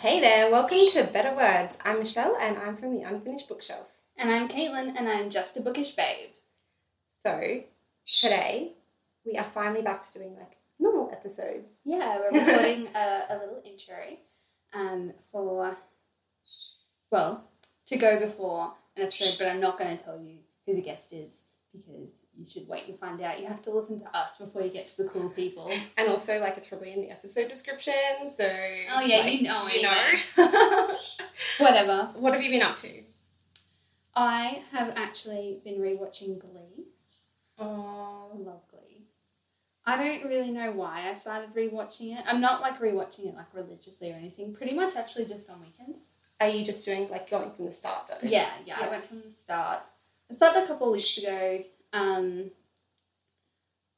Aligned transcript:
Hey 0.00 0.18
there, 0.18 0.50
welcome 0.50 0.78
to 0.92 1.04
Better 1.04 1.36
Words. 1.36 1.76
I'm 1.84 1.98
Michelle 1.98 2.34
and 2.40 2.56
I'm 2.56 2.74
from 2.74 2.94
the 2.94 3.02
Unfinished 3.02 3.50
Bookshelf. 3.50 3.98
And 4.16 4.30
I'm 4.30 4.48
Caitlin, 4.48 4.94
and 4.96 5.06
I'm 5.06 5.28
just 5.28 5.58
a 5.58 5.60
bookish 5.60 5.90
babe. 5.90 6.30
So, 7.06 7.64
today 8.06 8.72
we 9.26 9.36
are 9.36 9.44
finally 9.44 9.82
back 9.82 10.02
to 10.06 10.18
doing 10.18 10.36
like 10.38 10.56
normal 10.78 11.10
episodes. 11.12 11.80
Yeah, 11.84 12.18
we're 12.18 12.40
recording 12.46 12.88
a, 12.94 13.24
a 13.28 13.34
little 13.34 13.60
intro 13.62 14.16
um, 14.72 15.12
for, 15.30 15.76
well, 17.10 17.44
to 17.84 17.98
go 17.98 18.18
before 18.18 18.72
an 18.96 19.02
episode, 19.02 19.44
but 19.44 19.52
I'm 19.52 19.60
not 19.60 19.78
going 19.78 19.98
to 19.98 20.02
tell 20.02 20.18
you 20.18 20.38
who 20.64 20.76
the 20.76 20.80
guest 20.80 21.12
is 21.12 21.48
because 21.72 22.24
you 22.40 22.48
should 22.48 22.66
wait 22.66 22.88
and 22.88 22.98
find 22.98 23.20
out. 23.20 23.38
You 23.40 23.46
have 23.46 23.62
to 23.62 23.70
listen 23.70 24.00
to 24.00 24.16
us 24.16 24.38
before 24.38 24.62
you 24.62 24.70
get 24.70 24.88
to 24.88 25.02
the 25.02 25.08
cool 25.08 25.28
people. 25.30 25.70
And 25.98 26.08
also, 26.08 26.40
like, 26.40 26.56
it's 26.56 26.68
probably 26.68 26.92
in 26.92 27.00
the 27.02 27.10
episode 27.10 27.48
description, 27.48 27.94
so. 28.32 28.48
Oh, 28.94 29.00
yeah, 29.02 29.18
like, 29.18 29.26
oh, 29.26 29.28
you 29.28 29.42
know 29.42 29.66
You 29.68 29.88
anyway. 29.88 30.20
know. 30.38 30.96
Whatever. 31.58 32.04
what 32.18 32.32
have 32.34 32.42
you 32.42 32.50
been 32.50 32.62
up 32.62 32.76
to? 32.76 32.88
I 34.14 34.62
have 34.72 34.92
actually 34.96 35.60
been 35.64 35.80
rewatching 35.80 36.40
Glee. 36.40 36.86
I 37.58 37.62
Oh, 37.62 38.30
love 38.34 38.62
Glee. 38.70 39.04
I 39.86 39.96
don't 40.02 40.28
really 40.28 40.50
know 40.50 40.72
why 40.72 41.08
I 41.10 41.14
started 41.14 41.54
rewatching 41.54 42.16
it. 42.18 42.24
I'm 42.26 42.40
not 42.40 42.60
like 42.60 42.80
rewatching 42.80 43.26
it 43.26 43.34
like 43.34 43.52
religiously 43.52 44.10
or 44.12 44.14
anything. 44.16 44.52
Pretty 44.54 44.74
much 44.74 44.96
actually 44.96 45.26
just 45.26 45.48
on 45.50 45.60
weekends. 45.60 45.98
are 46.40 46.48
you 46.48 46.64
just 46.64 46.84
doing 46.86 47.08
like 47.08 47.28
going 47.30 47.50
from 47.52 47.66
the 47.66 47.72
start 47.72 48.06
though? 48.08 48.16
Yeah, 48.22 48.48
yeah, 48.64 48.76
Yeah. 48.80 48.86
I 48.86 48.90
went 48.90 49.04
from 49.04 49.20
the 49.22 49.30
start. 49.30 49.80
I 50.30 50.34
started 50.34 50.64
a 50.64 50.66
couple 50.66 50.88
of 50.88 50.92
weeks 50.94 51.18
ago. 51.18 51.64
Um, 51.92 52.50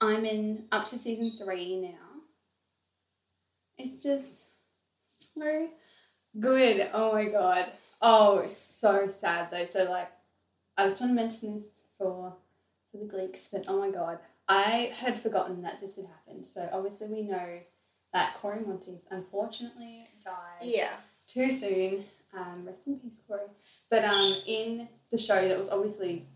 I'm 0.00 0.24
in 0.24 0.64
up 0.73 0.87
to 0.87 0.98
season 0.98 1.33
three 1.33 1.77
now. 1.80 2.23
It's 3.78 4.02
just 4.02 4.46
so 5.06 5.69
good. 6.38 6.88
Oh 6.92 7.12
my 7.12 7.24
god. 7.27 7.66
Oh, 8.00 8.47
so 8.48 9.08
sad 9.08 9.48
though. 9.50 9.64
So 9.64 9.91
like, 9.91 10.11
I 10.77 10.89
just 10.89 11.00
want 11.00 11.11
to 11.11 11.14
mention 11.14 11.61
this 11.61 11.69
for 11.98 12.34
for 12.91 12.98
the 12.98 13.05
Gleeks, 13.05 13.50
but 13.53 13.64
oh 13.69 13.78
my 13.78 13.91
god, 13.91 14.19
I 14.48 14.92
had 14.94 15.19
forgotten 15.20 15.62
that 15.62 15.81
this 15.81 15.97
had 15.97 16.06
happened. 16.06 16.47
So 16.47 16.69
obviously 16.72 17.09
we 17.09 17.22
know 17.22 17.61
that 18.12 18.34
Cory 18.34 18.61
Monteith 18.66 19.06
unfortunately 19.11 20.06
died 20.22 20.34
Yeah. 20.62 20.91
too 21.27 21.50
soon. 21.50 22.05
Um, 22.36 22.64
rest 22.66 22.86
in 22.86 22.98
peace, 22.98 23.20
Cory. 23.27 23.42
But 23.91 24.05
um, 24.05 24.34
in 24.47 24.88
the 25.11 25.19
show 25.19 25.47
that 25.47 25.59
was 25.59 25.70
obviously 25.70 26.27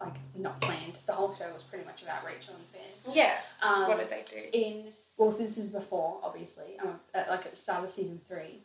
like 0.00 0.14
not 0.36 0.60
planned, 0.60 0.98
the 1.06 1.12
whole 1.12 1.32
show 1.34 1.50
was 1.52 1.62
pretty 1.62 1.84
much 1.84 2.02
about 2.02 2.24
Rachel 2.24 2.54
and 2.54 2.64
Finn. 2.66 3.14
Yeah. 3.14 3.38
Um, 3.62 3.88
what 3.88 3.98
did 3.98 4.10
they 4.10 4.22
do? 4.28 4.42
in 4.52 4.84
well, 5.16 5.30
so 5.32 5.44
this 5.44 5.56
is 5.56 5.70
before, 5.70 6.20
obviously, 6.22 6.78
um, 6.78 7.00
at, 7.14 7.30
like 7.30 7.46
at 7.46 7.52
the 7.52 7.56
start 7.56 7.84
of 7.84 7.90
season 7.90 8.20
three. 8.22 8.60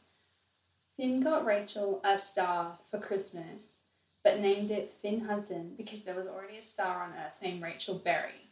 Finn 0.98 1.22
got 1.22 1.46
Rachel 1.46 2.02
a 2.04 2.18
star 2.18 2.78
for 2.90 3.00
Christmas, 3.00 3.80
but 4.24 4.40
named 4.40 4.70
it 4.70 4.92
Finn 5.02 5.22
Hudson 5.22 5.74
because 5.78 6.04
there 6.04 6.16
was 6.16 6.28
already 6.28 6.58
a 6.58 6.64
star 6.64 7.04
on 7.04 7.14
Earth 7.14 7.40
named 7.42 7.64
Rachel 7.64 7.96
Berry. 7.96 8.50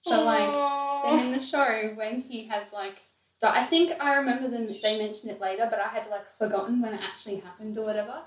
So 0.00 0.24
like 0.24 1.04
then 1.04 1.26
in 1.26 1.32
the 1.32 1.40
show 1.40 1.92
when 1.94 2.20
he 2.20 2.46
has 2.46 2.72
like 2.72 3.00
I 3.42 3.64
think 3.64 3.92
I 4.00 4.16
remember 4.16 4.48
them 4.48 4.68
they 4.82 4.98
mentioned 4.98 5.32
it 5.32 5.40
later, 5.40 5.66
but 5.68 5.80
I 5.80 5.88
had 5.88 6.08
like 6.10 6.26
forgotten 6.38 6.80
when 6.80 6.94
it 6.94 7.00
actually 7.02 7.36
happened 7.36 7.76
or 7.78 7.84
whatever. 7.84 8.20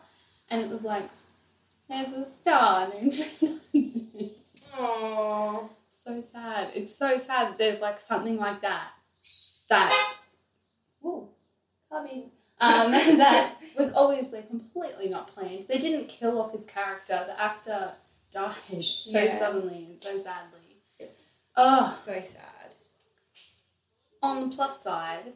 And 0.50 0.61
it 0.61 0.70
was 0.70 0.83
like 0.83 1.08
there's 1.90 2.14
a 2.14 2.26
star 2.26 2.90
named 2.90 3.14
Hudson. 3.14 4.32
Aww. 4.78 5.70
so 5.90 6.22
sad. 6.22 6.70
It's 6.73 6.95
so 6.95 7.18
sad 7.18 7.50
that 7.50 7.58
there's 7.58 7.82
like 7.82 8.00
something 8.00 8.38
like 8.38 8.62
that. 8.62 8.90
That 9.70 10.16
Whoa, 11.02 11.30
Cubby. 11.92 12.26
Um 12.62 12.92
that 13.17 13.56
was 13.78 13.92
obviously 13.94 14.44
completely 14.44 15.10
not 15.10 15.28
planned. 15.34 15.64
They 15.67 15.80
didn't 15.80 16.08
kill 16.08 16.42
off 16.42 16.52
his 16.54 16.66
character. 16.66 17.23
The 17.28 17.42
actor 17.42 17.92
died 18.32 18.82
so 18.82 19.20
Yeah. 19.20 19.38
suddenly 19.38 19.86
and 19.89 20.02
so 20.02 20.17
sadly. 20.17 20.60
It's 21.00 21.44
oh, 21.56 21.98
so 22.06 22.14
sad. 22.14 22.45
On 24.21 24.50
the 24.50 24.56
plus 24.56 24.82
side, 24.83 25.33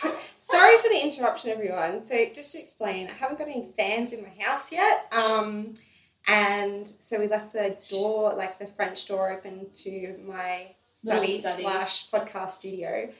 So, 0.00 0.12
sorry 0.40 0.76
for 0.78 0.88
the 0.88 1.00
interruption, 1.02 1.50
everyone. 1.50 2.04
So, 2.04 2.16
just 2.34 2.52
to 2.52 2.58
explain, 2.58 3.06
I 3.08 3.12
haven't 3.12 3.38
got 3.38 3.48
any 3.48 3.68
fans 3.76 4.12
in 4.12 4.22
my 4.22 4.32
house 4.44 4.72
yet. 4.72 5.06
Um, 5.12 5.74
and 6.26 6.88
so 6.88 7.20
we 7.20 7.28
left 7.28 7.52
the 7.52 7.76
door, 7.90 8.32
like 8.34 8.58
the 8.58 8.66
French 8.66 9.06
door, 9.06 9.30
open 9.30 9.66
to 9.84 10.16
my 10.26 10.74
study, 10.94 11.38
study. 11.40 11.62
slash 11.62 12.10
podcast 12.10 12.50
studio 12.50 13.10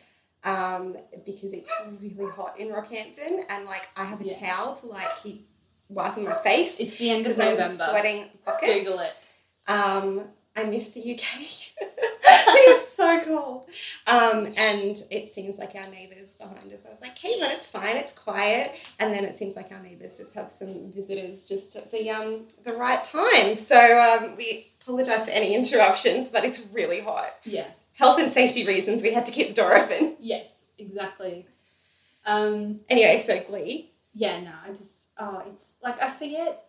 um, 0.42 0.96
because 1.26 1.52
it's 1.52 1.70
really 2.00 2.30
hot 2.32 2.58
in 2.58 2.68
Rockhampton. 2.68 3.42
And 3.50 3.66
like, 3.66 3.86
I 3.96 4.04
have 4.06 4.20
a 4.20 4.24
Yeah. 4.24 4.38
towel 4.38 4.74
to 4.76 4.86
like 4.86 5.08
keep 5.22 5.46
wiping 5.90 6.24
my 6.24 6.34
face 6.34 6.80
it's 6.80 6.96
the 6.96 7.10
end 7.10 7.26
of 7.26 7.36
because 7.36 7.40
I'm 7.40 7.58
November. 7.58 7.84
sweating 7.90 8.24
buckets. 8.46 8.72
Google 8.72 8.98
it. 9.00 9.14
Um, 9.68 10.22
I 10.56 10.64
miss 10.64 10.90
the 10.92 11.14
UK. 11.14 11.88
it 12.58 12.78
was 12.78 12.88
so 12.88 13.20
cold. 13.24 13.68
Um, 14.06 14.46
and 14.58 15.02
it 15.10 15.28
seems 15.30 15.58
like 15.58 15.74
our 15.74 15.88
neighbours 15.88 16.34
behind 16.34 16.72
us. 16.72 16.84
I 16.86 16.90
was 16.90 17.00
like, 17.00 17.16
Caitlin, 17.18 17.52
it's 17.54 17.66
fine, 17.66 17.96
it's 17.96 18.12
quiet. 18.12 18.72
And 18.98 19.12
then 19.12 19.24
it 19.24 19.36
seems 19.36 19.56
like 19.56 19.72
our 19.72 19.80
neighbours 19.82 20.18
just 20.18 20.34
have 20.34 20.50
some 20.50 20.90
visitors 20.92 21.46
just 21.46 21.76
at 21.76 21.90
the 21.90 22.10
um, 22.10 22.46
the 22.64 22.72
right 22.72 23.02
time. 23.04 23.56
So 23.56 23.98
um, 24.00 24.36
we 24.36 24.68
apologise 24.82 25.26
for 25.26 25.32
any 25.32 25.54
interruptions, 25.54 26.30
but 26.30 26.44
it's 26.44 26.68
really 26.72 27.00
hot. 27.00 27.34
Yeah. 27.44 27.66
Health 27.94 28.20
and 28.20 28.30
safety 28.30 28.66
reasons, 28.66 29.02
we 29.02 29.12
had 29.12 29.24
to 29.26 29.32
keep 29.32 29.48
the 29.48 29.54
door 29.54 29.74
open. 29.76 30.16
Yes, 30.20 30.66
exactly. 30.78 31.46
Um, 32.26 32.80
Anyway, 32.88 33.20
so 33.24 33.38
Glee. 33.40 33.90
yeah, 34.14 34.40
no, 34.40 34.50
I 34.66 34.70
just 34.70 35.10
oh, 35.18 35.42
it's 35.46 35.76
like 35.82 36.00
I 36.02 36.10
forget. 36.10 36.68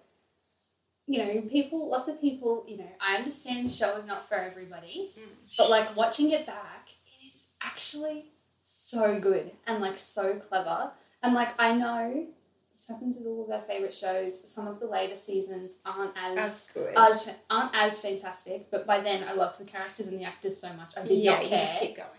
You 1.07 1.23
know, 1.23 1.41
people. 1.41 1.89
Lots 1.89 2.07
of 2.09 2.19
people. 2.19 2.65
You 2.67 2.77
know, 2.79 2.89
I 2.99 3.17
understand 3.17 3.67
the 3.67 3.73
show 3.73 3.95
is 3.97 4.05
not 4.05 4.27
for 4.27 4.35
everybody, 4.35 5.11
but 5.57 5.69
like 5.69 5.95
watching 5.95 6.31
it 6.31 6.45
back, 6.45 6.89
it 7.05 7.25
is 7.27 7.47
actually 7.61 8.25
so 8.61 9.19
good 9.19 9.51
and 9.67 9.81
like 9.81 9.99
so 9.99 10.35
clever. 10.35 10.91
And 11.21 11.33
like 11.33 11.49
I 11.59 11.73
know 11.75 12.25
this 12.71 12.87
happens 12.87 13.17
with 13.17 13.27
all 13.27 13.45
of 13.45 13.51
our 13.51 13.61
favorite 13.61 13.93
shows. 13.93 14.39
Some 14.51 14.67
of 14.67 14.79
the 14.79 14.87
later 14.87 15.15
seasons 15.15 15.77
aren't 15.85 16.13
as 16.17 16.35
That's 16.35 16.71
good. 16.73 16.93
as 16.97 17.35
aren't 17.49 17.75
as 17.75 17.99
fantastic, 17.99 18.69
but 18.71 18.87
by 18.87 18.99
then 19.01 19.23
I 19.27 19.33
loved 19.33 19.59
the 19.59 19.65
characters 19.65 20.07
and 20.07 20.19
the 20.19 20.25
actors 20.25 20.57
so 20.57 20.73
much. 20.73 20.97
I 20.97 21.05
did 21.05 21.19
yeah, 21.19 21.33
not 21.33 21.43
you 21.43 21.49
just 21.51 21.79
keep 21.79 21.95
going. 21.95 22.09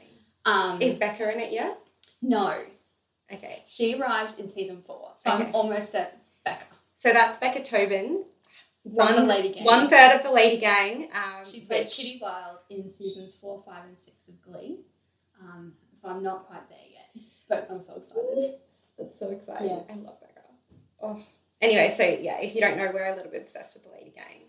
um, 0.44 0.80
Is 0.80 0.94
Becca 0.94 1.32
in 1.32 1.40
it 1.40 1.52
yet? 1.52 1.76
no, 2.22 2.54
Okay. 3.32 3.62
she 3.66 4.00
arrives 4.00 4.38
in 4.38 4.48
season 4.48 4.82
four, 4.86 5.10
so 5.18 5.32
Okay. 5.34 5.46
I'm 5.46 5.54
almost 5.54 5.94
at 5.96 6.18
Becca. 6.44 6.64
So 6.94 7.12
that's 7.12 7.36
Becca 7.36 7.62
Tobin, 7.62 8.24
One, 8.92 9.16
the 9.16 9.22
lady 9.24 9.48
gang. 9.52 9.64
One 9.64 9.88
third 9.88 10.14
of 10.16 10.22
the 10.22 10.30
lady 10.30 10.58
gang. 10.58 11.08
Um, 11.12 11.44
She 11.44 11.60
played 11.60 11.84
which- 11.86 11.96
Kitty 11.96 12.18
Wilde 12.22 12.60
in 12.70 12.88
seasons 12.88 13.34
four, 13.34 13.60
five, 13.62 13.84
and 13.86 13.98
six 13.98 14.28
of 14.28 14.40
Glee. 14.42 14.84
Um, 15.40 15.74
so 15.94 16.08
I'm 16.08 16.22
not 16.22 16.46
quite 16.46 16.68
there 16.68 16.78
yet, 16.92 17.12
but 17.48 17.66
I'm 17.70 17.80
so 17.80 17.96
excited. 17.96 18.60
That's 18.98 19.18
so 19.18 19.30
exciting. 19.30 19.70
I 19.72 19.84
Yes. 19.88 20.04
love 20.04 20.20
Becca. 20.20 20.40
Oh. 21.02 21.22
Anyway, 21.60 21.92
so 21.96 22.04
yeah, 22.04 22.38
if 22.40 22.54
you 22.54 22.60
don't 22.60 22.76
know, 22.76 22.90
we're 22.92 23.04
a 23.12 23.16
little 23.16 23.30
bit 23.30 23.42
obsessed 23.42 23.74
with 23.76 23.84
the 23.84 23.90
lady 23.90 24.10
gang. 24.10 24.42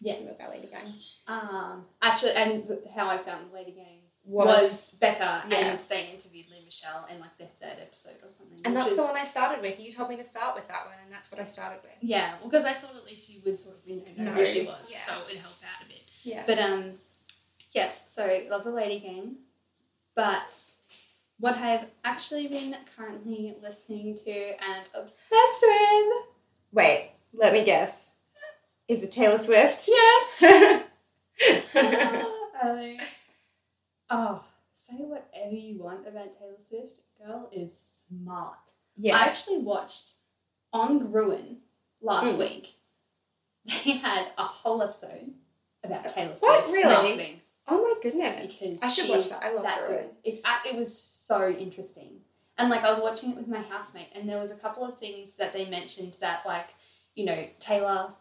Yeah. 0.00 0.18
We 0.18 0.26
love 0.26 0.36
our 0.40 0.50
lady 0.50 0.66
gang. 0.66 0.92
Um, 1.26 1.86
actually, 2.02 2.32
and 2.32 2.78
how 2.94 3.06
I 3.08 3.18
found 3.18 3.50
the 3.50 3.54
lady 3.54 3.72
gang 3.72 4.00
Was, 4.26 4.46
was, 4.62 4.96
Becca, 5.00 5.42
Yeah. 5.48 5.56
and 5.58 5.80
they 5.80 6.08
interviewed 6.10 6.46
Lea 6.50 6.64
Michele 6.64 7.06
in 7.12 7.20
like 7.20 7.36
their 7.36 7.46
third 7.48 7.76
episode 7.82 8.16
or 8.24 8.30
something. 8.30 8.58
and 8.64 8.74
that's 8.74 8.90
is- 8.90 8.96
the 8.96 9.02
one 9.02 9.16
I 9.16 9.24
started 9.24 9.60
with. 9.60 9.78
You 9.78 9.90
told 9.90 10.08
me 10.08 10.16
to 10.16 10.24
start 10.24 10.54
with 10.54 10.66
that 10.68 10.86
one, 10.86 10.94
and 11.02 11.12
that's 11.12 11.30
what 11.30 11.40
I 11.40 11.44
started 11.44 11.80
with. 11.82 11.96
Yeah, 12.00 12.32
well, 12.40 12.48
because 12.48 12.64
I 12.64 12.72
thought 12.72 12.96
at 12.96 13.04
least 13.04 13.28
you 13.30 13.40
would 13.44 13.58
sort 13.58 13.76
of 13.76 13.82
you 13.86 13.96
know, 14.16 14.24
know 14.24 14.30
who 14.32 14.46
she 14.46 14.62
was, 14.64 14.90
yeah. 14.90 14.98
so 15.00 15.12
it 15.30 15.36
helped 15.38 15.62
out 15.62 15.84
a 15.84 15.88
bit. 15.88 16.00
Yeah. 16.22 16.42
But 16.46 16.58
um, 16.58 16.92
yes, 17.72 18.10
so 18.14 18.40
love 18.48 18.64
the 18.64 18.70
Lady 18.70 18.98
Gang, 19.00 19.36
but 20.14 20.58
what 21.38 21.56
I've 21.58 21.84
actually 22.02 22.46
been 22.48 22.74
currently 22.96 23.56
listening 23.62 24.16
to 24.24 24.32
and 24.32 24.88
obsessed 24.94 25.62
with, 25.62 26.24
Wait, 26.72 27.10
let 27.34 27.52
me 27.52 27.62
guess. 27.62 28.12
Is 28.88 29.02
it 29.02 29.12
Taylor 29.12 29.36
Swift? 29.38 29.86
yes, 29.86 30.84
Ali. 32.62 32.98
Oh, 34.10 34.44
say 34.74 34.96
whatever 34.96 35.54
you 35.54 35.82
want 35.82 36.06
about 36.06 36.32
Taylor 36.32 36.54
Swift, 36.58 37.00
girl 37.24 37.48
is 37.52 38.04
smart. 38.08 38.70
Yeah. 38.96 39.16
I 39.16 39.24
actually 39.24 39.58
watched 39.58 40.12
on 40.72 41.10
Gruen 41.10 41.58
last 42.00 42.26
Mm. 42.36 42.38
week. 42.38 42.74
They 43.84 43.92
had 43.92 44.26
a 44.36 44.42
whole 44.42 44.82
episode 44.82 45.32
about 45.82 46.04
Taylor 46.08 46.36
Swift 46.36 46.42
What, 46.42 46.66
really? 46.66 47.42
Oh 47.66 47.82
my 47.82 47.94
goodness. 48.02 48.60
because 48.60 48.82
I 48.82 48.90
should 48.90 49.08
watch 49.08 49.30
that. 49.30 49.42
I 49.42 49.54
love 49.54 49.62
that 49.62 49.86
good. 49.88 50.10
It's 50.22 50.40
ac- 50.40 50.68
it 50.68 50.76
was 50.76 50.94
so 50.96 51.48
interesting, 51.48 52.20
and 52.58 52.68
like 52.68 52.84
I 52.84 52.90
was 52.90 53.00
watching 53.00 53.30
it 53.30 53.36
with 53.38 53.48
my 53.48 53.62
housemate, 53.62 54.08
and 54.14 54.28
there 54.28 54.38
was 54.38 54.52
a 54.52 54.56
couple 54.56 54.84
of 54.84 54.98
things 54.98 55.36
that 55.36 55.54
they 55.54 55.64
mentioned 55.64 56.14
that 56.20 56.44
like 56.44 56.68
you 57.14 57.24
know 57.24 57.46
Taylor, 57.58 58.12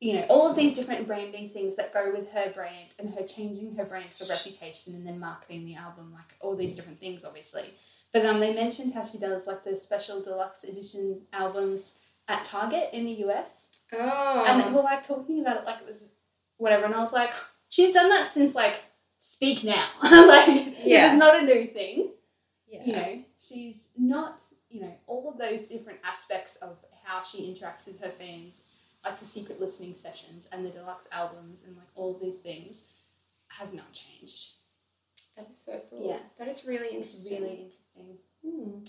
you 0.00 0.14
know 0.14 0.22
all 0.28 0.48
of 0.50 0.56
these 0.56 0.74
different 0.74 1.06
branding 1.06 1.48
things 1.48 1.76
that 1.76 1.92
go 1.92 2.12
with 2.12 2.30
her 2.32 2.50
brand 2.50 2.94
and 2.98 3.14
her 3.14 3.22
changing 3.24 3.74
her 3.76 3.84
brand 3.84 4.10
for 4.12 4.24
reputation 4.26 4.94
and 4.94 5.06
then 5.06 5.18
marketing 5.18 5.64
the 5.64 5.74
album, 5.74 6.12
like 6.12 6.34
all 6.40 6.54
these 6.56 6.74
different 6.74 6.98
things, 6.98 7.24
obviously. 7.24 7.74
But 8.12 8.24
um, 8.24 8.38
they 8.38 8.54
mentioned 8.54 8.94
how 8.94 9.04
she 9.04 9.18
does 9.18 9.46
like 9.46 9.64
the 9.64 9.76
special 9.76 10.22
deluxe 10.22 10.64
edition 10.64 11.22
albums 11.32 11.98
at 12.28 12.44
Target 12.44 12.90
in 12.92 13.04
the 13.06 13.24
US, 13.26 13.70
Oh. 13.92 14.44
and 14.46 14.64
we 14.66 14.72
we're 14.76 14.82
like 14.82 15.06
talking 15.06 15.40
about 15.40 15.56
it 15.58 15.64
like 15.64 15.80
it 15.80 15.86
was 15.86 16.10
whatever, 16.58 16.84
and 16.86 16.94
I 16.94 17.00
was 17.00 17.12
like, 17.12 17.32
she's 17.68 17.94
done 17.94 18.08
that 18.10 18.26
since 18.26 18.54
like 18.54 18.76
Speak 19.20 19.64
Now, 19.64 19.88
like 20.02 20.46
this 20.46 20.84
is 21.12 21.18
not 21.18 21.42
a 21.42 21.44
new 21.44 21.66
thing. 21.66 22.12
yeah. 22.68 22.84
You 22.84 22.92
know, 22.92 23.22
she's 23.40 23.92
not 23.98 24.40
you 24.70 24.80
know 24.82 24.94
all 25.06 25.28
of 25.30 25.38
those 25.38 25.68
different 25.68 25.98
aspects 26.04 26.56
of 26.56 26.76
how 27.04 27.22
she 27.24 27.50
interacts 27.52 27.86
with 27.88 28.00
her 28.00 28.10
fans, 28.10 28.62
like 29.08 29.18
the 29.18 29.24
secret 29.24 29.60
listening 29.60 29.94
sessions 29.94 30.48
and 30.52 30.64
the 30.64 30.70
deluxe 30.70 31.08
albums 31.12 31.64
and 31.66 31.76
like 31.76 31.86
all 31.94 32.18
these 32.22 32.38
things, 32.38 32.86
have 33.48 33.72
not 33.72 33.92
changed. 33.92 34.52
That 35.36 35.48
is 35.48 35.58
so 35.58 35.80
cool. 35.88 36.08
Yeah. 36.08 36.18
That 36.38 36.48
is 36.48 36.66
really 36.66 36.94
interesting. 36.94 37.42
really 37.42 37.62
interesting. 37.62 38.18
Hmm. 38.44 38.80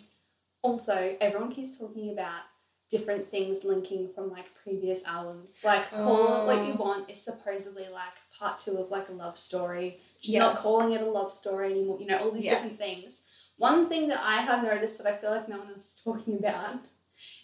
Also, 0.61 1.15
everyone 1.21 1.51
keeps 1.51 1.77
talking 1.79 2.11
about 2.11 2.41
different 2.89 3.27
things 3.27 3.63
linking 3.63 4.09
from 4.13 4.31
like 4.31 4.47
previous 4.63 5.05
albums. 5.05 5.59
Like 5.63 5.89
Call 5.91 6.41
It 6.41 6.45
What 6.47 6.65
You 6.67 6.73
Oh. 6.73 6.83
Want 6.83 7.09
is 7.09 7.21
supposedly 7.21 7.87
like 7.93 8.15
part 8.37 8.59
two 8.59 8.77
of 8.77 8.89
like 8.89 9.07
a 9.09 9.13
love 9.13 9.37
story. 9.37 9.99
She's 10.19 10.33
Yeah. 10.33 10.39
not 10.39 10.57
calling 10.57 10.91
it 10.93 11.01
a 11.01 11.05
love 11.05 11.31
story 11.31 11.71
anymore. 11.71 11.99
You 12.01 12.07
know, 12.07 12.17
all 12.19 12.31
these 12.31 12.45
Yeah. 12.45 12.55
different 12.55 12.77
things. 12.79 13.23
One 13.57 13.87
thing 13.87 14.07
that 14.09 14.19
I 14.21 14.41
have 14.41 14.63
noticed 14.63 14.97
that 14.97 15.07
I 15.07 15.15
feel 15.17 15.29
like 15.31 15.47
no 15.47 15.59
one 15.59 15.69
else 15.69 15.97
is 15.97 16.01
talking 16.03 16.37
about 16.39 16.75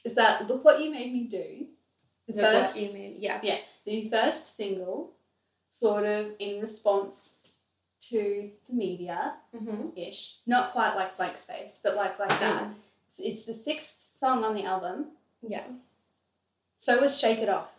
is 0.04 0.16
that 0.16 0.48
Look 0.50 0.66
What 0.66 0.82
You 0.82 0.90
Made 0.92 1.14
Me 1.14 1.24
Do. 1.28 1.68
The 2.28 2.34
first 2.42 2.78
you 2.80 2.92
mean. 2.94 3.16
Yeah. 3.18 3.40
the 3.86 4.10
first 4.10 4.56
single, 4.56 5.12
sort 5.72 6.06
of 6.06 6.28
in 6.40 6.62
response 6.62 7.38
to 8.10 8.52
the 8.68 8.74
media 8.74 9.34
Mm-hmm. 9.56 9.90
ish. 9.98 10.38
Not 10.46 10.72
quite 10.74 10.96
like 10.96 11.18
blank 11.18 11.38
space, 11.38 11.80
but 11.84 11.96
like 11.96 12.20
like 12.20 12.30
that. 12.40 12.70
It's, 13.10 13.20
it's 13.20 13.46
the 13.46 13.54
sixth 13.54 14.16
song 14.16 14.44
on 14.44 14.56
the 14.56 14.64
album. 14.64 15.08
Yeah. 15.48 15.64
So 16.78 17.02
was 17.02 17.18
Shake 17.20 17.40
It 17.40 17.50
Off. 17.50 17.70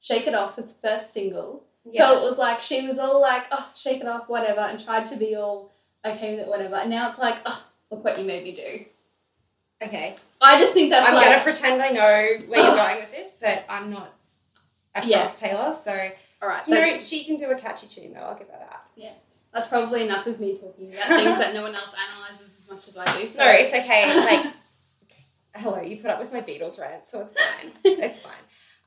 Shake 0.00 0.26
It 0.26 0.34
Off 0.34 0.56
was 0.56 0.66
the 0.66 0.72
first 0.88 1.12
single. 1.12 1.64
Yeah. 1.90 2.06
So 2.08 2.18
it 2.18 2.22
was 2.22 2.38
like 2.38 2.60
she 2.60 2.86
was 2.86 2.98
all 2.98 3.20
like, 3.20 3.44
oh, 3.50 3.70
shake 3.74 4.00
it 4.02 4.06
off, 4.06 4.28
whatever, 4.28 4.60
and 4.60 4.82
tried 4.82 5.06
to 5.06 5.16
be 5.16 5.34
all 5.34 5.70
okay 6.04 6.32
with 6.36 6.40
it, 6.40 6.48
whatever. 6.48 6.76
And 6.76 6.90
now 6.90 7.08
it's 7.08 7.18
like, 7.18 7.38
oh, 7.46 7.66
look 7.90 8.04
what 8.04 8.18
you 8.18 8.24
made 8.24 8.44
me 8.44 8.52
do. 8.54 8.84
Okay. 9.82 10.16
I 10.40 10.60
just 10.60 10.72
think 10.72 10.90
that's 10.90 11.08
I'm 11.08 11.14
like, 11.14 11.26
gonna 11.26 11.42
pretend 11.42 11.82
I 11.82 11.90
know 11.90 12.00
where 12.46 12.64
you're 12.64 12.76
going 12.76 12.96
with 13.00 13.12
this, 13.12 13.36
but 13.40 13.64
I'm 13.68 13.90
not 13.90 14.12
across 14.94 15.10
Yeah. 15.10 15.48
Taylor, 15.48 15.72
so 15.72 16.10
all 16.42 16.48
right, 16.48 16.66
you 16.66 16.74
know 16.74 16.96
she 16.96 17.24
can 17.24 17.36
do 17.36 17.50
a 17.50 17.54
catchy 17.54 17.86
tune 17.86 18.12
though. 18.12 18.20
I'll 18.20 18.38
give 18.38 18.48
her 18.48 18.58
that. 18.58 18.84
Yeah. 18.96 19.12
That's 19.52 19.68
probably 19.68 20.04
enough 20.04 20.26
of 20.26 20.38
me 20.40 20.54
talking 20.56 20.92
about 20.92 21.06
things 21.08 21.38
that 21.38 21.54
no 21.54 21.62
one 21.62 21.74
else 21.74 21.94
analyzes 22.08 22.58
as 22.60 22.70
much 22.70 22.86
as 22.88 22.96
I 22.96 23.20
do. 23.20 23.26
So 23.26 23.40
No, 23.44 23.50
it's 23.50 23.74
okay. 23.74 24.16
Like, 24.20 24.54
hello, 25.56 25.82
you 25.82 25.96
put 25.96 26.10
up 26.10 26.20
with 26.20 26.32
my 26.32 26.40
Beatles 26.40 26.80
rant, 26.80 27.06
so 27.06 27.20
it's 27.20 27.32
fine. 27.32 27.72
it's 27.84 28.18
fine. 28.18 28.32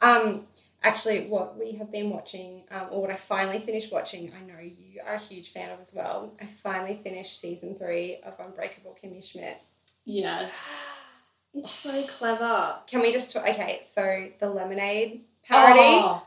Um, 0.02 0.48
actually, 0.82 1.26
what 1.28 1.58
we 1.60 1.74
have 1.74 1.92
been 1.92 2.10
watching, 2.10 2.64
um, 2.72 2.88
or 2.92 3.02
what 3.02 3.12
I 3.12 3.16
finally 3.16 3.60
finished 3.60 3.92
watching, 3.92 4.32
I 4.32 4.46
know 4.46 4.60
you 4.62 5.02
are 5.06 5.16
a 5.16 5.20
huge 5.20 5.52
fan 5.52 5.70
of 5.70 5.80
as 5.82 5.94
well. 5.96 6.34
I 6.42 6.46
finally 6.46 6.96
finished 6.96 7.40
season 7.40 7.76
three 7.76 8.20
of 8.26 8.40
Unbreakable 8.40 8.98
Kimmy 9.02 9.24
Schmidt. 9.24 9.58
Yeah, 10.06 10.48
it's 11.54 11.72
so 11.72 12.04
clever. 12.08 12.76
Can 12.88 13.02
we 13.02 13.12
just 13.12 13.32
talk? 13.34 13.48
Okay, 13.48 13.80
so 13.84 14.28
the 14.40 14.50
Lemonade 14.50 15.22
parody, 15.48 15.80
Oh, 15.80 16.24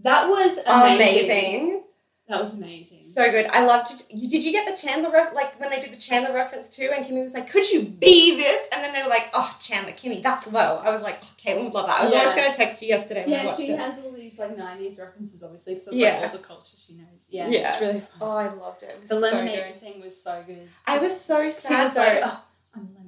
that 0.00 0.28
was 0.28 0.58
amazing. 0.66 0.96
amazing. 0.96 1.82
That 2.28 2.40
was 2.42 2.58
amazing. 2.58 3.02
So 3.02 3.30
good. 3.30 3.46
I 3.52 3.64
loved. 3.64 3.90
It. 3.90 4.04
You 4.14 4.28
did 4.28 4.44
you 4.44 4.52
get 4.52 4.68
the 4.68 4.76
Chandler 4.76 5.10
ref- 5.10 5.34
like 5.34 5.58
when 5.58 5.70
they 5.70 5.80
did 5.80 5.90
the 5.92 5.96
Chandler 5.96 6.34
reference 6.34 6.68
too? 6.68 6.90
And 6.94 7.02
Kimmy 7.02 7.22
was 7.22 7.32
like, 7.32 7.48
"Could 7.50 7.70
you 7.70 7.84
be 7.84 8.36
this?" 8.36 8.68
And 8.70 8.84
then 8.84 8.92
they 8.92 9.02
were 9.02 9.08
like, 9.08 9.30
"Oh, 9.32 9.56
Chandler, 9.58 9.92
Kimmy, 9.92 10.22
that's 10.22 10.46
low." 10.52 10.76
I 10.84 10.90
was 10.90 11.00
like, 11.00 11.16
"Oh, 11.22 11.26
Caitlin 11.42 11.64
would 11.64 11.72
love 11.72 11.86
that." 11.86 12.00
I 12.00 12.04
was 12.04 12.12
Yeah. 12.12 12.18
almost 12.18 12.36
going 12.36 12.50
to 12.50 12.54
text 12.56 12.82
you 12.82 12.88
yesterday 12.88 13.24
when 13.24 13.32
I 13.32 13.36
yeah, 13.38 13.46
watched 13.46 13.60
she 13.60 13.70
it. 13.70 13.78
has 13.78 14.04
all 14.04 14.12
these 14.12 14.38
like 14.38 14.54
'90s 14.58 14.98
references, 14.98 15.42
obviously, 15.42 15.76
because 15.76 15.94
Yeah. 15.94 16.16
like 16.20 16.22
all 16.30 16.36
the 16.36 16.44
culture 16.44 16.76
she 16.76 16.92
knows. 16.96 17.06
Yeah, 17.30 17.48
Yeah. 17.48 17.72
it's 17.72 17.80
really 17.80 18.00
fun. 18.00 18.10
Oh, 18.20 18.30
I 18.32 18.48
loved 18.52 18.82
it. 18.82 18.90
It 18.90 19.00
the 19.00 19.08
so 19.08 19.20
lemonade 19.20 19.64
good. 19.64 19.76
thing 19.80 20.00
was 20.02 20.22
so 20.22 20.44
good. 20.46 20.68
I 20.86 20.98
was 20.98 21.18
so 21.18 21.44
She 21.44 21.50
sad 21.50 21.84
was 21.84 21.94
though. 21.94 22.00
like, 22.02 22.20
oh, 22.24 22.44
I'm 22.74 22.88
lemonading. 22.88 23.07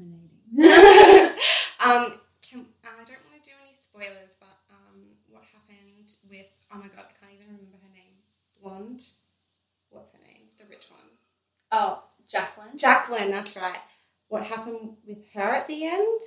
um, 0.59 2.19
can, 2.43 2.67
I 2.83 3.05
don't 3.07 3.23
want 3.23 3.39
to 3.39 3.51
do 3.51 3.55
any 3.63 3.75
spoilers, 3.75 4.37
but 4.41 4.57
um, 4.71 5.15
what 5.29 5.43
happened 5.53 6.13
with? 6.29 6.49
Oh 6.73 6.79
my 6.79 6.89
god, 6.89 7.07
I 7.09 7.15
can't 7.21 7.33
even 7.35 7.47
remember 7.55 7.79
her 7.83 7.95
name. 7.95 8.15
Blonde. 8.61 9.03
What's 9.91 10.13
her 10.13 10.19
name? 10.27 10.49
The 10.59 10.65
rich 10.69 10.87
one. 10.91 11.01
oh, 11.73 12.03
Jacqueline. 12.29 12.77
Jacqueline. 12.77 13.31
That's 13.31 13.57
right. 13.57 13.79
What 14.29 14.47
happened 14.47 14.97
with 15.07 15.33
her 15.35 15.41
at 15.41 15.67
the 15.67 15.87
end? 15.87 16.21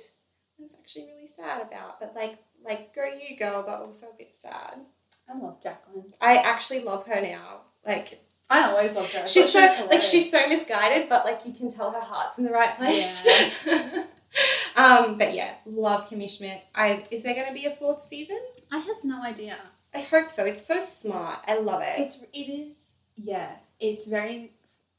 I 0.58 0.62
was 0.62 0.76
actually 0.78 1.06
really 1.06 1.26
sad 1.26 1.62
about, 1.62 2.00
but 2.00 2.14
like, 2.14 2.38
like 2.64 2.94
go 2.94 3.04
you 3.04 3.36
girl, 3.36 3.62
but 3.62 3.80
also 3.80 4.06
a 4.06 4.16
bit 4.16 4.34
sad. 4.34 4.80
I 5.28 5.38
love 5.38 5.62
Jacqueline. 5.62 6.12
I 6.20 6.36
actually 6.36 6.84
love 6.84 7.06
her 7.06 7.20
now. 7.20 7.62
Like 7.86 8.20
I 8.50 8.62
always 8.70 8.94
loved 8.94 9.14
her. 9.14 9.24
I 9.24 9.26
she's 9.26 9.52
so 9.52 9.86
like 9.90 10.02
she's 10.02 10.30
so 10.30 10.48
misguided, 10.48 11.08
but 11.08 11.24
like 11.24 11.40
you 11.46 11.52
can 11.52 11.70
tell 11.70 11.90
her 11.90 12.00
heart's 12.00 12.38
in 12.38 12.44
the 12.44 12.52
right 12.52 12.76
place. 12.76 13.26
um, 14.76 15.18
but 15.18 15.34
yeah, 15.34 15.54
love 15.66 16.08
Kimmy 16.08 16.30
Schmidt. 16.30 16.62
I 16.74 17.04
is 17.10 17.22
there 17.22 17.34
going 17.34 17.48
to 17.48 17.54
be 17.54 17.66
a 17.66 17.70
fourth 17.70 18.02
season? 18.02 18.38
I 18.72 18.78
have 18.78 18.96
no 19.04 19.22
idea. 19.22 19.56
I 19.94 20.00
hope 20.00 20.28
so. 20.28 20.44
It's 20.44 20.66
so 20.66 20.80
smart. 20.80 21.44
I 21.46 21.58
love 21.58 21.82
it. 21.82 21.98
It's 21.98 22.22
it 22.32 22.50
is 22.50 22.96
yeah. 23.16 23.50
It's 23.80 24.06
very 24.06 24.52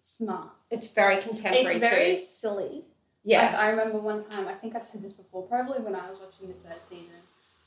smart. 0.04 0.50
It's 0.72 0.92
very 0.92 1.22
contemporary 1.22 1.78
it's 1.78 1.90
very 1.90 2.16
too. 2.16 2.22
silly. 2.22 2.86
Yeah. 3.24 3.42
Like 3.42 3.56
I 3.56 3.70
remember 3.72 3.98
one 3.98 4.24
time, 4.24 4.48
I 4.48 4.54
think 4.54 4.76
I've 4.76 4.84
said 4.84 5.02
this 5.02 5.14
before, 5.14 5.44
probably 5.44 5.80
when 5.80 5.96
I 5.96 6.08
was 6.10 6.20
watching 6.20 6.48
the 6.48 6.54
third 6.54 6.80
season. 6.86 7.16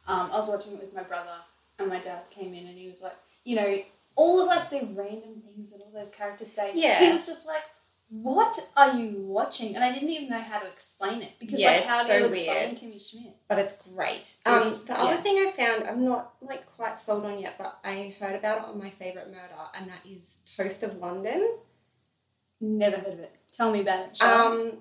Um, 0.07 0.31
I 0.33 0.39
was 0.39 0.49
watching 0.49 0.75
it 0.75 0.81
with 0.81 0.95
my 0.95 1.03
brother, 1.03 1.35
and 1.79 1.89
my 1.89 1.99
dad 1.99 2.23
came 2.31 2.55
in, 2.55 2.67
and 2.67 2.79
he 2.79 2.89
was 2.89 3.03
like, 3.03 3.17
you 3.45 3.57
know, 3.57 3.79
all 4.15 4.41
of 4.41 4.47
like 4.47 4.71
the 4.71 4.87
random 4.95 5.35
things 5.35 5.73
that 5.73 5.83
all 5.83 5.93
those 5.93 6.13
characters 6.13 6.51
say. 6.51 6.73
Yeah. 6.75 7.01
He 7.01 7.13
was 7.13 7.27
just 7.27 7.47
like, 7.47 7.63
"What 8.11 8.59
are 8.77 8.95
you 8.95 9.23
watching?" 9.27 9.75
And 9.75 9.85
I 9.85 9.93
didn't 9.93 10.11
even 10.11 10.29
know 10.31 10.39
how 10.41 10.59
to 10.61 10.67
explain 10.67 11.23
it 11.23 11.33
because 11.39 11.61
Yeah, 11.61 11.73
like, 11.73 11.85
how 11.85 12.03
do 12.03 12.07
so 12.09 12.17
you 12.19 12.25
explain 12.27 12.69
weird. 12.69 12.77
Kimmy 12.79 13.11
Schmidt? 13.11 13.35
but 13.49 13.59
it's 13.59 13.77
great. 13.83 14.37
Um, 14.47 14.61
It's- 14.61 14.85
the 14.85 14.99
other 14.99 15.15
yeah. 15.15 15.21
thing 15.23 15.37
I 15.47 15.51
found, 15.53 15.85
I'm 15.89 16.05
not 16.05 16.35
like 16.41 16.65
quite 16.67 16.99
sold 16.99 17.25
on 17.25 17.39
yet, 17.39 17.55
but 17.59 17.79
I 17.85 18.15
heard 18.21 18.35
about 18.35 18.59
it 18.59 18.65
on 18.65 18.79
my 18.79 18.91
favorite 18.91 19.29
murder, 19.29 19.63
and 19.75 19.89
that 19.91 20.05
is 20.07 20.41
Toast 20.57 20.83
of 20.83 20.97
London. 20.99 21.59
Never 22.61 22.97
heard 22.97 23.13
of 23.15 23.21
it. 23.21 23.35
Tell 23.53 23.71
me 23.71 23.81
about 23.81 24.09
it. 24.11 24.23
Um, 24.23 24.79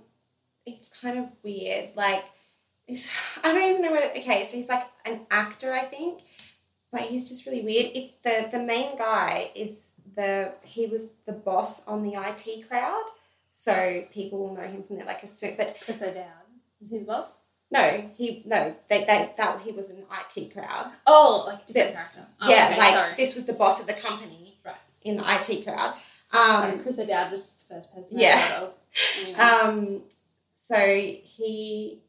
it's 0.65 0.87
kind 0.89 1.17
of 1.19 1.25
weird. 1.43 1.95
Like, 1.95 2.23
I 2.89 3.53
don't 3.53 3.69
even 3.69 3.81
know 3.81 3.91
what. 3.91 4.03
It, 4.03 4.17
okay, 4.19 4.45
so 4.45 4.55
he's 4.57 4.69
like 4.69 4.87
an 5.05 5.25
actor, 5.29 5.73
I 5.73 5.81
think, 5.81 6.21
but 6.91 7.01
he's 7.01 7.27
just 7.29 7.45
really 7.45 7.61
weird. 7.61 7.91
It's 7.93 8.13
the 8.15 8.47
the 8.51 8.59
main 8.59 8.95
guy 8.97 9.51
is 9.55 9.95
the 10.15 10.53
he 10.63 10.87
was 10.87 11.11
the 11.25 11.33
boss 11.33 11.85
on 11.87 12.01
the 12.03 12.13
IT 12.15 12.67
crowd, 12.67 13.03
so 13.59 14.03
people 14.11 14.37
will 14.37 14.53
know 14.55 14.61
him 14.67 14.83
from 14.83 14.97
there. 14.97 15.05
Like 15.07 15.23
a 15.23 15.27
suit, 15.27 15.55
but 15.57 15.77
Chris 15.83 16.01
O'Dowd. 16.01 16.25
Is 16.79 16.91
he 16.91 16.99
the 16.99 17.05
boss? 17.05 17.33
no, 17.71 18.09
he 18.15 18.43
no, 18.45 18.75
they, 18.87 18.99
they 18.99 19.33
that 19.35 19.61
he 19.61 19.71
was 19.71 19.89
an 19.89 20.05
IT 20.37 20.53
crowd. 20.53 20.91
Oh, 21.07 21.43
like 21.47 21.63
a 21.63 21.73
different 21.73 21.89
The- 21.89 21.93
character. 21.95 22.25
Oh, 22.41 22.49
yeah, 22.49 22.67
okay, 22.69 22.77
like 22.77 22.93
sorry. 22.93 23.13
this 23.17 23.33
was 23.35 23.45
the 23.45 23.53
boss 23.53 23.81
of 23.81 23.87
the 23.87 23.93
company, 23.93 24.57
Right. 24.63 24.75
In 25.03 25.17
the 25.17 25.23
IT 25.25 25.65
crowd. 25.65 25.95
sorry, 26.31 26.73
Um, 26.73 26.83
Chris 26.83 26.99
O'Dowd 26.99 27.31
was 27.31 27.65
the 27.67 27.73
first 27.75 27.93
person. 27.95 28.19
Yeah. 28.19 28.37
thought 28.47 28.63
of. 28.63 28.73
Anyway. 29.21 29.39
Um, 29.39 30.01
so 30.53 30.77
he, 30.77 32.01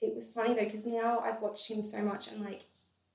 it 0.00 0.14
was 0.14 0.30
funny 0.32 0.54
though 0.54 0.64
because 0.64 0.86
now 0.86 1.20
I've 1.20 1.40
watched 1.40 1.70
him 1.70 1.82
so 1.82 2.02
much 2.02 2.30
and 2.30 2.44
like 2.44 2.62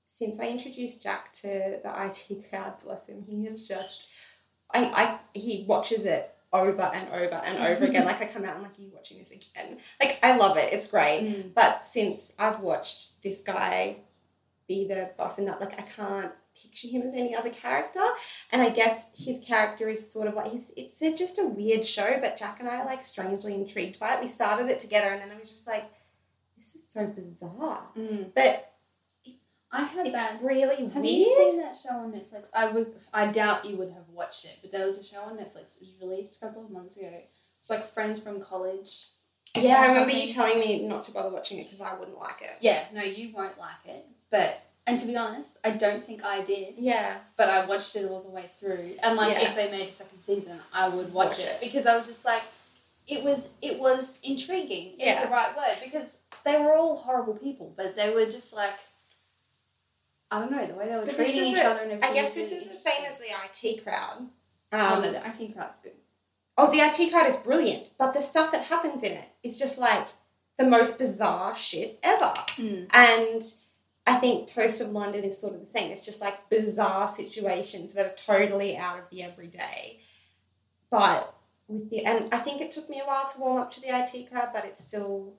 since 0.04 0.40
I 0.40 0.48
introduced 0.48 1.02
Jack 1.04 1.32
to 1.34 1.78
the 1.82 1.92
IT 2.06 2.48
crowd, 2.50 2.74
bless 2.82 3.08
him, 3.08 3.24
he 3.28 3.46
is 3.46 3.66
just, 3.68 4.10
I, 4.74 4.84
I 4.84 5.18
he 5.38 5.64
watches 5.68 6.04
it 6.04 6.34
over 6.52 6.90
and 6.94 7.08
over 7.12 7.34
and 7.44 7.58
over 7.66 7.84
again. 7.84 8.04
Like 8.04 8.20
I 8.20 8.26
come 8.26 8.44
out 8.44 8.54
and 8.54 8.62
like, 8.62 8.78
are 8.78 8.82
you 8.82 8.90
watching 8.92 9.18
this 9.18 9.30
again? 9.30 9.78
Like 10.00 10.18
I 10.22 10.36
love 10.36 10.56
it. 10.56 10.72
It's 10.72 10.88
great. 10.88 11.22
Mm. 11.22 11.54
But 11.54 11.84
since 11.84 12.32
I've 12.38 12.60
watched 12.60 13.22
this 13.22 13.40
guy 13.40 13.98
be 14.68 14.86
the 14.86 15.10
boss 15.16 15.38
in 15.38 15.46
that, 15.46 15.60
like 15.60 15.78
I 15.78 15.82
can't 15.82 16.32
picture 16.60 16.88
him 16.88 17.02
as 17.02 17.14
any 17.14 17.34
other 17.34 17.50
character. 17.50 18.02
And 18.52 18.62
I 18.62 18.70
guess 18.70 19.10
his 19.16 19.42
character 19.44 19.88
is 19.88 20.12
sort 20.12 20.28
of 20.28 20.34
like 20.34 20.50
he's 20.50 20.72
it's 20.76 21.00
a, 21.02 21.16
just 21.16 21.38
a 21.38 21.46
weird 21.46 21.86
show, 21.86 22.18
but 22.20 22.36
Jack 22.36 22.60
and 22.60 22.68
I 22.68 22.80
are 22.80 22.86
like 22.86 23.04
strangely 23.04 23.54
intrigued 23.54 23.98
by 23.98 24.14
it. 24.14 24.20
We 24.20 24.26
started 24.26 24.68
it 24.68 24.78
together 24.78 25.08
and 25.08 25.20
then 25.20 25.30
I 25.30 25.38
was 25.38 25.50
just 25.50 25.66
like, 25.66 25.84
this 26.56 26.74
is 26.74 26.86
so 26.86 27.06
bizarre. 27.06 27.88
Mm. 27.96 28.34
But 28.34 28.69
I 29.72 29.84
had 29.84 30.06
it's 30.06 30.20
that. 30.20 30.38
really 30.42 30.88
Have 30.88 31.04
you 31.04 31.34
weird. 31.38 31.50
seen 31.52 31.60
that 31.60 31.76
show 31.76 31.90
on 31.96 32.12
Netflix? 32.12 32.50
I 32.54 32.70
would. 32.72 32.92
I 33.14 33.26
doubt 33.26 33.64
you 33.64 33.76
would 33.76 33.90
have 33.90 34.08
watched 34.12 34.44
it, 34.44 34.58
but 34.62 34.72
there 34.72 34.86
was 34.86 34.98
a 35.00 35.04
show 35.04 35.20
on 35.20 35.36
Netflix. 35.36 35.80
It 35.80 35.88
was 35.88 35.94
released 36.00 36.36
a 36.42 36.46
couple 36.46 36.64
of 36.64 36.70
months 36.70 36.96
ago. 36.96 37.10
It's 37.60 37.70
like 37.70 37.86
friends 37.92 38.20
from 38.20 38.40
college. 38.40 39.08
Yeah, 39.56 39.80
I 39.80 39.88
remember 39.88 40.12
you 40.12 40.26
telling 40.26 40.60
me 40.60 40.86
not 40.86 41.02
to 41.04 41.12
bother 41.12 41.28
watching 41.30 41.58
it 41.58 41.64
because 41.64 41.80
I 41.80 41.94
wouldn't 41.98 42.18
like 42.18 42.40
it. 42.42 42.56
Yeah, 42.60 42.84
no, 42.92 43.02
you 43.02 43.34
won't 43.34 43.58
like 43.58 43.84
it. 43.86 44.06
But 44.30 44.60
and 44.86 44.98
to 44.98 45.06
be 45.06 45.16
honest, 45.16 45.58
I 45.64 45.70
don't 45.70 46.02
think 46.04 46.24
I 46.24 46.42
did. 46.42 46.74
Yeah. 46.78 47.16
But 47.36 47.48
I 47.50 47.66
watched 47.66 47.94
it 47.96 48.10
all 48.10 48.22
the 48.22 48.28
way 48.30 48.46
through, 48.48 48.92
and 49.02 49.16
like 49.16 49.32
Yeah. 49.34 49.42
if 49.42 49.54
they 49.54 49.70
made 49.70 49.88
a 49.88 49.92
second 49.92 50.22
season, 50.22 50.58
I 50.72 50.88
would 50.88 51.12
watch, 51.12 51.28
Watch 51.28 51.40
it. 51.44 51.46
it. 51.46 51.60
because 51.60 51.86
I 51.86 51.96
was 51.96 52.06
just 52.08 52.24
like, 52.24 52.42
it 53.06 53.22
was 53.22 53.50
it 53.62 53.78
was 53.78 54.20
intriguing. 54.24 54.94
Yeah. 54.98 55.18
Is 55.18 55.24
the 55.26 55.30
right 55.32 55.56
word 55.56 55.76
because 55.84 56.22
they 56.44 56.58
were 56.60 56.74
all 56.74 56.96
horrible 56.96 57.34
people, 57.34 57.72
but 57.76 57.94
they 57.96 58.12
were 58.14 58.26
just 58.26 58.54
like 58.54 58.74
I 60.30 60.38
don't 60.40 60.50
know 60.52 60.64
the 60.66 60.74
way 60.74 60.86
they 60.88 60.96
were 60.96 61.04
But 61.04 61.16
treating 61.16 61.44
each 61.46 61.58
a- 61.58 61.66
other 61.68 61.80
and 61.82 61.92
everything. 61.92 62.10
I 62.10 62.14
guess 62.14 62.34
this 62.34 62.52
is 62.52 62.68
the 62.70 62.76
same 62.76 63.04
as 63.06 63.18
the 63.18 63.26
IT 63.70 63.82
crowd. 63.84 64.28
Oh 64.72 64.94
Um, 64.96 65.02
no, 65.02 65.12
the 65.12 65.18
IT 65.26 65.52
crowd's 65.54 65.80
good. 65.80 65.92
Oh, 66.56 66.70
the 66.70 66.78
IT 66.78 67.10
crowd 67.10 67.26
is 67.26 67.36
brilliant, 67.36 67.90
but 67.98 68.12
the 68.14 68.20
stuff 68.20 68.52
that 68.52 68.64
happens 68.66 69.02
in 69.02 69.12
it 69.12 69.28
is 69.42 69.58
just 69.58 69.78
like 69.78 70.06
the 70.58 70.66
most 70.66 70.98
bizarre 70.98 71.56
shit 71.56 71.98
ever. 72.02 72.34
Mm. 72.56 72.88
And 72.92 73.42
I 74.06 74.16
think 74.18 74.46
Toast 74.46 74.80
of 74.80 74.90
London 74.90 75.24
is 75.24 75.38
sort 75.40 75.54
of 75.54 75.60
the 75.60 75.66
same. 75.66 75.90
It's 75.90 76.04
just 76.04 76.20
like 76.20 76.48
bizarre 76.50 77.08
situations 77.08 77.94
that 77.94 78.06
are 78.06 78.14
totally 78.14 78.76
out 78.76 78.98
of 78.98 79.08
the 79.10 79.22
everyday. 79.22 79.98
But 80.90 81.34
with 81.68 81.88
the 81.90 82.04
and 82.04 82.32
I 82.34 82.38
think 82.38 82.60
it 82.60 82.70
took 82.72 82.88
me 82.90 83.00
a 83.00 83.04
while 83.06 83.26
to 83.26 83.40
warm 83.40 83.58
up 83.58 83.70
to 83.72 83.80
the 83.80 83.88
IT 83.88 84.30
crowd, 84.30 84.50
but 84.52 84.64
it's 84.64 84.84
still 84.84 85.34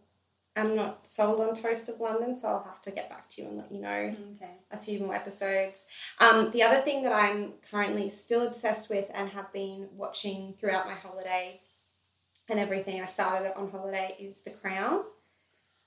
I'm 0.55 0.75
not 0.75 1.07
sold 1.07 1.39
on 1.39 1.55
Toast 1.55 1.87
of 1.87 1.99
London, 2.01 2.35
so 2.35 2.49
I'll 2.49 2.63
have 2.63 2.81
to 2.81 2.91
get 2.91 3.09
back 3.09 3.29
to 3.29 3.41
you 3.41 3.47
and 3.47 3.57
let 3.57 3.71
you 3.71 3.79
know 3.79 4.15
Okay. 4.35 4.51
a 4.69 4.77
few 4.77 4.99
more 4.99 5.15
episodes. 5.15 5.85
Um, 6.19 6.51
the 6.51 6.63
other 6.63 6.81
thing 6.81 7.03
that 7.03 7.13
I'm 7.13 7.53
currently 7.71 8.09
still 8.09 8.45
obsessed 8.45 8.89
with 8.89 9.09
and 9.13 9.29
have 9.29 9.51
been 9.53 9.87
watching 9.95 10.53
throughout 10.57 10.87
my 10.87 10.93
holiday 10.93 11.61
and 12.49 12.59
everything, 12.59 13.01
I 13.01 13.05
started 13.05 13.47
it 13.47 13.55
on 13.57 13.71
holiday, 13.71 14.15
is 14.19 14.41
The 14.41 14.51
Crown. 14.51 15.03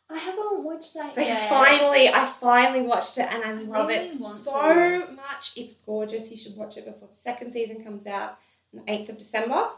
I 0.09 0.19
haven't 0.19 0.65
watched 0.65 0.95
that 0.95 1.15
So 1.15 1.21
yet. 1.21 1.49
finally, 1.51 2.09
I 2.09 2.27
finally 2.41 2.83
watched 2.83 3.19
it 3.19 3.27
and 3.33 3.43
I 3.45 3.53
love 3.53 3.89
really 3.89 4.09
it 4.09 4.15
so 4.15 5.07
much. 5.15 5.53
It's 5.57 5.75
gorgeous. 5.81 6.31
You 6.31 6.37
should 6.39 6.57
watch 6.57 6.77
it 6.79 6.87
before 6.87 7.09
the 7.09 7.15
second 7.15 7.53
season 7.53 7.85
comes 7.85 8.07
out 8.07 8.39
on 8.73 8.85
the 8.85 8.93
8th 8.93 9.09
of 9.11 9.19
December, 9.19 9.69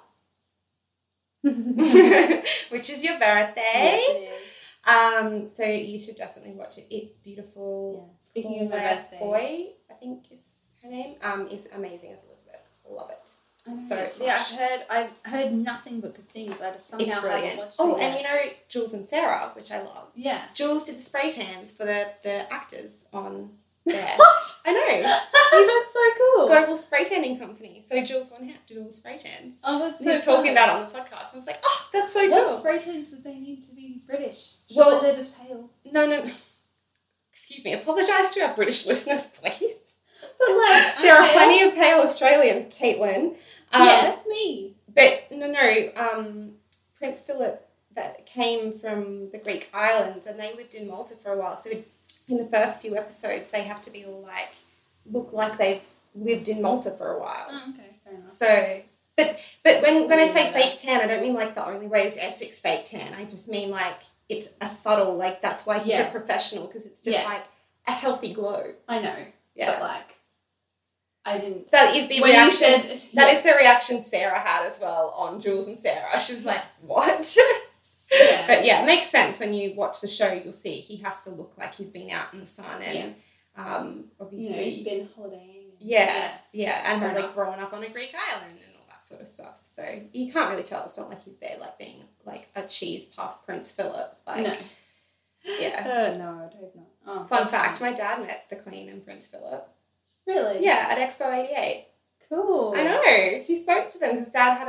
which 2.71 2.91
is 2.91 3.05
your 3.05 3.19
birthday. 3.19 4.01
yes. 4.09 4.56
Um, 4.87 5.49
so 5.49 5.65
you 5.65 5.99
should 5.99 6.17
definitely 6.17 6.53
watch 6.53 6.79
it. 6.79 6.87
It's 6.91 7.19
beautiful. 7.19 8.09
Yeah. 8.13 8.17
Speaking 8.23 8.63
of 8.65 8.71
my 8.71 9.05
Boy, 9.19 9.67
I 9.91 9.95
think 9.95 10.31
is 10.31 10.69
her 10.83 10.89
name, 10.91 11.17
um, 11.25 11.47
is 11.49 11.69
amazing 11.75 12.13
as 12.13 12.25
Elizabeth. 12.25 12.61
Love 12.89 13.11
it. 13.11 13.31
So 13.81 14.07
See, 14.07 14.29
I've 14.29 14.41
heard 14.47 14.81
I've 14.89 15.11
heard 15.25 15.53
nothing 15.53 15.99
but 16.01 16.15
good 16.15 16.29
things. 16.29 16.63
I 16.63 16.71
just 16.71 16.89
somehow 16.89 17.05
It's 17.05 17.13
haven't 17.15 17.31
brilliant. 17.31 17.59
watched 17.59 17.77
Oh, 17.81 17.95
and 17.97 18.01
yet. 18.15 18.17
you 18.19 18.23
know 18.23 18.53
Jules 18.69 18.95
and 18.95 19.05
Sarah, 19.05 19.51
which 19.57 19.73
I 19.73 19.83
love. 19.83 20.07
yeah. 20.15 20.45
Jules 20.55 20.85
did 20.85 20.95
the 20.95 21.01
spray 21.03 21.31
tans 21.31 21.77
for 21.77 21.85
the, 21.85 22.07
the 22.23 22.53
actors 22.53 23.09
on 23.13 23.51
there. 23.87 24.15
What? 24.17 24.61
I 24.67 24.73
know. 24.73 25.03
That's 25.53 25.93
so 25.93 26.01
cool. 26.19 26.49
Global 26.49 26.77
spray 26.77 27.05
tanning 27.05 27.39
company. 27.39 27.81
So 27.83 28.03
Jules 28.05 28.31
Von 28.31 28.45
Hep 28.47 28.67
did 28.67 28.79
all 28.79 28.85
the 28.85 28.93
spray 28.93 29.17
tans. 29.19 29.61
Oh, 29.65 29.95
that's 29.99 30.25
so 30.25 30.35
talking 30.37 30.53
about 30.53 30.69
it 30.69 30.75
on 30.75 30.89
the 30.89 30.99
podcast. 30.99 31.33
I 31.33 31.37
was 31.37 31.47
like, 31.47 31.61
oh, 31.65 31.89
that's 31.93 32.13
so 32.13 32.29
What 32.29 32.31
cool. 32.45 32.53
What 32.53 32.61
spray 32.61 32.79
tans 32.79 33.11
would 33.13 33.25
they 33.25 33.37
need 33.39 33.63
to 33.69 33.75
be 33.75 34.03
British? 34.07 34.55
Well- 34.75 34.91
Surely 34.91 35.07
they're 35.07 35.15
just 35.17 35.39
pale. 35.41 35.71
No, 35.91 36.07
no. 36.07 36.31
Excuse 37.33 37.65
me. 37.65 37.75
Apologise 37.75 38.35
to 38.35 38.41
our 38.41 38.55
British 38.55 38.87
listeners, 38.87 39.27
please. 39.29 39.99
But 40.39 40.49
like, 40.49 40.97
There 41.03 41.15
are 41.15 41.25
okay. 41.25 41.33
plenty 41.33 41.63
of 41.63 41.75
pale 41.75 42.01
Australians, 42.01 42.67
Caitlin. 42.67 43.37
Um, 43.73 43.87
yeah, 43.87 44.17
me. 44.27 44.77
But 44.95 45.29
no, 45.31 45.51
no. 45.51 45.91
Um, 45.97 46.53
Prince 46.97 47.21
Philip 47.21 47.63
that 47.95 48.27
came 48.27 48.73
from 48.73 49.31
the 49.31 49.39
Greek 49.39 49.71
islands, 49.73 50.27
and 50.27 50.39
they 50.39 50.53
lived 50.55 50.75
in 50.75 50.87
Malta 50.89 51.15
for 51.15 51.33
a 51.33 51.39
while. 51.39 51.57
So 51.57 51.71
in 52.29 52.37
the 52.39 52.45
first 52.47 52.81
few 52.81 52.97
episodes, 52.97 53.51
they 53.51 53.63
have 53.63 53.81
to 53.83 53.91
be 53.91 54.05
all 54.05 54.23
like 54.23 54.51
look 55.11 55.33
like 55.33 55.57
they've 55.59 55.83
lived 56.15 56.49
in 56.49 56.61
Malta 56.63 56.91
for 56.91 57.13
a 57.13 57.21
while. 57.21 57.47
Oh, 57.51 57.73
okay, 57.75 57.91
fair 58.05 58.15
enough. 58.15 58.29
So, 58.29 58.81
but 59.17 59.57
but 59.63 59.83
when 59.83 60.09
when 60.09 60.19
I 60.19 60.29
say 60.29 60.53
fake 60.53 60.77
tan, 60.79 61.01
I 61.01 61.07
don't 61.07 61.23
mean 61.23 61.35
like 61.35 61.55
the 61.55 61.67
only 61.67 61.87
way 61.87 62.07
is 62.07 62.17
Essex 62.17 62.61
fake 62.61 62.85
tan. 62.85 63.15
I 63.15 63.25
just 63.25 63.49
mean 63.49 63.71
like 63.71 64.03
it's 64.29 64.55
a 64.61 64.69
subtle. 64.69 65.15
Like 65.17 65.41
that's 65.41 65.65
why 65.67 65.79
he's 65.79 65.89
Yeah. 65.95 66.09
a 66.09 66.11
professional 66.11 66.67
because 66.67 66.87
it's 66.87 67.03
just 67.03 67.19
Yeah. 67.21 67.25
like 67.29 67.45
a 67.87 67.93
healthy 67.93 68.33
glow. 68.35 68.73
I 68.89 69.01
know, 69.01 69.15
Yeah, 69.55 69.73
but 69.73 69.81
like, 69.83 70.15
I 71.25 71.39
didn't. 71.39 71.71
that 71.71 71.95
is 71.95 72.09
the 72.09 72.21
when 72.21 72.33
reaction. 72.33 72.83
said 72.83 72.83
That 73.15 73.33
yeah, 73.33 73.37
is 73.39 73.43
the 73.45 73.53
reaction 73.57 74.01
Sarah 74.01 74.39
had 74.41 74.67
as 74.67 74.81
well 74.81 75.15
on 75.17 75.39
Jules 75.41 75.69
and 75.69 75.79
Sarah. 75.79 76.21
She 76.21 76.35
was 76.35 76.45
like, 76.45 76.63
"What?" 76.83 77.37
yeah, 78.21 78.47
but 78.47 78.65
yeah, 78.65 78.83
it 78.83 78.87
makes 78.87 79.09
sense 79.09 79.41
when 79.41 79.53
you 79.55 79.75
watch 79.75 80.01
the 80.01 80.09
show. 80.09 80.33
You'll 80.33 80.53
see 80.53 80.73
he 80.75 80.97
has 80.99 81.23
to 81.23 81.31
look 81.31 81.55
like 81.59 81.75
he's 81.75 81.91
been 81.91 82.11
out 82.11 82.33
in 82.33 82.41
the 82.41 82.47
sun 82.47 82.83
and 82.83 83.15
um, 83.57 83.87
you 83.87 83.95
know, 83.95 84.05
obviously, 84.21 84.83
been 84.85 85.09
holidaying. 85.17 85.41
and- 85.41 85.81
yeah, 85.81 86.33
yeah, 86.53 86.93
and 86.93 87.01
has 87.03 87.15
like 87.15 87.35
grown 87.35 87.59
up 87.59 87.73
on 87.73 87.83
a 87.83 87.89
Greek 87.89 88.15
island 88.33 88.59
and 88.65 88.75
all 88.77 88.85
that 88.91 89.07
sort 89.07 89.21
of 89.21 89.27
stuff. 89.27 89.61
So 89.63 89.83
you 90.13 90.33
can't 90.33 90.51
really 90.51 90.63
tell. 90.63 90.83
It's 90.85 90.97
not 90.99 91.09
like 91.09 91.23
he's 91.23 91.39
there 91.39 91.57
like 91.61 91.79
being 91.79 92.03
like 92.25 92.49
a 92.57 92.63
cheese 92.63 93.07
puff 93.15 93.45
Prince 93.45 93.73
Philip. 93.73 94.17
Like, 94.27 94.43
no. 94.45 94.53
yeah. 95.61 96.11
Uh, 96.15 96.19
no, 96.19 96.31
I'd 96.45 96.55
hope 96.59 96.75
not. 96.75 96.87
Oh, 97.07 97.25
Fun 97.27 97.49
fact: 97.49 97.81
my 97.81 97.93
dad 97.93 98.21
met 98.21 98.47
the 98.51 98.57
Queen 98.57 98.89
and 98.89 99.05
Prince 99.05 99.29
Philip. 99.29 99.69
Really? 100.27 100.65
Yeah, 100.65 100.89
at 100.91 100.99
Expo 100.99 101.33
'88. 101.33 101.87
Cool. 102.29 102.75
I 102.77 102.83
know. 102.83 103.43
He 103.45 103.55
spoke 103.57 103.89
to 103.91 103.99
them 103.99 104.17
His 104.19 104.31
Dad 104.33 104.57
had 104.59 104.69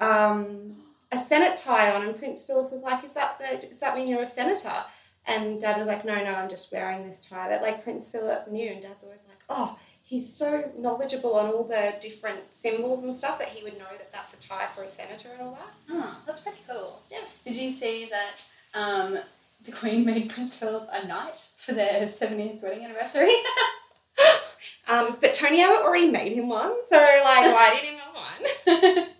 a 0.00 0.04
um, 0.04 0.81
a 1.12 1.18
Senate 1.18 1.56
tie 1.56 1.94
on, 1.94 2.02
and 2.02 2.18
Prince 2.18 2.42
Philip 2.42 2.70
was 2.70 2.82
like, 2.82 3.04
"Is 3.04 3.14
that 3.14 3.38
the? 3.38 3.66
Does 3.66 3.80
that 3.80 3.94
mean 3.94 4.08
you're 4.08 4.22
a 4.22 4.26
senator?" 4.26 4.84
And 5.26 5.60
Dad 5.60 5.78
was 5.78 5.86
like, 5.86 6.04
"No, 6.04 6.16
no, 6.24 6.32
I'm 6.34 6.48
just 6.48 6.72
wearing 6.72 7.06
this 7.06 7.26
tie." 7.26 7.48
But 7.48 7.62
like 7.62 7.84
Prince 7.84 8.10
Philip 8.10 8.48
knew, 8.48 8.70
and 8.70 8.80
Dad's 8.82 9.04
always 9.04 9.22
like, 9.28 9.38
"Oh, 9.48 9.78
he's 10.02 10.32
so 10.32 10.72
knowledgeable 10.76 11.34
on 11.36 11.52
all 11.52 11.64
the 11.64 11.94
different 12.00 12.52
symbols 12.52 13.04
and 13.04 13.14
stuff 13.14 13.38
that 13.38 13.48
he 13.48 13.62
would 13.62 13.78
know 13.78 13.92
that 13.92 14.10
that's 14.10 14.34
a 14.34 14.40
tie 14.40 14.66
for 14.74 14.82
a 14.82 14.88
senator 14.88 15.28
and 15.32 15.42
all 15.42 15.52
that." 15.52 15.72
Oh, 15.90 16.16
that's 16.26 16.40
pretty 16.40 16.58
cool. 16.68 17.00
Yeah. 17.10 17.18
Did 17.44 17.56
you 17.56 17.72
see 17.72 18.08
that 18.10 18.42
um, 18.74 19.18
the 19.64 19.72
Queen 19.72 20.04
made 20.12 20.30
Prince 20.30 20.56
Philip 20.56 20.88
a 20.92 21.06
knight 21.06 21.46
for 21.58 21.72
their 21.72 22.06
70th 22.06 22.62
wedding 22.62 22.84
anniversary? 22.84 23.32
Um, 24.88 25.16
but 25.20 25.32
Tony 25.32 25.62
Abbott 25.62 25.84
already 25.84 26.10
made 26.10 26.32
him 26.32 26.48
one, 26.48 26.74
so 26.84 26.96
like, 26.96 27.54
why 27.54 27.70
did 27.72 27.84
he 27.88 27.96
not 27.96 28.14
one? 28.14 29.06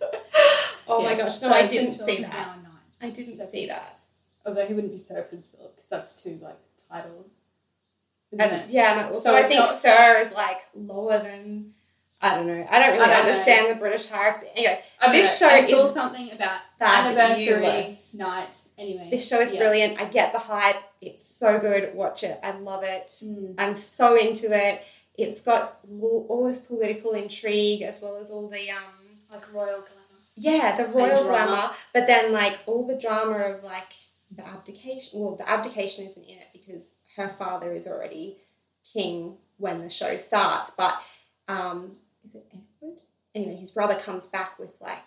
Oh 0.99 1.03
my 1.03 1.15
gosh, 1.15 1.41
no, 1.41 1.49
so 1.49 1.53
I 1.53 1.67
didn't 1.67 1.95
Prince 1.95 2.05
see 2.05 2.21
that. 2.23 2.31
now. 2.63 2.71
I 3.01 3.09
didn't 3.09 3.35
So 3.35 3.45
see 3.45 3.67
that. 3.67 3.99
Although 4.45 4.65
he 4.65 4.73
wouldn't 4.73 4.93
be 4.93 4.97
Sir 4.99 5.21
Prince 5.23 5.47
Philip 5.47 5.75
because 5.75 5.89
that's 5.89 6.21
two 6.23 6.39
like 6.41 6.57
titles. 6.89 7.31
Isn't 8.31 8.41
And, 8.51 8.61
it? 8.61 8.69
yeah, 8.69 9.07
no, 9.09 9.15
so, 9.15 9.19
So 9.21 9.35
I 9.35 9.43
think 9.43 9.59
not- 9.59 9.75
Sir 9.75 10.17
is 10.19 10.33
like 10.33 10.61
lower 10.75 11.19
than 11.19 11.73
I 12.21 12.35
don't 12.35 12.47
know. 12.47 12.65
I 12.71 12.79
don't 12.79 12.93
really 12.93 13.03
I 13.03 13.07
don't 13.09 13.19
understand 13.25 13.69
the 13.69 13.79
British 13.79 14.05
hierarchy. 14.07 14.47
Anyway, 14.55 14.81
I 15.01 15.11
This 15.11 15.41
know, 15.41 15.49
show 15.49 15.53
I 15.55 15.67
saw 15.67 15.87
is 15.87 15.93
something 15.93 16.31
about 16.31 16.59
fabulous. 16.79 17.49
anniversary 17.49 18.19
night. 18.19 18.55
Anyway, 18.77 19.07
this 19.11 19.27
show 19.27 19.41
is 19.41 19.51
yeah. 19.51 19.59
brilliant. 19.59 19.99
I 19.99 20.05
get 20.05 20.31
the 20.31 20.39
hype. 20.39 20.81
It's 21.01 21.23
so 21.25 21.59
good. 21.59 21.93
Watch 21.93 22.23
it. 22.23 22.39
I 22.41 22.51
love 22.51 22.83
it. 22.85 23.07
Mm. 23.07 23.55
I'm 23.57 23.75
so 23.75 24.15
into 24.15 24.47
it. 24.55 24.81
It's 25.17 25.41
got 25.41 25.79
all 26.01 26.25
all 26.29 26.47
this 26.47 26.59
political 26.59 27.11
intrigue 27.11 27.81
as 27.81 28.01
well 28.01 28.15
as 28.15 28.31
all 28.31 28.47
the 28.47 28.69
um 28.71 28.93
Like 29.31 29.53
royal 29.53 29.81
glamour. 29.81 30.02
Yeah 30.35 30.75
the 30.77 30.85
royal 30.87 31.23
glamour, 31.25 31.71
but 31.93 32.07
then 32.07 32.31
like 32.33 32.59
all 32.65 32.85
the 32.87 32.97
drama 32.99 33.37
of 33.37 33.63
like 33.63 33.93
the 34.31 34.45
abdication. 34.47 35.19
Well, 35.19 35.35
the 35.35 35.47
abdication 35.49 36.05
isn't 36.05 36.23
in 36.23 36.37
it 36.37 36.47
because 36.53 36.99
her 37.17 37.29
father 37.29 37.71
is 37.71 37.87
already 37.87 38.37
king 38.93 39.37
when 39.57 39.81
the 39.81 39.89
show 39.89 40.17
starts. 40.17 40.71
But 40.71 40.99
um, 41.47 41.97
is 42.25 42.35
it 42.35 42.45
Edward? 42.51 42.97
Anyway, 43.35 43.55
his 43.55 43.71
brother 43.71 43.95
comes 43.95 44.27
back 44.27 44.57
with 44.59 44.71
like 44.81 44.99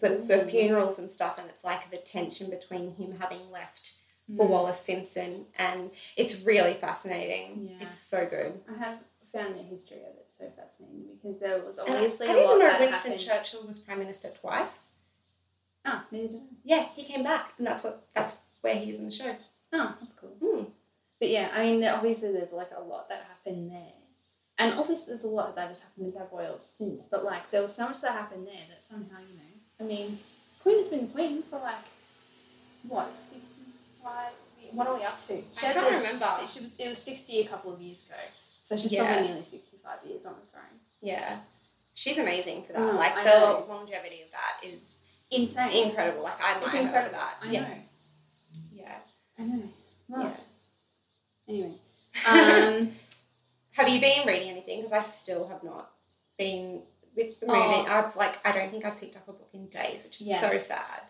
for, 0.00 0.08
for 0.08 0.38
Mm. 0.44 0.50
funerals 0.50 0.98
and 0.98 1.08
stuff, 1.10 1.38
and 1.38 1.48
it's 1.48 1.64
like 1.64 1.90
the 1.90 1.96
tension 1.98 2.50
between 2.50 2.94
him 2.96 3.16
having 3.20 3.50
left 3.50 3.94
for 4.36 4.46
Mm. 4.46 4.50
Wallis 4.50 4.80
Simpson, 4.80 5.46
and 5.56 5.90
it's 6.16 6.42
really 6.42 6.74
fascinating. 6.74 7.68
Yeah. 7.70 7.86
It's 7.86 7.98
so 7.98 8.24
good. 8.26 8.60
I 8.68 8.78
have 8.84 8.98
found 9.32 9.54
the 9.56 9.62
history 9.62 9.98
of 9.98 10.14
it 10.16 10.21
so 10.38 10.50
fascinating 10.50 11.06
because 11.22 11.40
there 11.40 11.58
was 11.62 11.78
And 11.78 11.88
I, 11.88 11.92
I 11.92 11.96
obviously 11.96 12.26
a 12.28 12.32
didn't 12.32 12.48
lot 12.48 12.58
know 12.58 12.76
Winston 12.80 13.12
happened. 13.12 13.28
Churchill 13.28 13.66
was 13.66 13.78
prime 13.78 13.98
minister 13.98 14.28
twice. 14.30 14.94
Ah, 15.84 16.06
neither 16.10 16.28
did 16.28 16.36
I. 16.36 16.40
Yeah, 16.64 16.86
he 16.94 17.02
came 17.04 17.22
back, 17.24 17.52
and 17.58 17.66
that's 17.66 17.82
what 17.84 18.06
that's 18.14 18.38
where 18.60 18.74
he 18.76 18.90
is 18.90 18.98
in 19.00 19.06
the 19.06 19.12
show. 19.12 19.34
Oh, 19.72 19.94
that's 20.00 20.14
cool. 20.14 20.36
Hmm. 20.42 20.64
But 21.18 21.28
yeah, 21.30 21.50
I 21.54 21.62
mean, 21.64 21.84
obviously 21.84 22.32
there's 22.32 22.52
like 22.52 22.70
a 22.76 22.80
lot 22.82 23.08
that 23.08 23.24
happened 23.28 23.70
there. 23.70 23.92
And 24.58 24.78
obviously 24.78 25.12
there's 25.14 25.24
a 25.24 25.28
lot 25.28 25.56
that 25.56 25.68
has 25.68 25.82
happened 25.82 26.06
with 26.06 26.16
our 26.16 26.28
royals 26.32 26.66
since, 26.66 27.06
but 27.06 27.24
like 27.24 27.50
there 27.50 27.62
was 27.62 27.74
so 27.74 27.86
much 27.88 28.00
that 28.02 28.12
happened 28.12 28.46
there 28.46 28.66
that 28.68 28.84
somehow, 28.84 29.18
you 29.18 29.34
know, 29.36 29.52
I 29.80 29.84
mean, 29.84 30.18
Queen 30.62 30.78
has 30.78 30.88
been 30.88 31.08
Queen 31.08 31.42
for 31.42 31.58
like, 31.58 31.74
what, 32.86 33.12
65? 33.14 34.14
What 34.72 34.86
are 34.88 34.96
we 34.96 35.02
up 35.04 35.18
to? 35.20 35.36
She 35.36 35.66
I 35.66 35.72
can't 35.72 35.90
this- 35.90 36.04
remember. 36.04 36.26
She 36.46 36.60
was, 36.62 36.78
it 36.78 36.88
was 36.88 36.98
60 36.98 37.40
a 37.40 37.46
couple 37.48 37.72
of 37.72 37.80
years 37.80 38.06
ago. 38.06 38.18
So 38.62 38.76
she's 38.78 38.92
Yeah. 38.92 39.04
probably 39.04 39.28
nearly 39.28 39.42
65 39.44 39.98
years 40.06 40.24
on 40.24 40.36
the 40.40 40.46
throne. 40.46 40.78
Yeah, 41.00 41.40
she's 41.94 42.16
amazing 42.16 42.62
for 42.62 42.72
that. 42.74 42.80
Mm, 42.80 42.96
like 42.96 43.16
I 43.16 43.24
the 43.24 43.30
know. 43.30 43.66
longevity 43.68 44.22
of 44.22 44.30
that 44.30 44.64
is 44.64 45.02
Insane. 45.32 45.88
incredible. 45.88 46.22
Like 46.22 46.40
I 46.40 46.56
It's 46.58 46.66
admire 46.66 46.70
her 46.70 46.78
for 46.78 46.86
incredible. 46.86 47.18
that. 47.18 47.36
I 47.42 47.50
yeah, 47.50 47.60
know. 47.60 47.74
yeah, 48.72 48.98
I 49.38 49.42
know. 49.42 49.62
Well, 50.08 50.22
yeah. 50.22 51.52
anyway. 51.54 51.74
Um, 52.28 52.92
Have 53.72 53.88
you 53.88 54.00
been 54.00 54.26
reading 54.26 54.50
anything? 54.50 54.78
Because 54.78 54.92
I 54.92 55.00
still 55.00 55.48
have 55.48 55.64
not 55.64 55.90
been 56.38 56.82
with 57.16 57.40
the 57.40 57.46
movie. 57.46 57.58
Oh. 57.58 57.86
I've 57.88 58.14
like 58.16 58.38
I 58.46 58.52
don't 58.52 58.70
think 58.70 58.84
I've 58.84 59.00
picked 59.00 59.16
up 59.16 59.26
a 59.28 59.32
book 59.32 59.48
in 59.52 59.66
days, 59.68 60.04
which 60.04 60.20
is 60.20 60.28
Yeah. 60.28 60.40
so 60.40 60.56
sad. 60.58 61.02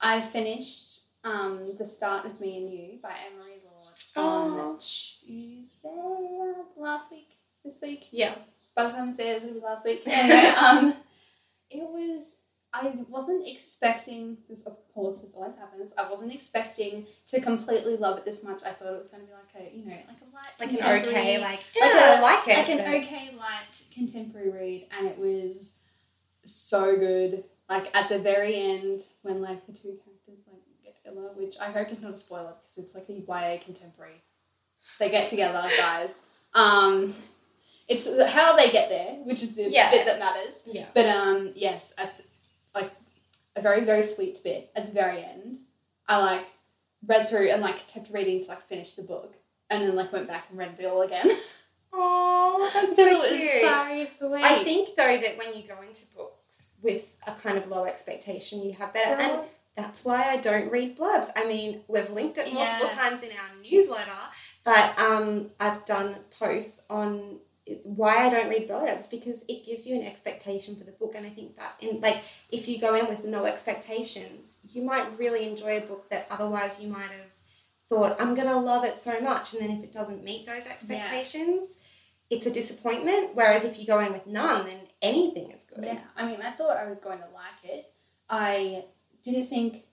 I 0.00 0.20
finished 0.20 1.06
um, 1.24 1.74
The 1.78 1.86
Start 1.86 2.26
of 2.26 2.38
Me 2.40 2.58
and 2.58 2.70
You 2.70 2.98
by 3.02 3.14
Emery 3.30 3.51
Oh. 4.16 4.60
on 4.60 4.78
Tuesday 4.78 5.88
last 6.76 7.12
week, 7.12 7.28
this 7.64 7.80
week. 7.82 8.08
Yeah. 8.10 8.34
By 8.74 8.86
the 8.86 8.92
time 8.92 9.08
I 9.10 9.12
say 9.12 9.30
it, 9.32 9.42
it'll 9.42 9.54
be 9.54 9.60
last 9.60 9.84
week. 9.84 10.02
Anyway, 10.06 10.46
um, 10.58 10.94
it 11.70 11.82
was. 11.82 12.38
I 12.74 12.90
wasn't 13.10 13.46
expecting 13.46 14.38
this. 14.48 14.64
Of 14.66 14.78
course, 14.94 15.20
this 15.20 15.34
always 15.34 15.58
happens. 15.58 15.92
I 15.98 16.08
wasn't 16.10 16.32
expecting 16.34 17.06
to 17.26 17.40
completely 17.40 17.96
love 17.98 18.16
it 18.16 18.24
this 18.24 18.42
much. 18.42 18.62
I 18.64 18.70
thought 18.70 18.94
it 18.94 19.00
was 19.02 19.10
going 19.10 19.24
to 19.24 19.28
be 19.28 19.34
like 19.34 19.66
a, 19.72 19.76
you 19.76 19.84
know, 19.84 19.92
like 19.92 20.22
a 20.22 20.34
light, 20.34 20.54
Like 20.58 20.80
an 20.80 21.06
okay, 21.06 21.38
like, 21.38 21.60
yeah, 21.76 21.82
like 21.82 21.92
I 21.94 22.16
a- 22.18 22.22
like 22.22 22.48
it. 22.48 22.56
like 22.56 22.68
an 22.70 22.78
but- 22.78 22.86
okay 23.04 23.30
light 23.36 23.84
contemporary 23.94 24.50
read, 24.50 24.86
and 24.98 25.06
it 25.06 25.18
was 25.18 25.76
so 26.46 26.96
good. 26.98 27.44
Like 27.68 27.94
at 27.94 28.08
the 28.08 28.18
very 28.18 28.54
end, 28.56 29.02
when 29.22 29.42
like 29.42 29.66
the 29.66 29.72
two 29.72 29.88
characters 29.88 30.11
which 31.36 31.56
I 31.60 31.66
hope 31.66 31.90
is 31.90 32.02
not 32.02 32.14
a 32.14 32.16
spoiler 32.16 32.54
because 32.60 32.78
it's 32.84 32.94
like 32.94 33.08
a 33.08 33.12
YA 33.12 33.58
contemporary. 33.64 34.22
They 34.98 35.10
get 35.10 35.28
together, 35.28 35.62
guys. 35.78 36.26
Um, 36.54 37.14
it's 37.88 38.06
how 38.30 38.56
they 38.56 38.70
get 38.70 38.88
there, 38.88 39.14
which 39.24 39.42
is 39.42 39.54
the 39.56 39.64
Yeah. 39.68 39.90
bit 39.90 40.06
that 40.06 40.18
matters. 40.18 40.62
Yeah. 40.66 40.86
But 40.94 41.06
um, 41.06 41.52
yes, 41.54 41.92
at 41.98 42.16
the, 42.16 42.24
like 42.74 42.90
a 43.56 43.62
very 43.62 43.84
very 43.84 44.02
sweet 44.04 44.38
bit 44.44 44.70
at 44.76 44.86
the 44.86 44.92
very 44.92 45.22
end. 45.24 45.58
I 46.08 46.18
like 46.18 46.46
read 47.06 47.28
through 47.28 47.50
and 47.50 47.62
like 47.62 47.86
kept 47.88 48.10
reading 48.10 48.42
to 48.42 48.48
like 48.50 48.62
finish 48.68 48.94
the 48.94 49.02
book, 49.02 49.34
and 49.70 49.82
then 49.82 49.94
like 49.96 50.12
went 50.12 50.28
back 50.28 50.46
and 50.50 50.58
read 50.58 50.74
it 50.78 50.84
all 50.86 51.02
again. 51.02 51.30
Oh, 51.94 52.70
that's 52.72 52.96
So 52.96 53.20
so 53.22 53.28
cute. 53.36 54.08
so 54.08 54.28
sweet. 54.28 54.42
I 54.42 54.64
think 54.64 54.96
though 54.96 55.14
that 55.18 55.36
when 55.36 55.52
you 55.54 55.62
go 55.62 55.78
into 55.86 56.06
books 56.16 56.70
with 56.82 57.18
a 57.26 57.32
kind 57.32 57.58
of 57.58 57.66
low 57.68 57.84
expectation, 57.84 58.62
you 58.62 58.72
have 58.72 58.94
better. 58.94 59.20
And 59.20 59.42
that's 59.76 60.04
why 60.04 60.22
I 60.28 60.36
don't 60.36 60.70
read 60.70 60.96
blurbs. 60.98 61.28
I 61.36 61.46
mean, 61.46 61.80
we've 61.88 62.10
linked 62.10 62.38
it 62.38 62.52
multiple 62.52 62.86
Yeah. 62.88 62.94
times 62.94 63.22
in 63.22 63.30
our 63.30 63.62
newsletter, 63.62 64.10
but 64.64 64.98
um, 64.98 65.48
I've 65.58 65.84
done 65.86 66.16
posts 66.38 66.84
on 66.90 67.38
why 67.84 68.16
I 68.26 68.28
don't 68.28 68.48
read 68.50 68.68
blurbs 68.68 69.08
because 69.10 69.44
it 69.48 69.64
gives 69.64 69.86
you 69.86 69.94
an 69.94 70.04
expectation 70.06 70.74
for 70.76 70.84
the 70.84 70.92
book, 70.92 71.14
and 71.14 71.24
I 71.26 71.30
think 71.30 71.56
that 71.56 71.74
in 71.80 72.00
like 72.00 72.22
if 72.50 72.68
you 72.68 72.78
go 72.80 72.94
in 72.94 73.06
with 73.06 73.24
no 73.24 73.44
expectations, 73.46 74.60
you 74.72 74.82
might 74.82 75.18
really 75.18 75.48
enjoy 75.48 75.78
a 75.78 75.80
book 75.80 76.10
that 76.10 76.26
otherwise 76.30 76.82
you 76.82 76.88
might 76.88 77.02
have 77.02 77.32
thought 77.88 78.20
I'm 78.20 78.34
gonna 78.34 78.58
love 78.60 78.84
it 78.84 78.98
so 78.98 79.20
much, 79.20 79.54
and 79.54 79.62
then 79.62 79.70
if 79.76 79.82
it 79.84 79.92
doesn't 79.92 80.24
meet 80.24 80.46
those 80.46 80.66
expectations. 80.66 81.88
It's 82.30 82.46
a 82.46 82.50
disappointment. 82.50 83.34
Whereas 83.34 83.66
if 83.66 83.78
you 83.78 83.86
go 83.86 83.98
in 83.98 84.10
with 84.10 84.26
none, 84.26 84.64
then 84.64 84.78
anything 85.02 85.50
is 85.50 85.64
good. 85.64 85.84
Yeah, 85.84 85.98
I 86.16 86.26
mean, 86.26 86.40
I 86.40 86.50
thought 86.50 86.78
I 86.78 86.88
was 86.88 86.98
going 86.98 87.18
to 87.18 87.26
like 87.26 87.62
it. 87.62 87.92
I 88.30 88.86
didn't 89.22 89.46
think 89.46 89.84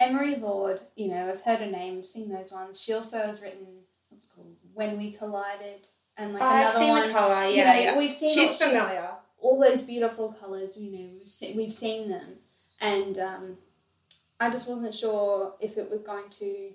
Emery 0.00 0.36
Lord. 0.36 0.80
You 0.96 1.08
know, 1.08 1.30
I've 1.30 1.40
heard 1.42 1.60
her 1.60 1.66
name, 1.70 1.98
I've 1.98 2.06
seen 2.06 2.28
those 2.30 2.52
ones. 2.52 2.80
She 2.80 2.92
also 2.92 3.18
has 3.18 3.42
written 3.42 3.66
what's 4.08 4.24
it 4.24 4.30
called 4.34 4.54
When 4.74 4.96
We 4.98 5.12
Collided, 5.12 5.86
and 6.16 6.32
like 6.34 6.42
I've 6.42 6.60
another 6.70 6.78
seen 6.78 6.88
one. 6.90 7.02
the 7.02 7.50
you 7.50 7.56
Yeah, 7.56 7.72
know, 7.72 7.80
yeah. 7.80 7.98
We've 7.98 8.12
seen 8.12 8.32
She's 8.34 8.60
all, 8.60 8.68
familiar. 8.68 9.08
all 9.40 9.60
those 9.60 9.82
beautiful 9.82 10.32
colors. 10.32 10.76
You 10.76 10.90
know, 10.92 11.08
we've 11.12 11.28
seen, 11.28 11.56
we've 11.56 11.72
seen 11.72 12.08
them, 12.08 12.36
and 12.80 13.18
um, 13.18 13.58
I 14.40 14.50
just 14.50 14.68
wasn't 14.68 14.94
sure 14.94 15.54
if 15.60 15.76
it 15.76 15.90
was 15.90 16.02
going 16.02 16.28
to 16.30 16.72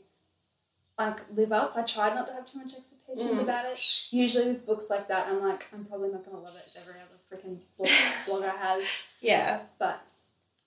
like 1.00 1.22
live 1.36 1.52
up. 1.52 1.74
I 1.76 1.82
tried 1.82 2.14
not 2.14 2.28
to 2.28 2.34
have 2.34 2.46
too 2.46 2.60
much 2.60 2.76
expectations 2.76 3.40
Mm. 3.40 3.44
about 3.44 3.66
it. 3.66 4.08
Usually 4.12 4.48
with 4.50 4.66
books 4.66 4.90
like 4.92 5.08
that, 5.08 5.28
I'm 5.28 5.42
like, 5.42 5.66
I'm 5.74 5.86
probably 5.86 6.10
not 6.12 6.24
gonna 6.26 6.38
love 6.40 6.56
it 6.56 6.64
as 6.68 6.78
every 6.78 7.00
other 7.02 7.18
freaking 7.32 7.60
blog, 7.78 7.90
blogger 8.44 8.56
has. 8.58 8.86
Yeah. 9.20 9.62
But 9.80 10.00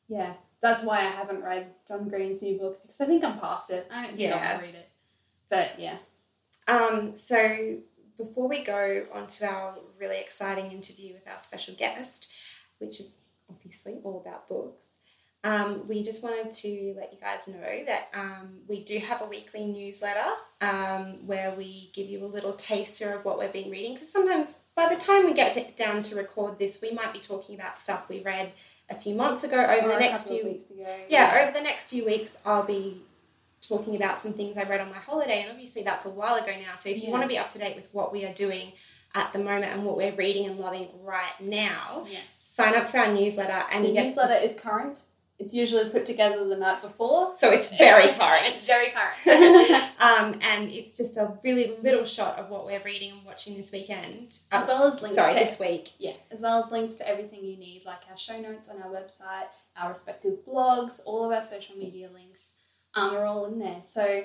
yeah, 0.08 0.34
that's 0.62 0.82
why 0.82 0.98
I 0.98 1.10
haven't 1.10 1.42
read 1.42 1.66
John 1.86 2.08
Green's 2.08 2.42
new 2.42 2.58
book 2.58 2.82
because 2.82 3.00
I 3.00 3.06
think 3.06 3.24
I'm 3.24 3.38
past 3.38 3.70
it. 3.70 3.86
I 3.92 4.02
don't 4.06 4.16
think 4.16 4.20
Yeah. 4.20 4.52
I'll 4.54 4.60
read 4.60 4.74
it. 4.74 4.88
But 5.48 5.78
yeah, 5.78 5.96
Um, 6.68 7.16
so 7.16 7.78
before 8.16 8.48
we 8.48 8.64
go 8.64 9.06
on 9.12 9.26
to 9.28 9.46
our 9.46 9.78
really 10.00 10.18
exciting 10.18 10.72
interview 10.72 11.12
with 11.14 11.28
our 11.28 11.38
special 11.40 11.74
guest, 11.74 12.32
which 12.78 12.98
is 12.98 13.18
obviously 13.48 14.00
all 14.02 14.20
about 14.26 14.48
books, 14.48 14.98
um, 15.44 15.86
we 15.86 16.02
just 16.02 16.24
wanted 16.24 16.52
to 16.52 16.94
let 16.96 17.12
you 17.12 17.20
guys 17.20 17.46
know 17.46 17.84
that 17.86 18.08
um, 18.14 18.62
we 18.66 18.82
do 18.82 18.98
have 18.98 19.22
a 19.22 19.26
weekly 19.26 19.64
newsletter 19.66 20.28
um, 20.60 21.24
where 21.24 21.52
we 21.52 21.90
give 21.94 22.08
you 22.08 22.24
a 22.24 22.26
little 22.26 22.52
taster 22.52 23.12
of 23.12 23.24
what 23.24 23.38
we've 23.38 23.52
been 23.52 23.70
reading. 23.70 23.94
Because 23.94 24.10
sometimes 24.10 24.64
by 24.74 24.92
the 24.92 25.00
time 25.00 25.24
we 25.24 25.34
get 25.34 25.76
down 25.76 26.02
to 26.02 26.16
record 26.16 26.58
this, 26.58 26.82
we 26.82 26.90
might 26.90 27.12
be 27.12 27.20
talking 27.20 27.54
about 27.54 27.78
stuff 27.78 28.08
we 28.08 28.22
read 28.24 28.50
a 28.90 28.94
few 28.94 29.14
months 29.14 29.44
ago. 29.44 29.56
Over 29.58 29.88
Or 29.88 29.92
the 29.92 29.98
next 29.98 30.26
few 30.28 30.44
weeks 30.44 30.70
ago. 30.70 30.86
yeah, 31.08 31.42
over 31.42 31.56
the 31.56 31.62
next 31.62 31.86
few 31.88 32.04
weeks, 32.04 32.38
I'll 32.44 32.62
be 32.64 33.02
talking 33.60 33.96
about 33.96 34.20
some 34.20 34.32
things 34.32 34.56
I 34.56 34.62
read 34.62 34.80
on 34.80 34.88
my 34.90 34.96
holiday, 34.96 35.42
and 35.42 35.50
obviously 35.50 35.82
that's 35.82 36.06
a 36.06 36.10
while 36.10 36.36
ago 36.36 36.52
now. 36.60 36.76
So 36.76 36.88
if 36.88 36.98
you 36.98 37.04
Yeah. 37.04 37.10
want 37.10 37.22
to 37.22 37.28
be 37.28 37.38
up 37.38 37.50
to 37.50 37.58
date 37.58 37.74
with 37.74 37.88
what 37.92 38.12
we 38.12 38.24
are 38.24 38.32
doing 38.32 38.72
at 39.14 39.32
the 39.32 39.38
moment 39.40 39.72
and 39.72 39.84
what 39.84 39.96
we're 39.96 40.12
reading 40.12 40.46
and 40.46 40.58
loving 40.58 40.88
right 41.02 41.40
now, 41.40 42.06
Yes. 42.08 42.22
sign 42.36 42.74
up 42.74 42.88
for 42.88 42.98
our 42.98 43.08
newsletter, 43.12 43.64
and 43.72 43.84
The 43.84 43.88
you 43.88 43.94
get 43.94 44.06
newsletter 44.06 44.34
this- 44.40 44.52
is 44.52 44.60
current. 44.60 45.00
It's 45.38 45.52
usually 45.52 45.90
put 45.90 46.06
together 46.06 46.48
the 46.48 46.56
night 46.56 46.80
before. 46.80 47.34
so 47.34 47.50
it's 47.50 47.76
very 47.76 48.08
current. 48.18 48.62
Very 48.62 48.88
current. 48.90 49.20
um, 50.00 50.40
and 50.42 50.72
it's 50.72 50.96
just 50.96 51.16
a 51.16 51.38
really 51.44 51.76
little 51.82 52.04
shot 52.04 52.38
of 52.38 52.48
what 52.48 52.64
we're 52.64 52.82
reading 52.82 53.12
and 53.12 53.24
watching 53.24 53.54
this 53.56 53.70
weekend. 53.70 54.38
Uh, 54.50 54.56
as 54.56 54.66
well 54.66 54.84
as 54.84 55.02
links 55.02 55.16
sorry, 55.16 55.34
to 55.34 55.38
this 55.38 55.60
week. 55.60 55.90
Yeah, 55.98 56.14
as 56.30 56.40
well 56.40 56.58
as 56.58 56.72
links 56.72 56.96
to 56.96 57.08
everything 57.08 57.44
you 57.44 57.56
need, 57.56 57.82
like 57.84 58.00
our 58.10 58.16
show 58.16 58.40
notes 58.40 58.70
on 58.70 58.80
our 58.80 58.88
website, 58.88 59.48
our 59.76 59.90
respective 59.90 60.38
blogs, 60.46 61.00
all 61.04 61.26
of 61.26 61.32
our 61.32 61.42
social 61.42 61.76
media 61.76 62.08
links 62.12 62.56
um, 62.94 63.14
are 63.14 63.26
all 63.26 63.44
in 63.44 63.58
there. 63.58 63.82
So 63.86 64.22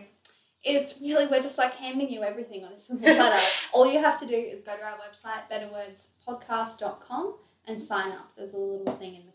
it's 0.64 1.02
really, 1.02 1.28
we're 1.28 1.42
just 1.42 1.58
like 1.58 1.74
handing 1.74 2.10
you 2.10 2.24
everything 2.24 2.64
on 2.64 2.72
a 2.72 2.80
simple 2.80 3.14
platter. 3.14 3.44
all 3.74 3.92
you 3.92 4.00
have 4.00 4.20
to 4.22 4.26
do 4.26 4.36
is 4.36 4.62
go 4.62 4.78
to 4.78 4.84
our 4.84 4.98
website, 4.98 5.50
betterwordspodcast.com, 5.52 7.36
and 7.68 7.82
sign 7.82 8.12
up. 8.14 8.34
There's 8.38 8.54
a 8.54 8.58
little 8.58 8.94
thing 8.94 9.16
in 9.16 9.26
the. 9.26 9.31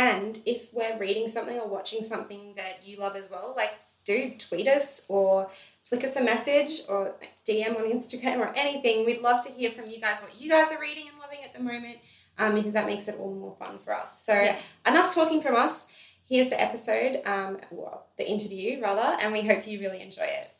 And 0.00 0.40
if 0.46 0.72
we're 0.72 0.96
reading 0.98 1.28
something 1.28 1.58
or 1.58 1.68
watching 1.68 2.02
something 2.02 2.54
that 2.56 2.80
you 2.84 2.96
love 2.96 3.16
as 3.16 3.30
well, 3.30 3.52
like 3.54 3.72
do 4.04 4.30
tweet 4.38 4.66
us 4.66 5.04
or 5.10 5.50
flick 5.84 6.04
us 6.04 6.16
a 6.16 6.24
message 6.24 6.80
or 6.88 7.14
DM 7.46 7.76
on 7.76 7.84
Instagram 7.84 8.38
or 8.38 8.50
anything. 8.56 9.04
We'd 9.04 9.20
love 9.20 9.44
to 9.44 9.52
hear 9.52 9.70
from 9.70 9.90
you 9.90 10.00
guys 10.00 10.22
what 10.22 10.40
you 10.40 10.48
guys 10.48 10.72
are 10.72 10.80
reading 10.80 11.04
and 11.10 11.18
loving 11.18 11.40
at 11.44 11.52
the 11.52 11.62
moment 11.62 11.98
um, 12.38 12.54
because 12.54 12.72
that 12.72 12.86
makes 12.86 13.08
it 13.08 13.16
all 13.18 13.34
more 13.34 13.54
fun 13.56 13.76
for 13.78 13.92
us. 13.92 14.24
So, 14.24 14.32
Yeah. 14.32 14.58
enough 14.86 15.14
talking 15.14 15.42
from 15.42 15.54
us. 15.56 15.86
Here's 16.26 16.48
the 16.48 16.58
episode, 16.62 17.20
um, 17.26 17.58
well, 17.70 18.06
the 18.16 18.26
interview 18.26 18.80
rather, 18.80 19.18
and 19.20 19.32
we 19.34 19.42
hope 19.42 19.66
you 19.66 19.80
really 19.80 20.00
enjoy 20.00 20.22
it. 20.22 20.50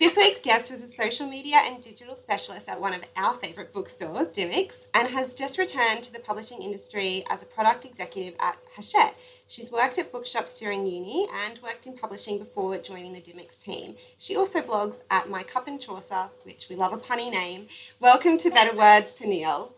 This 0.00 0.16
week's 0.16 0.40
guest 0.40 0.70
was 0.70 0.82
a 0.82 0.86
social 0.86 1.26
media 1.26 1.58
and 1.62 1.82
digital 1.82 2.14
specialist 2.14 2.70
at 2.70 2.80
one 2.80 2.94
of 2.94 3.04
our 3.18 3.34
favourite 3.34 3.70
bookstores, 3.74 4.32
Dymocks, 4.32 4.88
and 4.94 5.06
has 5.08 5.34
just 5.34 5.58
returned 5.58 6.02
to 6.04 6.12
the 6.14 6.20
publishing 6.20 6.62
industry 6.62 7.22
as 7.28 7.42
a 7.42 7.46
product 7.46 7.84
executive 7.84 8.34
at 8.40 8.56
Hachette. 8.74 9.14
She's 9.46 9.70
worked 9.70 9.98
at 9.98 10.10
bookshops 10.10 10.58
during 10.58 10.86
uni 10.86 11.28
and 11.44 11.60
worked 11.62 11.86
in 11.86 11.98
publishing 11.98 12.38
before 12.38 12.78
joining 12.78 13.12
the 13.12 13.20
Dymocks 13.20 13.62
team. 13.62 13.94
She 14.16 14.36
also 14.36 14.62
blogs 14.62 15.02
at 15.10 15.28
My 15.28 15.42
Cup 15.42 15.68
and 15.68 15.78
Chaucer, 15.78 16.30
which 16.44 16.70
we 16.70 16.76
love 16.76 16.94
a 16.94 16.96
punny 16.96 17.30
name. 17.30 17.66
Welcome 18.00 18.38
to 18.38 18.48
Better 18.48 18.74
Words 18.74 19.20
Tennille. 19.20 19.70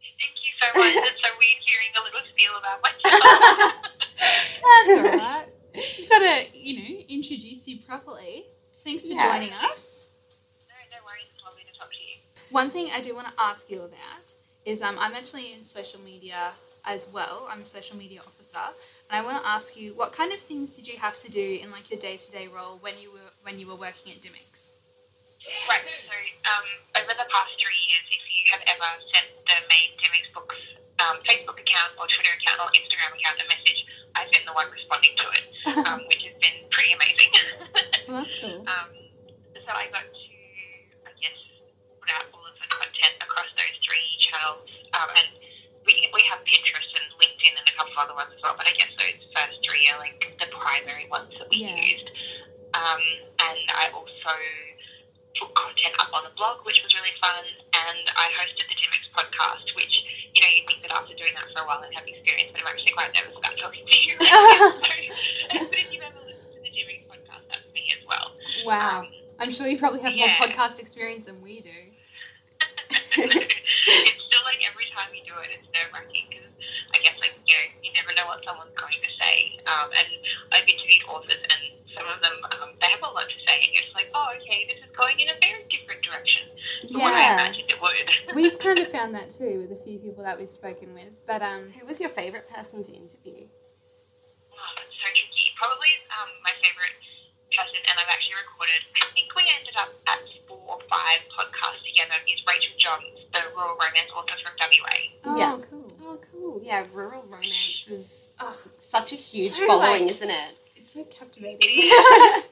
Thank 0.00 0.38
you 0.40 0.52
so 0.62 0.80
much. 0.80 0.94
It's 0.96 1.20
so 1.22 1.30
weird 1.36 1.60
hearing 1.68 1.92
a 1.98 2.02
little 2.04 2.20
spiel 2.30 2.52
about 2.58 2.80
myself. 2.82 3.74
That's 4.16 4.96
all 4.96 5.18
right. 5.18 5.46
You've 5.74 6.08
got 6.08 6.20
to, 6.20 6.58
you 6.58 6.78
know, 6.78 7.04
introduce 7.10 7.68
you 7.68 7.76
properly. 7.82 8.46
Thanks 8.84 9.06
for 9.06 9.14
Yeah. 9.14 9.32
joining 9.32 9.52
us. 9.52 10.06
no, 10.68 10.74
no 10.98 11.04
worries. 11.04 11.24
It's 11.34 11.44
lovely 11.44 11.64
to 11.64 11.78
talk 11.78 11.90
to 11.90 11.96
you. 11.98 12.16
One 12.50 12.70
thing 12.70 12.90
I 12.92 13.00
do 13.00 13.14
want 13.14 13.28
to 13.28 13.34
ask 13.38 13.70
you 13.70 13.82
about 13.82 14.26
is 14.64 14.82
um, 14.82 14.98
I'm 14.98 15.14
actually 15.14 15.52
in 15.52 15.64
social 15.64 16.00
media 16.00 16.52
as 16.84 17.08
well. 17.08 17.46
I'm 17.48 17.60
a 17.60 17.64
social 17.64 17.96
media 17.96 18.20
officer, 18.26 18.58
and 19.10 19.14
I 19.14 19.22
want 19.22 19.40
to 19.42 19.48
ask 19.48 19.76
you 19.76 19.94
what 19.94 20.12
kind 20.12 20.32
of 20.32 20.40
things 20.40 20.74
did 20.76 20.86
you 20.88 20.98
have 20.98 21.18
to 21.20 21.30
do 21.30 21.58
in 21.62 21.70
like 21.70 21.90
your 21.90 21.98
day 22.00 22.16
to 22.16 22.30
day 22.30 22.48
role 22.48 22.78
when 22.82 22.94
you 23.00 23.12
were 23.12 23.30
when 23.42 23.58
you 23.58 23.66
were 23.68 23.76
working 23.76 24.12
at 24.12 24.20
Dymocks? 24.20 24.74
Right, 25.68 25.82
so 25.82 26.14
um, 26.54 26.66
over 27.02 27.14
the 27.18 27.26
past 27.30 27.50
three 27.58 27.82
years, 27.90 28.06
if 28.10 28.22
you 28.30 28.42
have 28.54 28.62
ever 28.66 28.90
sent 29.14 29.26
the 29.46 29.58
main 29.70 29.90
Dymocks 29.98 30.30
Books 30.34 30.58
um, 31.02 31.16
Facebook 31.26 31.58
account 31.58 31.90
or 31.98 32.06
Twitter 32.06 32.30
account 32.38 32.60
or 32.62 32.68
Instagram 32.78 33.10
account 33.18 33.42
a 33.42 33.46
message, 33.50 33.86
I've 34.14 34.30
been 34.30 34.42
the 34.46 34.52
one 34.54 34.70
responding 34.70 35.14
to 35.18 35.26
it, 35.34 35.44
um, 35.86 35.98
which 36.06 36.22
has 36.26 36.34
been 36.38 36.62
pretty 36.70 36.92
amazing. 36.94 37.30
Well, 38.12 38.20
that's 38.28 38.36
cool. 38.44 38.60
um, 38.68 38.92
so 39.56 39.72
I 39.72 39.88
got 39.88 40.04
to, 40.04 40.36
I 41.08 41.12
guess, 41.16 41.32
put 41.96 42.12
out 42.12 42.28
all 42.36 42.44
of 42.44 42.52
the 42.60 42.68
content 42.68 43.16
across 43.24 43.48
those 43.56 43.72
three 43.80 44.04
channels. 44.20 44.68
Um, 45.00 45.08
and 45.16 45.28
we, 45.88 45.96
we 46.12 46.20
have 46.28 46.44
Pinterest 46.44 46.92
and 46.92 47.08
LinkedIn 47.16 47.56
and 47.56 47.64
a 47.64 47.72
couple 47.72 47.96
of 47.96 48.04
other 48.04 48.12
ones 48.12 48.28
as 48.36 48.40
well, 48.44 48.52
but 48.52 48.68
I 48.68 48.76
guess 48.76 48.92
those 49.00 49.16
first 49.32 49.64
three 49.64 49.88
are 49.88 49.96
like 49.96 50.20
the 50.36 50.44
primary 50.52 51.08
ones 51.08 51.32
that 51.40 51.48
we 51.48 51.64
Yeah. 51.64 51.72
used. 51.80 52.12
Um, 52.76 53.00
and 53.48 53.64
I 53.80 53.88
also 53.96 54.34
put 55.40 55.48
content 55.56 55.96
up 55.96 56.12
on 56.12 56.28
the 56.28 56.36
blog, 56.36 56.68
which 56.68 56.84
was 56.84 56.92
really 56.92 57.16
fun. 57.16 57.48
And 57.48 58.04
I 58.12 58.28
hosted 58.36 58.68
the 58.68 58.76
Dymocks 58.76 59.08
podcast, 59.16 59.72
which, 59.72 60.04
you 60.36 60.40
know, 60.44 60.52
you 60.52 60.68
think 60.68 60.84
that 60.84 60.92
after 60.92 61.16
doing 61.16 61.32
that 61.32 61.48
for 61.56 61.64
a 61.64 61.66
while 61.66 61.80
and 61.80 61.88
have 61.96 62.04
experience, 62.04 62.52
but 62.52 62.60
I'm 62.60 62.76
actually 62.76 62.92
quite 62.92 63.08
nervous 63.16 63.40
about 63.40 63.56
talking 63.56 63.88
to 63.88 63.96
you 64.04 64.20
it's 64.20 65.72
been 65.72 65.88
Wow. 68.64 69.00
Um, 69.00 69.08
I'm 69.38 69.50
sure 69.50 69.66
you 69.66 69.78
probably 69.78 70.00
have 70.00 70.14
Yeah. 70.14 70.26
more 70.38 70.48
podcast 70.48 70.78
experience 70.78 71.26
than 71.26 71.40
we 71.42 71.60
do. 71.60 71.70
it's 73.16 73.34
still 73.34 74.44
like 74.44 74.62
every 74.68 74.86
time 74.96 75.10
you 75.14 75.22
do 75.26 75.34
it, 75.42 75.48
it's 75.58 75.66
nerve 75.74 75.90
wracking 75.92 76.26
because 76.30 76.48
I 76.94 76.98
guess 77.02 77.16
like 77.20 77.34
you 77.46 77.54
know 77.54 77.66
you 77.82 77.90
never 77.94 78.14
know 78.14 78.26
what 78.26 78.44
someone's 78.44 78.74
going 78.76 79.00
to 79.02 79.10
say. 79.20 79.58
Um, 79.66 79.90
and 79.92 80.08
I've 80.52 80.68
interviewed 80.68 81.04
authors, 81.08 81.40
and 81.42 81.62
some 81.96 82.06
of 82.08 82.22
them 82.22 82.36
um, 82.62 82.70
they 82.80 82.88
have 82.88 83.02
a 83.02 83.10
lot 83.10 83.26
to 83.28 83.38
say, 83.46 83.58
and 83.66 83.70
you're 83.74 83.82
just 83.82 83.94
like, 83.94 84.10
oh, 84.14 84.32
okay, 84.40 84.66
this 84.70 84.78
is 84.78 84.90
going 84.96 85.18
in 85.20 85.28
a 85.28 85.36
very 85.42 85.64
different 85.68 86.02
direction 86.02 86.46
from 86.90 87.00
what 87.02 87.14
I 87.14 87.34
imagined 87.34 87.68
it 87.70 87.80
would. 87.80 88.08
We've 88.36 88.58
kind 88.58 88.78
of 88.78 88.88
found 88.88 89.14
that 89.14 89.30
too 89.30 89.58
with 89.60 89.72
a 89.72 89.80
few 89.80 89.98
people 89.98 90.22
that 90.24 90.38
we've 90.38 90.48
spoken 90.50 90.94
with. 90.94 91.20
But 91.26 91.42
um, 91.42 91.68
Who 91.78 91.84
was 91.86 92.00
your 92.00 92.08
favourite 92.10 92.48
person 92.48 92.82
to 92.84 92.92
interview? 92.92 93.48
Oh, 94.54 94.70
that's 94.78 94.92
so 94.94 95.08
tricky. 95.10 95.52
Probably 95.58 95.90
um, 96.16 96.30
my 96.46 96.54
favorite 96.62 96.96
person, 97.52 97.76
and 97.76 97.91
I've 97.91 97.91
actually 97.91 97.91
recorded. 98.62 98.82
I 98.94 99.06
think 99.14 99.28
we 99.34 99.42
ended 99.58 99.74
up 99.76 99.90
at 100.06 100.20
four 100.46 100.58
or 100.68 100.78
five 100.90 101.18
podcasts 101.34 101.82
together. 101.84 102.14
Is 102.30 102.42
Rachel 102.46 102.74
Johns, 102.78 103.26
the 103.32 103.40
rural 103.54 103.74
romance 103.74 104.10
author 104.14 104.34
from 104.44 104.54
WA. 104.58 104.96
oh, 105.24 105.38
Yeah. 105.38 105.58
cool. 105.68 105.86
Oh, 106.04 106.18
cool. 106.30 106.60
Yeah, 106.62 106.86
rural 106.92 107.22
romance 107.26 107.88
is 107.88 108.30
Oh, 108.40 108.56
such 108.78 109.12
a 109.12 109.16
huge 109.16 109.52
So, 109.52 109.66
following, 109.66 110.02
like- 110.02 110.10
isn't 110.10 110.30
it? 110.30 110.54
it's 110.76 110.92
so 110.94 111.04
captivating. 111.04 111.90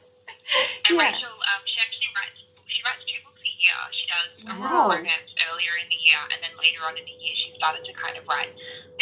And 0.91 0.99
Yeah. 0.99 1.07
Rachel, 1.15 1.31
um, 1.31 1.63
she 1.67 1.79
actually 1.79 2.11
writes. 2.15 2.39
She 2.67 2.83
writes 2.83 3.03
two 3.07 3.19
books 3.23 3.43
a 3.43 3.55
year. 3.63 3.79
She 3.95 4.07
does 4.11 4.31
a 4.51 4.55
Wow. 4.59 4.87
rural 4.91 4.99
romance 4.99 5.31
earlier 5.51 5.75
in 5.79 5.87
the 5.91 5.95
year, 6.03 6.19
and 6.33 6.39
then 6.43 6.51
later 6.59 6.83
on 6.87 6.99
in 6.99 7.05
the 7.05 7.11
year, 7.23 7.35
she 7.37 7.53
started 7.55 7.85
to 7.87 7.93
kind 7.95 8.17
of 8.19 8.27
write. 8.27 8.51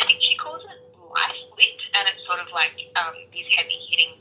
I 0.01 0.05
think 0.05 0.21
she 0.21 0.35
calls 0.37 0.65
it 0.65 0.77
life 1.09 1.41
lit, 1.57 1.81
and 1.97 2.09
it's 2.09 2.21
sort 2.29 2.41
of 2.41 2.49
like 2.53 2.73
um, 3.01 3.15
these 3.33 3.49
heavy 3.57 3.77
hitting 3.89 4.21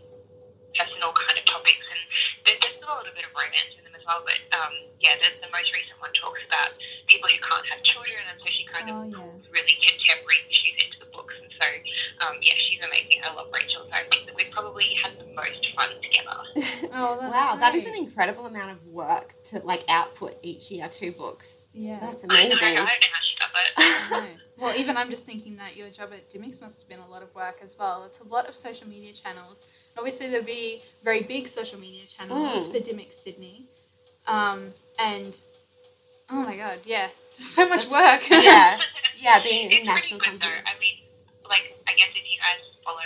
personal 0.78 1.12
kind 1.14 1.36
of 1.38 1.44
topics, 1.46 1.84
and 1.90 2.02
there's 2.46 2.62
just 2.62 2.78
a 2.80 2.88
little 2.88 3.14
bit 3.14 3.26
of 3.26 3.34
romance 3.36 3.74
in 3.78 3.84
them 3.84 3.96
as 3.98 4.04
well. 4.06 4.22
But 4.24 4.40
um, 4.56 4.74
yeah, 5.02 5.18
the, 5.20 5.30
the 5.44 5.52
most 5.52 5.70
recent 5.76 5.98
one 6.00 6.14
talks 6.14 6.42
about 6.48 6.72
people 7.10 7.28
who 7.30 7.40
can't 7.42 7.66
have 7.74 7.82
children, 7.84 8.22
and 8.30 8.38
so 8.40 8.48
she 8.48 8.64
kind 8.70 8.88
Oh, 8.88 9.02
of 9.04 9.10
yeah. 9.12 9.18
pulls 9.20 9.44
really 9.52 9.76
contemporary 9.84 10.42
issues 10.48 10.76
into 10.86 10.98
the 11.04 11.10
books, 11.12 11.36
and 11.42 11.50
so 11.52 11.68
um, 12.30 12.38
yeah, 12.46 12.56
she's 12.56 12.80
amazing. 12.86 13.20
I 13.26 13.34
love 13.36 13.50
Rachel, 13.52 13.84
so 13.90 13.94
I 13.94 14.04
think 14.08 14.26
that 14.30 14.36
we've 14.38 14.52
probably 14.54 14.96
had 15.02 15.18
the 15.20 15.28
most 15.36 15.62
fun 15.76 15.92
together. 16.02 16.40
Oh, 17.00 17.18
that's 17.22 17.32
wow, 17.32 17.56
that 17.60 17.76
is 17.76 17.86
an 17.86 17.94
incredible 17.98 18.48
amount 18.48 18.72
of 18.72 18.84
work 18.88 19.34
to 19.46 19.60
like 19.60 19.84
output 19.88 20.36
each 20.42 20.72
year, 20.72 20.88
two 20.90 21.12
books. 21.12 21.68
Yeah. 21.74 22.00
That's 22.00 22.26
I 22.28 22.28
know, 22.28 22.34
I 22.36 22.40
amazing. 22.46 22.58
don't 22.60 22.76
know 22.76 22.86
how 22.86 23.22
she 23.22 23.36
does 23.38 24.24
it. 24.24 24.40
I 24.58 24.62
know. 24.62 24.68
Well, 24.68 24.76
even 24.80 24.98
I'm 24.98 25.10
just 25.10 25.26
thinking 25.26 25.58
that 25.58 25.76
your 25.76 25.90
job 25.90 26.10
at 26.14 26.30
Dymocks 26.30 26.62
must 26.62 26.82
have 26.82 26.90
been 26.90 27.00
a 27.06 27.12
lot 27.12 27.22
of 27.24 27.34
work 27.36 27.60
as 27.64 27.78
well. 27.78 28.04
It's 28.06 28.20
a 28.20 28.24
lot 28.28 28.48
of 28.48 28.56
social 28.56 28.88
media 28.88 29.14
channels. 29.14 29.68
Obviously, 29.98 30.28
there'll 30.28 30.46
be 30.46 30.82
very 31.04 31.22
big 31.24 31.48
social 31.48 31.80
media 31.80 32.06
channels 32.06 32.68
Mm. 32.68 32.72
for 32.72 32.80
Dymocks 32.80 33.14
Sydney. 33.14 33.66
Um, 34.28 34.74
and, 35.00 35.38
oh 36.30 36.44
my 36.44 36.56
god, 36.58 36.80
yeah, 36.86 37.08
so 37.34 37.68
much 37.68 37.88
work. 37.90 38.30
yeah, 38.30 38.78
yeah, 39.18 39.42
being 39.44 39.72
it's 39.72 39.82
a 39.82 39.86
national 39.86 40.20
pretty 40.20 40.38
good 40.38 40.42
company. 40.42 40.62
though. 40.66 40.72
I 40.72 40.80
mean, 40.80 40.98
like, 41.50 41.78
I 41.88 41.94
guess 41.96 42.10
if 42.14 42.24
you 42.24 42.40
guys 42.40 42.60
follow 42.84 43.00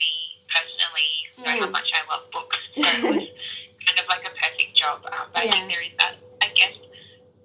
me 0.00 0.10
personally, 0.48 1.10
you 1.36 1.44
know 1.44 1.60
how 1.60 1.68
Mm. 1.68 1.72
much 1.72 1.90
I 1.92 2.00
love 2.10 2.24
books. 2.32 2.58
So 2.76 2.82
it 2.82 3.02
was 3.04 3.28
kind 3.86 3.98
of 4.00 4.06
like 4.08 4.24
a 4.26 4.30
perfect 4.30 4.74
job. 4.74 5.04
Um, 5.04 5.28
but 5.34 5.42
I 5.42 5.44
Yeah. 5.46 5.52
think 5.52 5.72
there 5.72 5.82
is 5.82 5.92
that, 5.98 6.14
I 6.42 6.48
guess, 6.54 6.72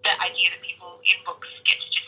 the 0.03 0.13
idea 0.23 0.49
that 0.51 0.61
people 0.61 0.99
in 1.03 1.17
books 1.25 1.47
get 1.65 1.75
to 1.77 1.99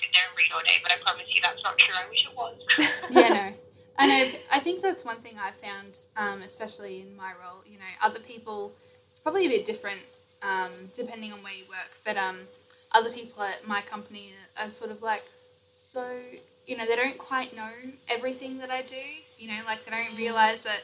just 0.51 0.73
sit 0.73 0.83
there 0.83 0.83
and 0.83 0.83
read 0.83 0.83
all 0.83 0.83
day, 0.83 0.83
but 0.83 0.91
I 0.91 0.97
promise 1.03 1.35
you 1.35 1.41
that's 1.41 1.63
not 1.63 1.77
true. 1.77 1.95
I 1.95 2.09
wish 2.09 2.25
it 2.25 2.35
was. 2.35 3.07
yeah, 3.11 3.29
no. 3.29 3.53
I 3.97 4.07
know. 4.07 4.39
I 4.51 4.59
think 4.59 4.81
that's 4.81 5.05
one 5.05 5.17
thing 5.17 5.35
I've 5.41 5.55
found, 5.55 5.97
um, 6.17 6.41
especially 6.41 7.01
in 7.01 7.15
my 7.15 7.31
role. 7.41 7.61
You 7.65 7.77
know, 7.77 7.85
other 8.03 8.19
people, 8.19 8.73
it's 9.09 9.19
probably 9.19 9.45
a 9.45 9.49
bit 9.49 9.65
different 9.65 10.01
um, 10.41 10.71
depending 10.95 11.31
on 11.33 11.43
where 11.43 11.53
you 11.53 11.65
work, 11.69 11.91
but 12.05 12.17
um, 12.17 12.37
other 12.93 13.11
people 13.11 13.43
at 13.43 13.67
my 13.67 13.81
company 13.81 14.33
are 14.61 14.69
sort 14.69 14.91
of 14.91 15.01
like, 15.01 15.23
so, 15.67 16.05
you 16.65 16.77
know, 16.77 16.85
they 16.85 16.95
don't 16.95 17.17
quite 17.17 17.55
know 17.55 17.69
everything 18.09 18.57
that 18.59 18.71
I 18.71 18.81
do. 18.81 18.95
You 19.37 19.49
know, 19.49 19.59
like 19.65 19.85
they 19.85 19.91
don't 19.91 20.17
realize 20.17 20.61
that, 20.61 20.81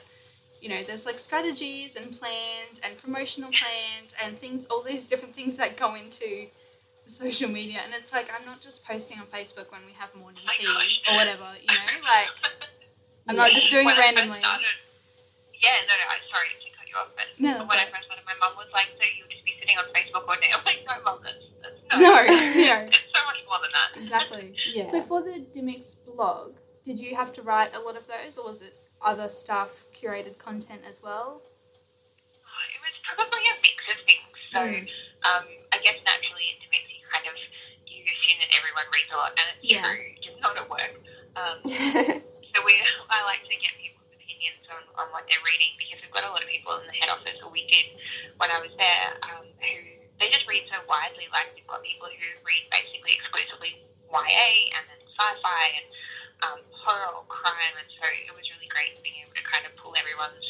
you 0.62 0.70
know, 0.70 0.84
there's 0.84 1.06
like 1.06 1.20
strategies 1.20 1.96
and 1.96 2.06
plans 2.20 2.82
and 2.86 2.98
promotional 3.02 3.50
plans 3.50 4.16
and 4.24 4.38
things, 4.38 4.68
all 4.68 4.82
these 4.82 5.10
different 5.10 5.36
things 5.36 5.58
that 5.58 5.78
go 5.78 5.96
into 5.96 6.48
social 7.22 7.50
media. 7.50 7.80
And 7.84 7.94
it's 7.94 8.12
like, 8.14 8.30
I'm 8.34 8.46
not 8.46 8.62
just 8.62 8.86
posting 8.86 9.20
on 9.20 9.26
Facebook 9.28 9.72
when 9.72 9.82
we 9.86 9.94
have 9.94 10.14
morning 10.16 10.42
tea 10.52 10.68
or 10.68 11.16
whatever, 11.16 11.48
you 11.62 11.68
know, 11.74 12.04
like. 12.04 12.30
I'm 13.30 13.36
not 13.36 13.52
just 13.52 13.70
doing 13.74 13.86
when 13.86 13.96
it 13.96 14.00
randomly. 14.00 14.40
started, 14.40 14.66
yeah, 15.64 15.84
no, 15.88 15.94
no, 15.96 16.06
I'm 16.12 16.24
sorry 16.32 16.48
to 16.54 16.70
cut 16.78 16.88
you 16.88 16.96
off, 16.96 17.12
but 17.16 17.26
No, 17.40 17.50
when 17.66 17.68
that's 17.68 17.82
I 17.82 17.86
first 17.92 18.06
started 18.08 18.26
my 18.26 18.36
mum 18.40 18.54
was 18.56 18.70
like, 18.74 18.88
So 18.96 19.04
you'll 19.18 19.28
just 19.28 19.44
be 19.44 19.54
sitting 19.60 19.78
on 19.78 19.86
Facebook 19.96 20.24
all 20.28 20.36
day. 20.40 20.52
I'm 20.54 20.64
like, 20.66 20.86
no, 20.88 20.96
mum, 21.04 21.20
that's, 21.24 21.44
that's 21.64 21.80
No, 21.92 22.00
no, 22.08 22.24
It's 22.88 23.04
so 23.12 23.22
much 23.26 23.42
more 23.48 23.60
than 23.64 23.72
that. 23.76 23.90
exactly. 24.00 24.56
Yeah. 24.74 24.88
So 24.88 25.02
for 25.02 25.22
the 25.24 25.44
Dymocks 25.52 25.96
blog, 26.06 26.56
did 26.84 27.00
you 27.00 27.16
have 27.16 27.34
to 27.34 27.42
write 27.42 27.76
a 27.76 27.80
lot 27.82 27.98
of 27.98 28.08
those, 28.08 28.38
or 28.38 28.48
was 28.48 28.62
it 28.62 28.78
other 29.02 29.28
staff 29.28 29.84
curated 29.92 30.38
content 30.38 30.82
as 30.88 31.02
well? 31.04 31.42
Oh, 31.44 32.64
It 32.72 32.80
was 32.80 32.96
probably 33.04 33.44
a 33.44 33.56
mix 33.60 33.80
of 33.92 34.00
things. 34.08 34.32
So 34.54 34.60
Mm. 34.64 34.88
um, 35.28 35.44
I 35.76 35.78
guess 35.84 36.00
naturally 36.08 36.48
in 36.56 36.64
Dymocks 36.64 36.88
you 36.88 37.04
kind 37.12 37.28
of 37.28 37.36
you 38.28 38.36
that 38.44 38.52
everyone 38.56 38.88
reads 38.94 39.12
a 39.12 39.18
lot, 39.18 39.32
and 39.40 39.48
it's 39.58 39.72
Yeah. 39.72 39.84
true, 39.84 40.12
just 40.22 40.38
not 40.44 40.56
at 40.60 40.68
work. 40.70 40.94
Um, 41.40 41.58
so 42.52 42.58
we, 42.66 42.74
I 43.10 43.20
like 43.24 43.44
to 43.48 43.56
get 43.58 43.72
people's 43.80 44.12
opinions 44.14 44.62
on, 44.70 44.84
on 45.00 45.08
what 45.16 45.24
they're 45.32 45.44
reading 45.48 45.72
because 45.80 46.00
we've 46.04 46.14
got 46.14 46.28
a 46.28 46.32
lot 46.32 46.44
of 46.44 46.50
people 46.50 46.76
in 46.82 46.88
the 46.88 46.98
head 46.98 47.10
office, 47.10 47.40
or 47.44 47.50
we 47.50 47.66
did 47.72 47.98
when 48.38 48.50
I 48.52 48.60
was 48.60 48.74
there, 48.78 49.08
um, 49.32 49.46
who 49.64 49.76
they 50.20 50.28
just 50.30 50.46
read 50.50 50.66
so 50.70 50.78
widely. 50.90 51.30
Like 51.32 51.54
we've 51.56 51.68
got 51.70 51.82
people 51.86 52.10
who 52.12 52.28
read 52.44 52.64
basically 52.74 53.16
exclusively 53.16 53.80
YA 54.12 54.50
and 54.76 54.84
then 54.90 55.00
sci-fi 55.16 55.64
and 55.78 55.88
um, 56.46 56.60
horror 56.74 57.22
or 57.22 57.26
crime, 57.30 57.74
and 57.80 57.88
so 57.90 58.06
it 58.06 58.34
was 58.34 58.46
really 58.54 58.70
great 58.70 58.98
being 59.06 59.22
able 59.26 59.34
to 59.36 59.46
kind 59.46 59.66
of 59.66 59.72
pull 59.78 59.94
everyone's 59.98 60.46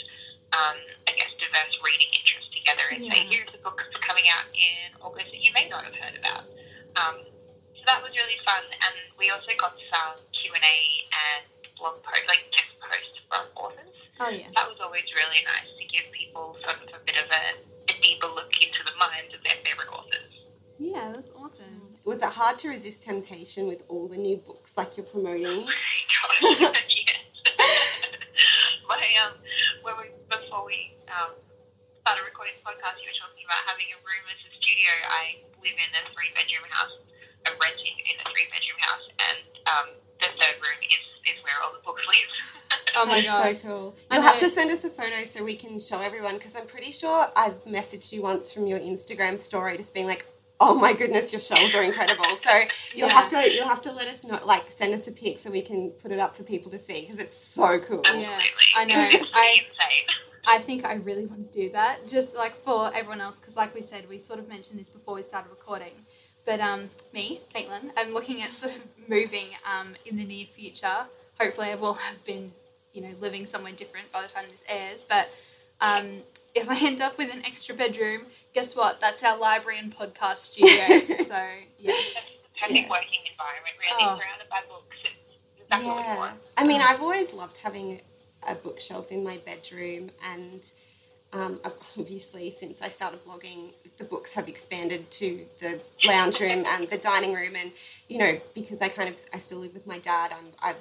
um, 0.56 0.78
I 1.08 1.12
guess, 1.14 1.30
diverse 1.38 1.76
reading 1.84 2.08
interests 2.16 2.50
together 2.56 2.86
and 2.90 3.04
say, 3.04 3.28
here's 3.30 3.52
the 3.52 3.60
book 3.60 3.78
that's 3.84 4.00
coming 4.02 4.24
out 4.32 4.48
in 4.56 4.96
August 5.04 5.30
that 5.32 5.42
you 5.44 5.52
may 5.54 5.68
not 5.70 5.84
have 5.84 5.94
heard 5.96 6.16
about. 6.18 6.48
Um, 6.98 7.18
so 7.22 7.37
that 7.88 8.04
was 8.04 8.12
really 8.14 8.38
fun, 8.44 8.64
and 8.68 8.96
we 9.18 9.32
also 9.32 9.52
got 9.58 9.74
some 9.88 10.20
Q 10.36 10.52
and 10.54 10.64
A 10.64 10.78
and 11.32 11.44
blog 11.80 12.04
posts, 12.04 12.28
like 12.28 12.44
guest 12.52 12.76
posts 12.84 13.18
from 13.32 13.46
authors. 13.56 13.96
Oh 14.20 14.30
yeah. 14.30 14.52
That 14.56 14.68
was 14.68 14.78
always 14.84 15.08
really 15.16 15.42
nice 15.48 15.72
to 15.80 15.86
give 15.88 16.12
people 16.12 16.58
sort 16.62 16.78
of 16.84 16.90
a 16.94 17.02
bit 17.06 17.18
of 17.18 17.28
a, 17.32 17.44
a 17.90 17.96
deeper 18.02 18.28
look 18.28 18.52
into 18.60 18.84
the 18.84 18.96
minds 19.00 19.34
of 19.34 19.42
their 19.44 19.58
favorite 19.64 19.90
authors. 19.90 20.32
Yeah, 20.78 21.12
that's 21.16 21.32
awesome. 21.34 21.96
Was 22.06 22.22
it 22.22 22.30
hard 22.30 22.60
to 22.60 22.70
resist 22.70 23.04
temptation 23.04 23.68
with 23.68 23.84
all 23.90 24.08
the 24.08 24.18
new 24.18 24.38
books 24.38 24.78
like 24.78 24.98
you're 24.98 25.06
promoting? 25.06 25.66
Oh 25.66 26.56
gosh, 26.60 27.04
yes. 27.08 27.24
My 28.88 29.04
um, 29.26 29.34
when 29.82 29.94
we 29.98 30.06
before 30.30 30.66
we 30.66 30.94
um 31.08 31.34
started 32.02 32.24
recording 32.24 32.54
the 32.60 32.64
podcast, 32.64 33.00
you 33.04 33.10
were 33.10 33.20
talking 33.20 33.44
about 33.48 33.64
having 33.68 33.88
a 33.92 34.00
room 34.04 34.24
as 34.32 34.40
a 34.44 34.52
studio. 34.56 34.92
I 35.12 35.44
live 35.60 35.76
in 35.76 35.92
a 35.98 36.04
three 36.16 36.32
bedroom 36.36 36.64
house. 36.72 36.96
I'm 37.48 37.56
renting 37.60 37.98
in 38.08 38.16
a 38.22 38.26
three 38.32 38.48
bedroom 38.48 38.80
house, 38.80 39.06
and 39.28 39.40
um, 39.72 39.88
the 40.24 40.30
third 40.40 40.58
room 40.64 40.80
is 40.88 41.04
is 41.28 41.38
where 41.44 41.58
all 41.64 41.74
the 41.76 41.84
books 41.84 42.04
live. 42.08 42.32
Oh 42.98 43.06
my 43.06 43.22
gosh. 43.22 43.60
so 43.60 43.68
cool. 43.70 43.96
You'll 44.12 44.22
have 44.22 44.40
to 44.40 44.50
send 44.50 44.72
us 44.72 44.84
a 44.86 44.90
photo 44.90 45.24
so 45.24 45.44
we 45.44 45.56
can 45.56 45.80
show 45.80 46.00
everyone 46.02 46.36
because 46.38 46.56
I'm 46.56 46.66
pretty 46.66 46.92
sure 46.92 47.28
I've 47.36 47.64
messaged 47.66 48.12
you 48.12 48.22
once 48.22 48.52
from 48.52 48.68
your 48.68 48.80
Instagram 48.80 49.40
story 49.40 49.78
just 49.78 49.94
being 49.94 50.08
like, 50.08 50.26
"Oh 50.60 50.74
my 50.74 50.94
goodness, 50.94 51.32
your 51.32 51.40
shelves 51.42 51.76
are 51.76 51.84
incredible." 51.84 52.26
So 52.38 52.52
you'll 52.96 53.08
Yeah. 53.10 53.14
have 53.14 53.30
to 53.30 53.54
you'll 53.54 53.68
have 53.68 53.82
to 53.84 53.92
let 53.92 54.08
us 54.08 54.24
know, 54.24 54.40
like 54.46 54.70
send 54.72 54.94
us 54.94 55.08
a 55.08 55.12
pic 55.12 55.40
so 55.40 55.52
we 55.52 55.62
can 55.62 55.92
put 55.92 56.12
it 56.12 56.20
up 56.20 56.36
for 56.36 56.44
people 56.44 56.72
to 56.72 56.80
see 56.80 57.02
because 57.02 57.20
it's 57.20 57.38
so 57.38 57.80
cool. 57.80 58.02
Yeah, 58.06 58.42
I 58.76 58.86
know. 58.86 58.96
I- 59.34 59.62
I 60.50 60.60
think 60.60 60.86
I 60.86 60.94
really 60.94 61.26
want 61.26 61.52
to 61.52 61.60
do 61.62 61.70
that, 61.72 62.08
just 62.08 62.34
like 62.38 62.56
for 62.56 62.90
everyone 62.96 63.20
else, 63.20 63.38
because 63.38 63.58
like 63.58 63.76
we 63.76 63.82
said, 63.82 64.08
we 64.08 64.18
sort 64.18 64.40
of 64.40 64.48
mentioned 64.48 64.80
this 64.80 64.88
before 64.88 65.14
we 65.16 65.22
started 65.22 65.50
recording. 65.50 65.92
But 66.46 66.62
um, 66.62 66.90
me, 67.14 67.42
Caitlin, 67.54 67.92
I'm 67.98 68.14
looking 68.14 68.42
at 68.42 68.54
sort 68.54 68.74
of 68.74 68.82
moving 69.10 69.48
um, 69.70 69.90
in 70.06 70.16
the 70.16 70.24
near 70.24 70.46
future. 70.46 71.00
Hopefully, 71.38 71.68
I 71.68 71.76
will 71.76 71.96
have 71.96 72.24
been, 72.24 72.54
you 72.98 73.04
know, 73.04 73.14
living 73.22 73.46
somewhere 73.46 73.72
different 73.74 74.12
by 74.12 74.24
the 74.24 74.28
time 74.28 74.46
this 74.50 74.66
airs. 74.68 75.04
But 75.04 75.32
um, 75.80 76.18
if 76.56 76.68
I 76.68 76.78
end 76.84 77.00
up 77.00 77.20
with 77.20 77.32
an 77.32 77.44
extra 77.46 77.76
bedroom, 77.76 78.24
guess 78.56 78.76
what? 78.76 79.00
That's 79.00 79.24
our 79.24 79.38
library 79.38 79.78
and 79.78 79.96
podcast 79.96 80.38
studio. 80.38 81.16
so 81.16 81.36
yeah, 81.80 81.92
It's 81.92 82.16
the 82.16 82.50
perfect 82.60 82.80
Yeah. 82.80 82.90
working 82.90 83.20
environment, 83.32 83.76
really, 83.80 84.02
Oh. 84.02 84.20
surrounded 84.20 84.50
by 84.50 84.62
books. 84.68 84.98
It's 85.04 85.62
exactly 85.62 85.88
what 85.92 85.98
you 86.00 86.04
Yeah. 86.06 86.18
want. 86.18 86.40
I 86.58 86.64
mean, 86.64 86.82
I've 86.82 87.00
always 87.02 87.34
loved 87.36 87.58
having 87.58 88.02
a 88.48 88.56
bookshelf 88.56 89.12
in 89.12 89.24
my 89.24 89.38
bedroom, 89.46 90.10
and 90.26 90.66
um, 91.34 91.60
obviously, 92.00 92.50
since 92.50 92.82
I 92.82 92.88
started 92.88 93.24
blogging, 93.26 93.74
the 93.98 94.06
books 94.06 94.34
have 94.34 94.48
expanded 94.48 95.12
to 95.12 95.46
the 95.60 95.80
lounge 96.06 96.40
room 96.40 96.64
and 96.66 96.88
the 96.88 96.98
dining 96.98 97.34
room. 97.34 97.54
And 97.56 97.74
you 98.08 98.18
know, 98.18 98.40
because 98.56 98.82
I 98.82 98.88
kind 98.88 99.08
of 99.10 99.20
I 99.34 99.38
still 99.38 99.60
live 99.60 99.74
with 99.76 99.86
my 99.86 100.00
dad, 100.00 100.32
I'm, 100.32 100.46
I 100.62 100.74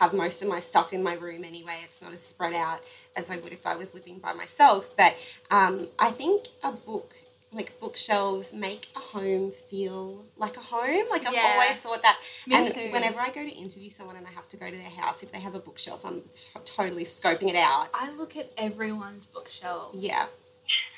have 0.00 0.12
most 0.14 0.42
of 0.42 0.48
my 0.48 0.60
stuff 0.60 0.92
in 0.92 1.02
my 1.02 1.14
room 1.14 1.44
anyway. 1.44 1.76
It's 1.84 2.02
not 2.02 2.12
as 2.12 2.20
spread 2.22 2.54
out 2.54 2.80
as 3.16 3.30
I 3.30 3.36
would 3.36 3.52
if 3.52 3.66
I 3.66 3.76
was 3.76 3.94
living 3.94 4.18
by 4.18 4.32
myself. 4.32 4.94
But 4.96 5.14
um, 5.50 5.88
I 5.98 6.10
think 6.10 6.46
a 6.64 6.72
book, 6.72 7.14
like 7.52 7.78
bookshelves, 7.80 8.54
make 8.54 8.86
a 8.96 9.00
home 9.00 9.50
feel 9.50 10.24
like 10.36 10.56
a 10.56 10.60
home. 10.60 11.04
Like 11.10 11.26
I've 11.26 11.34
Yeah. 11.34 11.52
always 11.54 11.78
thought 11.80 12.02
that. 12.02 12.18
Me 12.46 12.56
and 12.56 12.72
too. 12.74 12.88
whenever 12.92 13.20
I 13.20 13.30
go 13.30 13.42
to 13.44 13.50
interview 13.50 13.90
someone 13.90 14.16
and 14.16 14.26
I 14.26 14.30
have 14.30 14.48
to 14.50 14.56
go 14.56 14.66
to 14.70 14.76
their 14.76 14.90
house, 14.90 15.22
if 15.22 15.30
they 15.32 15.40
have 15.40 15.54
a 15.54 15.58
bookshelf, 15.60 16.04
I'm 16.06 16.22
t- 16.22 16.50
totally 16.64 17.04
scoping 17.04 17.48
it 17.50 17.56
out. 17.56 17.88
I 17.92 18.10
look 18.12 18.36
at 18.36 18.50
everyone's 18.56 19.26
bookshelves. 19.26 19.98
Yeah. 20.02 20.26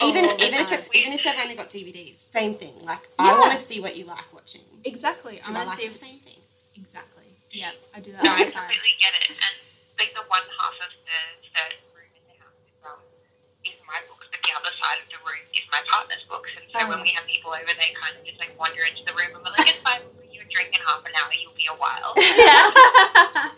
All 0.00 0.08
Even 0.08 0.24
even 0.26 0.60
if 0.60 0.70
it's 0.72 0.94
even 0.94 1.12
if 1.12 1.24
they've 1.24 1.34
only 1.42 1.56
got 1.56 1.68
DVDs, 1.70 2.16
same 2.16 2.54
thing. 2.54 2.74
Like 2.82 3.08
I 3.18 3.36
want 3.38 3.52
to 3.52 3.58
see 3.58 3.80
what 3.80 3.96
you 3.96 4.04
like 4.04 4.32
watching. 4.32 4.60
Exactly. 4.84 5.36
Do 5.42 5.50
I 5.50 5.54
gonna 5.54 5.64
like 5.68 5.78
see 5.80 5.88
the 5.88 5.94
same 5.94 6.18
things? 6.18 6.70
exactly. 6.76 7.23
Yeah, 7.54 7.70
I 7.94 8.00
do 8.02 8.10
that 8.12 8.24
No, 8.26 8.30
all 8.34 8.36
I 8.36 8.44
the 8.44 8.50
time. 8.50 8.66
I 8.66 8.74
completely 8.74 8.98
get 8.98 9.14
it. 9.14 9.30
And 9.30 9.54
like 9.98 10.10
the 10.18 10.26
one 10.26 10.42
half 10.58 10.74
of 10.82 10.90
the 11.06 11.20
third 11.54 11.74
room 11.94 12.10
in 12.18 12.22
the 12.26 12.36
house 12.42 12.58
is, 12.66 12.74
um, 12.82 12.98
is 13.62 13.78
my 13.86 14.02
books, 14.10 14.26
but 14.26 14.42
the 14.42 14.52
other 14.58 14.74
side 14.82 14.98
of 14.98 15.06
the 15.14 15.20
room 15.22 15.44
is 15.54 15.62
my 15.70 15.78
partner's 15.86 16.26
books. 16.26 16.50
And 16.58 16.66
so 16.66 16.82
Oh, 16.82 16.90
when 16.90 17.00
we 17.06 17.14
have 17.14 17.22
people 17.30 17.54
over, 17.54 17.70
they 17.78 17.94
kind 17.94 18.18
of 18.18 18.26
just 18.26 18.42
like 18.42 18.50
wander 18.58 18.82
into 18.82 19.06
the 19.06 19.14
room 19.14 19.38
and 19.38 19.40
we're 19.46 19.54
like, 19.54 19.70
it's 19.70 19.78
fine, 19.86 20.02
we'll 20.18 20.26
you 20.26 20.42
drink 20.50 20.74
in 20.74 20.82
half 20.82 21.06
an 21.06 21.14
hour, 21.14 21.30
you'll 21.30 21.54
be 21.54 21.70
a 21.70 21.78
while. 21.78 22.12
yeah. 22.18 22.66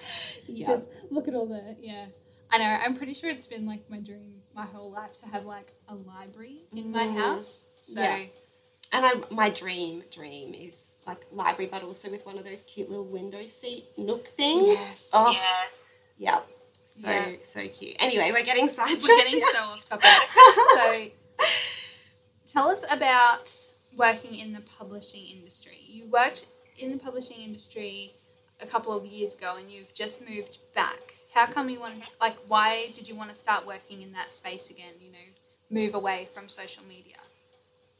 Yeah. 0.48 0.66
Just 0.68 0.88
look 1.11 1.26
at 1.28 1.35
all 1.35 1.46
the 1.46 1.76
yeah. 1.80 2.06
I 2.50 2.59
know. 2.59 2.64
I'm 2.85 2.94
pretty 2.94 3.12
sure 3.14 3.28
it's 3.28 3.46
been 3.48 3.66
like 3.66 3.90
my 3.90 3.98
dream 3.98 4.40
my 4.54 4.64
whole 4.64 4.90
life 4.92 5.16
to 5.18 5.26
have 5.28 5.44
like 5.44 5.72
a 5.88 5.94
library 5.94 6.62
in 6.74 6.92
my 6.92 7.04
Mm. 7.06 7.16
house. 7.16 7.66
So 7.82 8.00
Yeah. 8.00 8.24
And 8.92 9.05
I 9.05 9.12
my 9.31 9.51
dream 9.51 10.03
dream 10.12 10.55
is 10.55 10.99
like 11.07 11.18
library, 11.33 11.68
but 11.70 11.83
also 11.83 12.11
with 12.11 12.25
one 12.27 12.38
of 12.38 12.44
those 12.44 12.64
cute 12.64 12.88
little 12.90 13.07
window 13.07 13.44
seat 13.46 13.85
nook 13.96 14.27
things. 14.27 14.66
Yes. 14.66 15.11
Oh, 15.12 15.31
Yeah. 15.33 15.38
yeah. 16.18 16.40
So 16.85 17.11
Yeah. 17.11 17.33
so 17.42 17.66
cute. 17.68 17.96
Anyway, 18.01 18.31
we're 18.33 18.44
getting 18.44 18.68
sidetracked. 18.68 19.03
we're 19.09 19.16
getting 19.18 19.40
so 19.40 19.59
off 19.61 19.85
topic. 19.85 20.11
so 20.75 21.07
tell 22.46 22.68
us 22.68 22.85
about 22.90 23.51
working 23.96 24.35
in 24.35 24.53
the 24.53 24.61
publishing 24.79 25.27
industry. 25.27 25.79
You 25.87 26.07
worked 26.11 26.46
in 26.79 26.90
the 26.90 26.99
publishing 26.99 27.38
industry 27.40 28.12
a 28.61 28.66
couple 28.66 28.92
of 28.96 29.05
years 29.07 29.35
ago 29.35 29.57
and 29.59 29.68
you've 29.70 29.94
just 29.94 30.27
moved 30.29 30.59
back. 30.75 31.14
How 31.35 31.46
come 31.46 31.68
you 31.68 31.81
wanted 31.81 32.03
like 32.20 32.37
why 32.49 32.90
did 32.94 33.09
you 33.09 33.14
want 33.14 33.29
to 33.31 33.35
start 33.37 33.66
working 33.66 34.03
in 34.03 34.12
that 34.12 34.31
space 34.31 34.70
again, 34.70 34.92
you 35.01 35.11
know, 35.12 35.18
move 35.70 35.94
away 35.94 36.29
from 36.33 36.49
social 36.49 36.83
media 36.88 37.15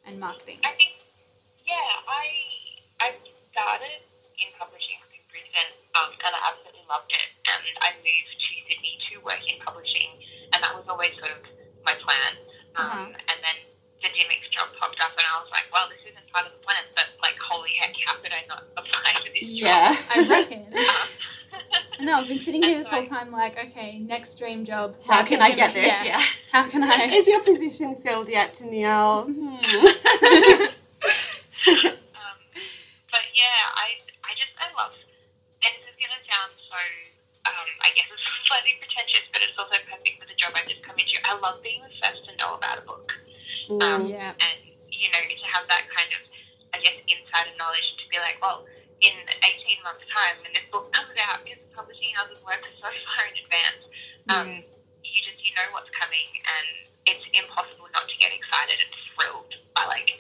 and 0.07 0.19
marketing? 0.21 0.59
I 0.65 0.73
think, 0.79 0.95
yeah, 1.67 1.75
I 2.09 2.25
I 3.01 3.09
started 3.53 4.01
in 4.39 4.49
publishing 4.59 4.97
up 5.03 5.11
in 5.13 5.21
Brisbane, 5.31 5.73
um, 5.99 6.11
and 6.15 6.33
I 6.35 6.41
absolutely 6.53 6.87
loved 6.89 7.11
it. 7.13 7.29
And 7.47 7.63
I 7.83 7.91
moved 8.01 8.33
to 8.39 8.51
Sydney 8.69 8.95
to 9.11 9.21
work 9.25 9.43
in 9.49 9.59
publishing, 9.61 10.11
and 10.53 10.59
that 10.63 10.73
was 10.75 10.85
always 10.89 11.13
sort 11.19 11.33
of 11.33 11.43
my 11.85 11.95
plan. 11.99 12.33
Um, 12.77 13.13
And 13.17 13.39
then 13.43 13.57
the 14.03 14.09
Dymocks 14.13 14.49
job 14.53 14.69
popped 14.79 15.01
up, 15.01 15.13
and 15.17 15.27
I 15.27 15.41
was 15.41 15.51
like, 15.51 15.67
well, 15.73 15.89
this 15.89 16.05
isn't 16.13 16.27
part 16.33 16.47
of 16.47 16.53
the 16.53 16.63
plan, 16.65 16.85
but 16.95 17.09
like, 17.23 17.37
holy 17.41 17.73
heck, 17.81 17.95
how 18.07 18.15
could 18.21 18.33
I 18.33 18.45
not 18.49 18.63
apply 18.77 19.13
for 19.21 19.31
this 19.33 19.43
Yeah. 19.43 19.97
I 20.15 20.27
reckon. 20.29 20.71
job? 20.73 21.09
No, 21.99 22.17
I've 22.21 22.29
been 22.29 22.41
sitting 22.41 22.63
here 22.63 22.77
this 22.79 22.91
That's 22.91 23.09
whole 23.09 23.19
time 23.19 23.33
like, 23.33 23.57
okay, 23.59 23.99
next 23.99 24.39
dream 24.39 24.67
job. 24.67 24.95
How 25.07 25.25
can 25.25 25.41
I 25.41 25.53
get 25.53 25.75
me- 25.75 25.81
this? 25.81 26.05
Yeah. 26.05 26.23
How 26.57 26.65
can 26.65 26.83
I? 26.85 27.13
Is 27.13 27.29
your 27.29 27.45
position 27.45 27.95
filled 27.97 28.31
yet, 28.31 28.57
Danielle? 28.59 29.29
Hmm. 31.67 31.83
Um, 32.17 32.39
but 33.13 33.27
yeah, 33.35 33.61
I 33.77 34.01
I 34.25 34.33
just 34.41 34.55
I 34.57 34.71
love, 34.79 34.95
and 35.61 35.71
this 35.77 35.85
is 35.91 35.97
gonna 36.01 36.17
sound 36.25 36.55
so 36.57 36.79
um, 37.45 37.69
I 37.85 37.91
guess 37.93 38.07
it's 38.09 38.23
slightly 38.49 38.79
pretentious, 38.81 39.29
but 39.35 39.43
it's 39.45 39.53
also 39.59 39.77
perfect 39.85 40.17
for 40.17 40.25
the 40.31 40.39
job 40.39 40.55
I've 40.57 40.65
just 40.71 40.81
come 40.87 40.97
into. 40.97 41.19
I 41.29 41.37
love 41.43 41.61
being 41.61 41.83
the 41.85 41.91
first 42.01 42.25
to 42.25 42.33
know 42.41 42.55
about 42.57 42.79
a 42.81 42.85
book, 42.89 43.13
um, 43.85 44.07
Mm. 44.09 44.15
Yeah. 44.17 44.33
and 44.39 44.59
you 44.89 45.11
know 45.13 45.21
to 45.27 45.47
have 45.53 45.67
that 45.69 45.85
kind 45.93 46.09
of 46.17 46.23
I 46.73 46.79
guess 46.81 46.97
insider 47.05 47.53
knowledge 47.61 47.99
to 48.01 48.05
be 48.09 48.17
like, 48.23 48.39
well, 48.41 48.65
in 49.05 49.13
eighteen 49.45 49.83
months' 49.85 50.07
time, 50.09 50.41
when 50.41 50.55
this 50.57 50.65
book 50.73 50.89
comes 50.95 51.13
out, 51.29 51.43
because 51.45 51.61
the 51.67 51.73
publishing 51.77 52.15
houses 52.17 52.41
work 52.47 52.63
so 52.65 52.89
far 53.11 53.23
in 53.29 53.35
advance, 53.43 53.83
um, 54.33 54.47
you 54.47 54.63
just 54.63 54.71
you 54.71 54.76
know 55.57 55.67
what's 55.73 55.91
coming, 55.97 56.29
and 56.45 56.67
it's 57.09 57.25
impossible 57.33 57.89
not 57.97 58.05
to 58.07 58.17
get 58.21 58.31
excited 58.37 58.77
and 58.77 58.91
thrilled 59.17 59.53
by 59.73 59.89
like 59.89 60.13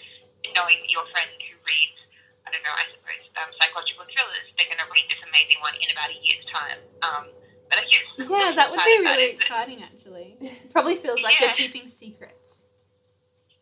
knowing 0.56 0.80
that 0.80 0.90
your 0.90 1.04
friend 1.12 1.28
who 1.44 1.52
reads, 1.68 2.00
I 2.48 2.52
don't 2.54 2.64
know, 2.64 2.72
I 2.72 2.84
suppose 2.88 3.22
um, 3.36 3.50
psychological 3.60 4.08
thrillers, 4.08 4.46
they're 4.56 4.70
going 4.72 4.80
to 4.80 4.88
read 4.88 5.06
this 5.12 5.20
amazing 5.20 5.60
one 5.60 5.76
in 5.76 5.88
about 5.92 6.08
a 6.08 6.16
year's 6.24 6.46
time. 6.48 6.80
Um, 7.04 7.24
but 7.68 7.76
I 7.82 7.84
guess 7.90 8.06
Yeah, 8.16 8.56
that 8.56 8.70
would 8.72 8.80
be 8.80 8.96
really 9.04 9.36
it 9.36 9.36
that- 9.36 9.44
exciting 9.44 9.80
actually. 9.84 10.40
Probably 10.72 10.96
feels 10.96 11.20
like 11.20 11.36
Yeah. 11.36 11.52
you're 11.52 11.68
keeping 11.68 11.90
secrets. 11.90 12.72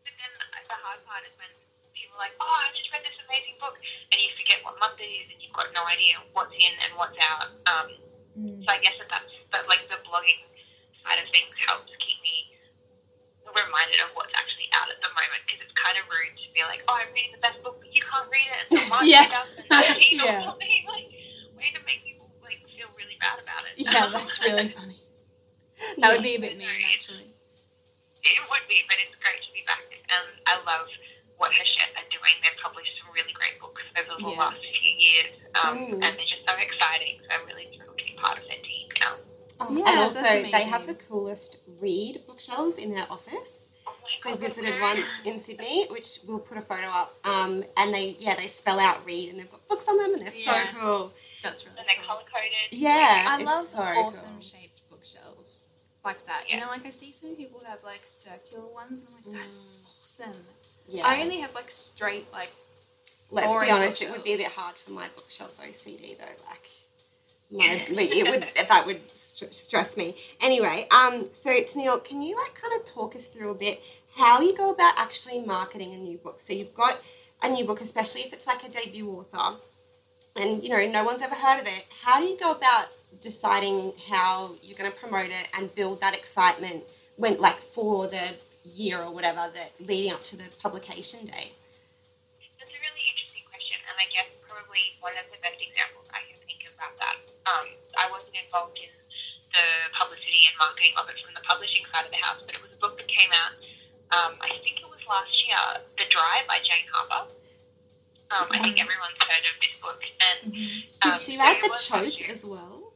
But 0.06 0.14
then 0.14 0.30
the 0.70 0.78
hard 0.78 1.00
part 1.08 1.24
is 1.26 1.34
when 1.40 1.50
people 1.96 2.14
are 2.20 2.22
like, 2.30 2.37
oh, 2.38 2.46
I 2.46 2.70
just 2.76 2.92
read 2.94 3.02
this 3.02 3.16
amazing 3.26 3.58
book, 3.58 3.74
and 4.12 4.16
you 4.20 4.30
forget 4.38 4.62
what 4.62 4.78
month 4.78 5.00
it 5.02 5.10
is, 5.10 5.26
and 5.32 5.40
you've 5.42 5.56
got 5.56 5.72
no 5.74 5.82
idea 5.90 6.20
what's 6.37 6.54
in 6.54 6.72
and 6.87 6.90
what's 6.94 7.18
out. 7.18 7.50
Um, 7.66 7.90
Mm. 8.34 8.66
So 8.66 8.74
I 8.74 8.82
guess 8.82 8.98
that 8.98 9.06
that's, 9.06 9.30
but 9.54 9.62
like 9.70 9.87
the 9.87 9.94
blogging 10.02 10.42
side 11.05 11.21
of 11.21 11.29
things 11.31 11.53
helps 11.69 11.93
keep 12.01 12.19
me 12.25 12.51
reminded 13.55 14.01
of 14.03 14.11
what's 14.19 14.35
actually 14.35 14.67
out 14.75 14.90
at 14.90 14.99
the 14.99 15.11
moment 15.14 15.38
because 15.47 15.62
it's 15.62 15.77
kind 15.79 15.95
of 16.01 16.05
rude 16.11 16.35
to 16.35 16.49
be 16.51 16.62
like, 16.67 16.83
oh, 16.90 16.97
I'm 16.99 17.07
reading 17.14 17.37
the 17.37 17.43
best 17.45 17.62
book, 17.62 17.79
but 17.79 17.87
you 17.95 18.03
can't 18.03 18.27
read 18.33 18.49
it 18.51 18.59
until 18.67 18.88
March 18.93 19.07
Yeah. 19.07 19.29
2019 19.69 20.21
or 20.21 20.25
Yeah. 20.27 20.45
something. 20.49 20.73
Like, 20.90 21.09
way 21.57 21.71
to 21.73 21.81
make 21.87 22.03
people 22.05 22.29
like 22.43 22.59
feel 22.75 22.90
really 22.99 23.17
bad 23.23 23.38
about 23.40 23.62
it. 23.71 23.79
Yeah, 23.79 24.11
that's 24.11 24.43
really 24.43 24.69
funny. 24.69 24.99
That 26.03 26.12
would 26.19 26.23
be 26.27 26.35
a 26.37 26.40
bit 26.43 26.59
mean 26.59 26.67
actually. 26.93 27.31
It 28.25 28.40
would 28.51 28.64
be, 28.69 28.83
but 28.88 28.97
it's 29.01 29.14
great 29.23 29.38
to 29.45 29.51
be 29.55 29.62
back. 29.67 29.85
And 30.11 30.27
I 30.51 30.57
love 30.67 30.88
what 31.38 31.53
Hachette 31.53 31.93
are 31.95 32.09
doing. 32.11 32.35
They've 32.43 32.59
published 32.62 32.90
some 32.99 33.12
really 33.14 33.33
great 33.33 33.61
books 33.61 33.83
over 33.99 34.17
the 34.19 34.31
Yeah. 34.35 34.38
last 34.51 34.61
few 34.61 34.93
years, 34.99 35.31
um, 35.62 35.79
Mm. 35.79 35.93
and 36.05 36.11
they're 36.19 36.27
just 36.31 36.43
so 36.47 36.55
exciting. 36.59 37.21
So 37.23 37.37
I'm 37.38 37.47
really 37.47 37.71
thrilled 37.77 37.97
to 37.99 38.05
be 38.05 38.14
part 38.19 38.38
of 38.38 38.45
their 38.49 38.59
team 38.62 38.88
now. 39.01 39.14
Oh, 39.70 39.77
Yeah, 39.77 39.90
and 39.90 39.98
also, 40.00 40.20
they 40.22 40.64
have 40.64 40.87
the 40.87 40.94
coolest 40.94 41.59
read 41.81 42.20
bookshelves 42.27 42.79
in 42.79 42.90
their 42.94 43.07
office. 43.11 43.72
Oh 43.87 43.92
So 44.20 44.31
I 44.31 44.33
God, 44.33 44.40
they're 44.40 44.48
visited 44.48 44.81
once 44.81 45.09
in 45.27 45.38
Sydney, 45.38 45.87
which 45.90 46.18
we'll 46.27 46.38
put 46.38 46.57
a 46.59 46.62
photo 46.62 46.87
up. 46.88 47.14
Um, 47.24 47.64
and 47.77 47.92
they, 47.94 48.16
yeah, 48.18 48.35
they 48.35 48.46
spell 48.46 48.81
out 48.81 49.05
read, 49.07 49.31
and 49.31 49.38
they've 49.38 49.50
got 49.50 49.66
books 49.68 49.87
on 49.88 49.98
them, 49.98 50.14
and 50.14 50.27
they're 50.27 50.35
Yeah. 50.35 50.66
so 50.72 50.79
cool. 50.79 51.12
That's 51.42 51.64
really 51.66 51.79
And 51.79 51.88
they're 51.88 51.96
cool. 51.96 52.07
color 52.07 52.22
coded. 52.33 52.53
Yeah, 52.72 53.27
I 53.29 53.37
it's 53.37 53.44
love 53.44 53.64
so 53.66 53.83
awesome 53.83 54.29
cool. 54.33 54.40
shaped 54.40 54.88
bookshelves 54.90 55.81
like 56.05 56.24
that. 56.27 56.44
You 56.50 56.61
know, 56.61 56.66
like 56.68 56.85
I 56.87 56.90
see 56.90 57.12
some 57.12 57.35
people 57.37 57.61
have 57.66 57.83
like 57.85 58.00
circular 58.05 58.66
ones, 58.66 59.00
and 59.00 59.09
I'm 59.27 59.33
like, 59.33 59.42
that's 59.42 59.61
awesome. 60.03 60.44
Yeah. 60.88 61.07
I 61.07 61.22
only 61.22 61.38
have 61.40 61.55
like 61.55 61.70
straight 61.70 62.27
like 62.33 62.50
Let's 63.31 63.64
be 63.64 63.70
honest, 63.70 64.03
it 64.03 64.11
would 64.11 64.22
be 64.22 64.35
a 64.35 64.37
bit 64.37 64.53
hard 64.53 64.77
for 64.77 64.92
my 64.92 65.07
bookshelf 65.16 65.59
OCD 65.61 66.16
though. 66.18 66.24
Like, 66.48 66.68
my, 67.50 67.87
it 67.90 68.30
would 68.30 68.42
that 68.68 68.85
would 68.87 69.11
st- 69.11 69.54
stress 69.54 69.96
me. 69.96 70.14
Anyway, 70.40 70.87
um, 70.90 71.28
so 71.33 71.50
Tennille, 71.50 72.02
can 72.02 72.22
you 72.22 72.37
like 72.37 72.54
kind 72.54 72.72
of 72.78 72.85
talk 72.85 73.14
us 73.14 73.28
through 73.28 73.50
a 73.50 73.54
bit 73.54 73.83
how 74.16 74.40
you 74.40 74.57
go 74.57 74.70
about 74.70 74.94
actually 74.96 75.40
marketing 75.44 75.92
a 75.92 75.98
new 75.98 76.18
book? 76.18 76.40
So 76.40 76.52
you've 76.52 76.74
got 76.74 77.00
a 77.42 77.48
new 77.48 77.64
book, 77.64 77.80
especially 77.80 78.22
if 78.22 78.33
it's 78.33 78.46
like 78.46 78.64
a 78.64 78.70
debut 78.70 79.09
author, 79.09 79.59
and 80.37 80.62
you 80.62 80.70
know 80.70 80.87
no 80.90 81.04
one's 81.04 81.22
ever 81.22 81.35
heard 81.35 81.61
of 81.61 81.66
it. 81.66 81.85
How 82.02 82.20
do 82.20 82.26
you 82.26 82.38
go 82.38 82.52
about 82.52 82.88
deciding 83.20 83.92
how 84.09 84.52
you're 84.62 84.78
going 84.78 84.90
to 84.90 84.96
promote 84.96 85.30
it 85.30 85.48
and 85.57 85.74
build 85.74 86.00
that 86.00 86.14
excitement 86.14 86.85
when 87.16 87.40
like 87.40 87.57
for 87.57 88.07
the 88.07 88.35
year 88.64 88.98
or 89.00 89.12
whatever 89.12 89.50
that 89.54 89.72
leading 89.80 90.12
up 90.12 90.22
to 90.24 90.37
the 90.37 90.44
publication 90.62 91.24
date? 91.26 91.54
That's 92.59 92.72
a 92.72 92.80
really 92.80 93.04
interesting 93.12 93.44
question, 93.50 93.76
and 93.85 93.96
I 94.00 94.09
guess 94.12 94.28
probably 94.48 94.96
one 95.00 95.12
of 95.18 95.26
the 95.30 95.38
best 95.42 95.61
examples 95.61 96.09
I 96.14 96.24
can 96.26 96.38
think 96.46 96.64
of 96.64 96.72
about 96.74 96.96
that. 96.98 97.16
Um, 97.44 97.66
I 97.98 98.09
wasn't 98.11 98.37
involved 98.55 98.79
in 98.79 98.90
the 99.51 99.67
publicity 99.99 100.47
and 100.47 100.55
marketing 100.59 100.95
of 100.99 101.11
it 101.11 101.19
from 101.25 101.35
the 101.35 101.43
publishing 101.43 101.83
side 101.90 102.07
of 102.07 102.11
the 102.11 102.23
house, 102.23 102.38
but 102.47 102.55
it 102.55 102.62
was 102.62 102.71
a 102.75 102.79
book 102.79 102.97
that 102.99 103.09
came 103.09 103.31
out. 103.35 103.59
Um, 104.14 104.38
I 104.40 104.49
think 104.62 104.79
it 104.79 104.87
was 104.87 105.03
last 105.11 105.35
year, 105.47 105.59
The 105.99 106.05
Dry 106.09 106.43
by 106.47 106.59
Jane 106.62 106.87
Harper. 106.93 107.35
Um, 108.31 108.47
I 108.51 108.62
think 108.62 108.79
everyone's 108.81 109.19
heard 109.19 109.43
of 109.43 109.59
this 109.59 109.79
book, 109.83 110.03
and 110.23 110.53
Did 110.55 111.12
um, 111.12 111.19
she 111.19 111.38
write 111.38 111.62
the 111.62 111.75
choke 111.75 112.31
as 112.31 112.45
well? 112.45 112.95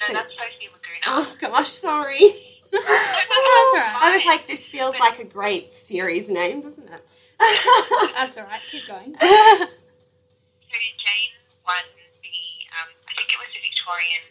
No, 0.00 0.06
so- 0.06 0.12
that's 0.14 0.32
Sophie 0.32 0.72
Laguna. 0.72 1.04
Oh 1.08 1.36
gosh, 1.38 1.68
sorry. 1.68 2.20
I 2.74 4.16
was 4.16 4.26
like, 4.26 4.48
this 4.48 4.66
feels 4.66 4.98
like 4.98 5.20
a 5.20 5.24
great 5.24 5.72
series 5.72 6.28
name, 6.28 6.60
doesn't 6.60 6.88
it? 6.90 7.02
That's 8.14 8.36
all 8.36 8.44
right. 8.44 8.60
Keep 8.68 8.88
going. 8.88 9.14
So 9.14 9.28
Jane 10.98 11.38
won 11.64 11.86
the, 11.94 12.34
um, 12.74 12.90
I 13.06 13.14
think 13.14 13.30
it 13.30 13.38
was 13.38 13.46
the 13.54 13.62
Victorian 13.62 14.26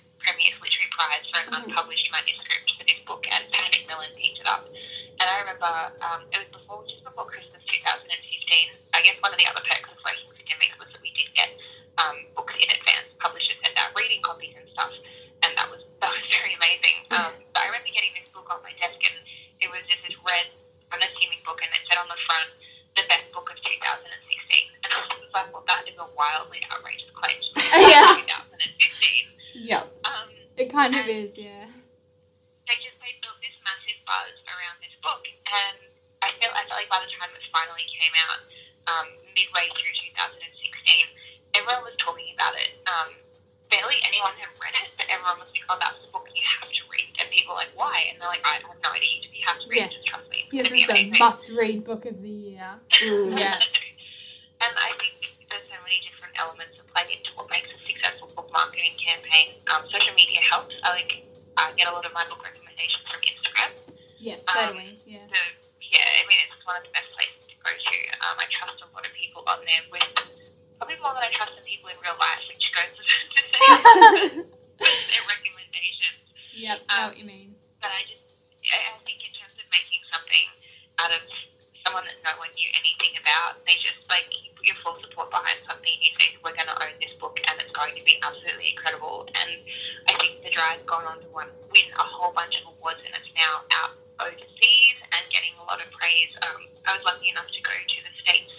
Prize 0.93 1.25
for 1.34 1.41
an 1.41 1.49
unpublished 1.58 2.13
manuscript 2.13 2.69
for 2.77 2.86
this 2.86 3.01
book, 3.01 3.25
and 3.25 3.41
Pan 3.49 3.65
Macmillan 3.73 4.13
picked 4.13 4.38
it 4.38 4.45
up. 4.45 4.62
And 4.69 5.25
I 5.25 5.41
remember 5.41 5.73
um, 6.06 6.21
it 6.29 6.38
was 6.38 6.53
before, 6.53 6.86
just 6.86 7.01
before 7.01 7.25
Christmas 7.25 7.65
2015. 7.65 8.13
I 8.93 9.01
guess 9.01 9.17
one 9.17 9.34
of 9.34 9.41
the 9.41 9.49
other 9.49 9.65
perks 9.65 9.89
of 9.89 9.97
working 10.06 10.29
for 10.29 10.38
Dymocks 10.45 10.77
was 10.77 10.93
that 10.93 11.01
we 11.01 11.10
did 11.17 11.34
get 11.34 11.49
um, 11.97 12.29
books 12.38 12.53
in 12.62 12.69
advance. 12.69 13.10
Publishers 13.17 13.58
sent 13.65 13.73
out 13.82 13.89
reading 13.97 14.21
copies 14.21 14.53
and 14.53 14.69
stuff, 14.69 14.93
and 15.41 15.58
that 15.58 15.65
was 15.73 15.82
that 16.06 16.13
was 16.13 16.25
very 16.29 16.53
amazing. 16.53 17.10
Um, 17.13 17.29
but 17.53 17.65
I 17.65 17.73
remember 17.73 17.89
getting 17.89 18.13
this 18.13 18.29
book 18.29 18.45
on 18.53 18.62
my 18.62 18.73
desk, 18.77 18.97
and 19.01 19.17
it 19.62 19.69
was 19.73 19.82
just 19.89 20.01
this 20.06 20.17
red, 20.25 20.49
unassuming 20.93 21.41
book, 21.41 21.62
and 21.62 21.73
it 21.73 21.82
said 21.89 21.97
on 21.97 22.10
the 22.10 22.17
front, 22.25 22.49
"The 22.97 23.06
best 23.10 23.29
book 23.34 23.49
of 23.49 23.58
2016." 23.62 24.13
And 24.82 24.89
I 24.93 24.97
was 25.10 25.29
like, 25.34 25.49
"Well, 25.49 25.65
that 25.65 25.89
is 25.89 25.97
a 25.97 26.06
wildly 26.13 26.62
outrageous 26.69 27.10
claim." 27.17 27.38
yeah. 27.82 28.17
2015. 28.62 29.58
Yeah 29.58 29.92
kind 30.69 30.93
of 30.95 31.05
is, 31.07 31.37
yeah. 31.37 31.65
they 32.69 32.77
just 32.79 32.97
they 33.01 33.13
built 33.21 33.37
this 33.41 33.55
massive 33.65 33.99
buzz 34.05 34.35
around 34.49 34.77
this 34.79 34.93
book, 35.01 35.23
and 35.27 35.77
I 36.21 36.29
feel 36.39 36.51
I 36.53 36.63
felt 36.69 36.77
like 36.79 36.89
by 36.91 37.01
the 37.03 37.11
time 37.17 37.29
it 37.33 37.43
finally 37.51 37.85
came 37.89 38.13
out, 38.29 38.39
um, 38.93 39.07
midway 39.33 39.67
through 39.73 39.95
2016, 40.13 41.57
everyone 41.57 41.83
was 41.83 41.97
talking 41.97 42.29
about 42.37 42.53
it. 42.59 42.71
Um, 42.87 43.09
barely 43.73 43.97
anyone 44.05 44.33
had 44.37 44.53
read 44.61 44.75
it, 44.79 44.89
but 44.95 45.09
everyone 45.09 45.41
was 45.41 45.49
like, 45.51 45.65
"Oh, 45.69 45.77
that's 45.81 45.97
the 46.05 46.09
book 46.13 46.29
you 46.31 46.45
have 46.45 46.69
to 46.69 46.81
read," 46.93 47.09
and 47.19 47.25
people 47.33 47.57
were 47.57 47.61
like, 47.65 47.73
"Why?" 47.73 48.07
And 48.13 48.21
they're 48.21 48.29
like, 48.31 48.45
"I 48.45 48.61
have 48.61 48.77
no 48.83 48.91
idea. 48.93 49.25
You 49.33 49.43
have 49.49 49.57
to 49.59 49.67
read 49.67 49.77
Yeah. 49.81 49.89
it. 49.89 49.97
Just 49.97 50.05
trust 50.07 50.27
me. 50.29 50.45
Yes, 50.53 50.69
It's 50.69 50.73
it's 50.73 50.85
the 50.87 50.91
amazing." 51.09 51.17
must-read 51.19 51.79
book 51.83 52.05
of 52.05 52.21
the 52.21 52.29
year. 52.53 52.69
Mm. 53.01 53.33
Yeah. 53.41 53.57
and 54.63 54.73
I 54.79 54.93
think 55.01 55.17
there's 55.49 55.67
so 55.67 55.75
many 55.83 55.99
different 56.07 56.37
elements 56.39 56.77
that 56.79 56.87
play 56.93 57.03
into 57.19 57.31
what 57.35 57.49
makes 57.51 57.73
a 57.73 57.79
successful 57.83 58.29
book 58.35 58.47
marketing 58.53 58.93
campaign. 59.13 59.47
Um, 59.69 59.82
social 59.93 60.13
media 60.17 60.41
helps. 60.41 60.76
I 60.84 60.89
like 60.97 61.12
I 61.58 61.71
get 61.78 61.88
a 61.88 61.93
lot 61.93 62.06
of 62.06 62.13
my 62.13 62.26
book 62.26 62.41
recommendations 62.41 63.04
from 63.06 63.21
Instagram. 63.21 63.71
Yeah, 64.17 64.41
Um. 64.58 64.73
Yeah. 65.06 65.26
The, 65.30 65.41
yeah, 65.82 66.08
I 66.19 66.21
mean 66.26 66.39
it's 66.49 66.65
one 66.65 66.78
of 66.78 66.84
the 66.84 66.93
best 66.93 67.10
places 67.13 67.45
to 67.45 67.56
go 67.62 67.69
to. 67.69 67.97
Um, 68.26 68.36
I 68.41 68.45
trust 68.49 68.82
a 68.82 68.89
lot 68.89 69.06
of 69.06 69.13
people 69.13 69.45
on 69.45 69.62
there 69.69 69.84
with 69.93 70.10
probably 70.82 70.97
more 70.99 71.13
than 71.13 71.30
I 71.30 71.32
trust 71.32 71.54
the 71.56 71.63
people 71.63 71.93
in 71.93 71.97
real 72.02 72.17
life, 72.17 72.41
which 72.49 72.65
goes 72.73 72.89
to 72.97 73.06
say 73.13 74.34
their 74.82 75.23
recommendations. 75.30 76.17
Yep, 76.58 76.78
know 76.89 77.08
what 77.13 77.17
you 77.17 77.28
mean. 77.30 77.54
But 77.80 77.93
I 77.93 78.02
just, 78.10 78.26
I 78.73 78.78
I 78.89 78.97
think 79.06 79.21
in 79.21 79.32
terms 79.38 79.56
of 79.60 79.65
making 79.69 80.02
something 80.10 80.45
out 80.99 81.12
of 81.13 81.21
someone 81.86 82.04
that 82.10 82.17
no 82.26 82.34
one 82.41 82.49
knew 82.58 82.69
anything 82.80 83.13
about, 83.21 83.62
they 83.69 83.78
just 83.78 84.02
like 84.10 84.28
you 84.34 84.49
put 84.58 84.65
your 84.65 84.80
full 84.82 84.95
support 84.97 85.30
behind 85.30 85.60
something. 85.67 85.93
You 86.02 86.12
say 86.17 86.36
we're 86.43 86.56
going 86.58 86.67
to 86.67 86.78
own 86.84 86.95
this 86.99 87.15
book 87.15 87.39
and 87.39 87.56
it's 87.62 87.62
going 87.73 87.95
to 87.97 88.03
be 88.05 88.15
absolutely 88.23 88.71
incredible. 88.77 89.25
And 89.41 89.49
I 90.09 90.13
think 90.21 90.43
the 90.45 90.51
Dry's 90.53 90.81
gone 90.86 91.05
on 91.05 91.19
to 91.21 91.27
win 91.33 91.47
a 91.49 92.05
whole 92.05 92.31
bunch 92.33 92.62
of 92.62 92.73
awards 92.77 93.01
and 93.05 93.13
it's 93.17 93.29
now 93.36 93.65
out 93.81 93.97
overseas 94.21 94.97
and 95.01 95.23
getting 95.33 95.53
a 95.59 95.65
lot 95.65 95.81
of 95.81 95.89
praise. 95.91 96.29
Um, 96.45 96.62
I 96.88 96.95
was 96.95 97.03
lucky 97.03 97.29
enough 97.33 97.49
to 97.49 97.59
go 97.65 97.73
to 97.73 97.97
the 98.05 98.13
states 98.21 98.53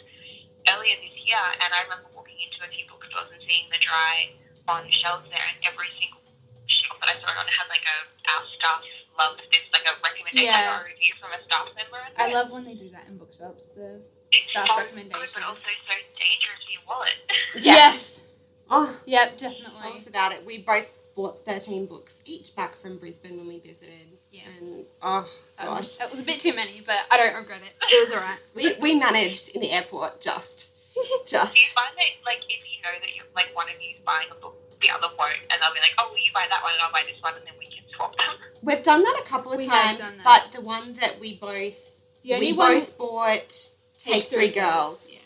earlier 0.73 0.97
this 1.01 1.15
year, 1.25 1.41
and 1.63 1.71
I 1.73 1.85
remember 1.87 2.09
walking 2.17 2.37
into 2.43 2.61
a 2.65 2.69
few 2.73 2.85
bookstores 2.91 3.31
and 3.33 3.41
seeing 3.47 3.69
the 3.71 3.79
dry 3.81 4.33
on 4.69 4.89
shelves 4.91 5.29
there, 5.29 5.45
and 5.45 5.57
every 5.69 5.89
single 5.95 6.21
shelf 6.67 6.97
that 7.05 7.13
I 7.13 7.17
saw 7.21 7.29
it 7.31 7.39
on 7.39 7.47
had 7.47 7.69
like 7.69 7.85
a 7.85 7.97
our 8.35 8.43
staff 8.59 8.81
loves 9.21 9.39
this, 9.53 9.63
like 9.77 9.85
a 9.87 9.95
recommendation 10.03 10.49
Yeah. 10.51 10.81
or 10.81 10.89
a 10.89 10.91
review 10.91 11.13
from 11.21 11.31
a 11.37 11.41
staff 11.45 11.69
member. 11.77 12.01
I 12.17 12.31
it. 12.31 12.35
love 12.35 12.51
when 12.51 12.65
they 12.65 12.75
do 12.75 12.89
that 12.91 13.07
in 13.09 13.17
bookshops. 13.21 13.69
The 13.77 14.01
It's 14.33 14.51
staff 14.51 14.67
so 14.67 14.77
recommendations. 14.81 15.33
good, 15.37 15.41
but 15.41 15.49
also 15.49 15.71
so 15.85 15.95
dangerous 16.17 16.61
to 16.67 16.71
your 16.73 16.83
wallet. 16.89 17.19
yes. 17.61 18.24
Oh, 18.71 18.97
Yep, 19.07 19.37
tell 19.39 19.51
definitely. 19.51 19.99
us 19.99 20.07
about 20.09 20.33
it. 20.33 20.45
We 20.47 20.59
both 20.59 20.99
bought 21.15 21.39
13 21.39 21.87
books 21.87 22.23
each 22.25 22.57
back 22.57 22.75
from 22.77 22.99
Brisbane 22.99 23.37
when 23.37 23.47
we 23.47 23.59
visited. 23.61 24.19
Yeah. 24.33 24.43
And, 24.61 24.87
oh, 25.03 25.29
That 25.59 25.67
gosh. 25.67 25.79
was, 25.79 25.99
that 25.99 26.11
was 26.11 26.21
a 26.21 26.25
bit 26.25 26.41
too 26.41 26.53
many, 26.55 26.81
but 26.85 26.97
I 27.11 27.17
don't 27.17 27.35
regret 27.37 27.61
it. 27.63 27.73
It 27.93 28.01
was 28.01 28.13
alright. 28.13 28.39
We, 28.55 28.75
we 28.81 28.99
managed 28.99 29.55
in 29.55 29.61
the 29.61 29.71
airport 29.71 30.21
just. 30.21 30.71
just. 31.27 31.55
Do 31.55 31.61
you 31.61 31.67
find 31.69 31.95
that, 31.97 32.25
like, 32.27 32.39
if 32.49 32.61
you 32.65 32.83
know 32.83 32.99
that 33.01 33.15
you're, 33.15 33.27
like, 33.37 33.55
one 33.55 33.67
of 33.69 33.81
you 33.81 33.97
is 33.97 34.03
buying 34.05 34.29
a 34.31 34.35
book, 34.35 34.57
the 34.81 34.91
other 34.91 35.09
won't, 35.19 35.39
and 35.51 35.63
they'll 35.63 35.73
be 35.75 35.81
like, 35.81 35.95
oh, 35.99 36.09
well, 36.11 36.19
you 36.19 36.31
buy 36.35 36.47
that 36.51 36.63
one, 36.63 36.73
and 36.75 36.83
I'll 36.83 36.93
buy 36.93 37.03
this 37.11 37.23
one, 37.23 37.35
and 37.37 37.45
then 37.47 37.55
we 37.59 37.67
can 37.67 37.85
swap 37.95 38.17
them. 38.19 38.35
We've 38.63 38.83
done 38.83 39.03
that 39.03 39.21
a 39.25 39.29
couple 39.29 39.53
of 39.53 39.59
We 39.59 39.67
times, 39.67 40.01
but 40.25 40.51
the 40.53 40.61
one 40.63 40.95
that 40.95 41.21
we 41.21 41.35
both 41.37 42.03
The 42.23 42.35
only 42.35 42.53
we 42.53 42.59
one 42.59 42.75
both 42.79 42.99
bought 42.99 43.69
Take 43.99 44.25
Three 44.25 44.49
Girls. 44.51 45.13
Yeah. 45.13 45.21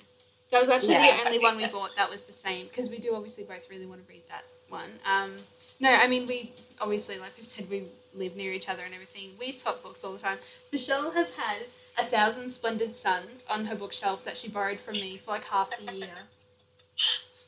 That 0.51 0.61
was 0.61 0.69
actually 0.69 0.95
Yeah. 0.95 1.17
the 1.19 1.27
only 1.27 1.39
one 1.39 1.57
we 1.57 1.67
bought 1.67 1.95
that 1.97 2.11
was 2.11 2.25
the 2.25 2.33
same 2.33 2.67
because 2.69 2.89
we 2.91 2.99
do 2.99 3.15
obviously 3.15 3.45
both 3.45 3.69
really 3.71 3.87
want 3.87 4.07
to 4.07 4.13
read 4.13 4.23
that 4.29 4.45
one. 4.69 4.99
Um, 5.05 5.37
no, 5.81 5.91
I 5.91 6.07
mean 6.07 6.27
we 6.27 6.53
obviously 6.81 7.19
like 7.19 7.33
we 7.37 7.43
said 7.43 7.69
we 7.71 7.85
live 8.15 8.35
near 8.37 8.53
each 8.53 8.69
other 8.69 8.83
and 8.85 8.95
everything. 8.95 9.31
We 9.39 9.53
swap 9.53 9.83
books 9.83 10.05
all 10.05 10.13
the 10.13 10.19
time. 10.19 10.39
Michelle 10.73 11.11
has 11.13 11.35
had 11.35 11.59
a 11.99 12.05
thousand 12.05 12.51
splendid 12.51 12.95
suns 12.95 13.45
on 13.51 13.67
her 13.67 13.75
bookshelf 13.75 14.25
that 14.25 14.37
she 14.39 14.49
borrowed 14.49 14.81
from 14.81 14.95
me 14.95 15.17
for 15.19 15.33
like 15.33 15.45
half 15.45 15.71
the 15.79 15.93
year. 15.95 16.09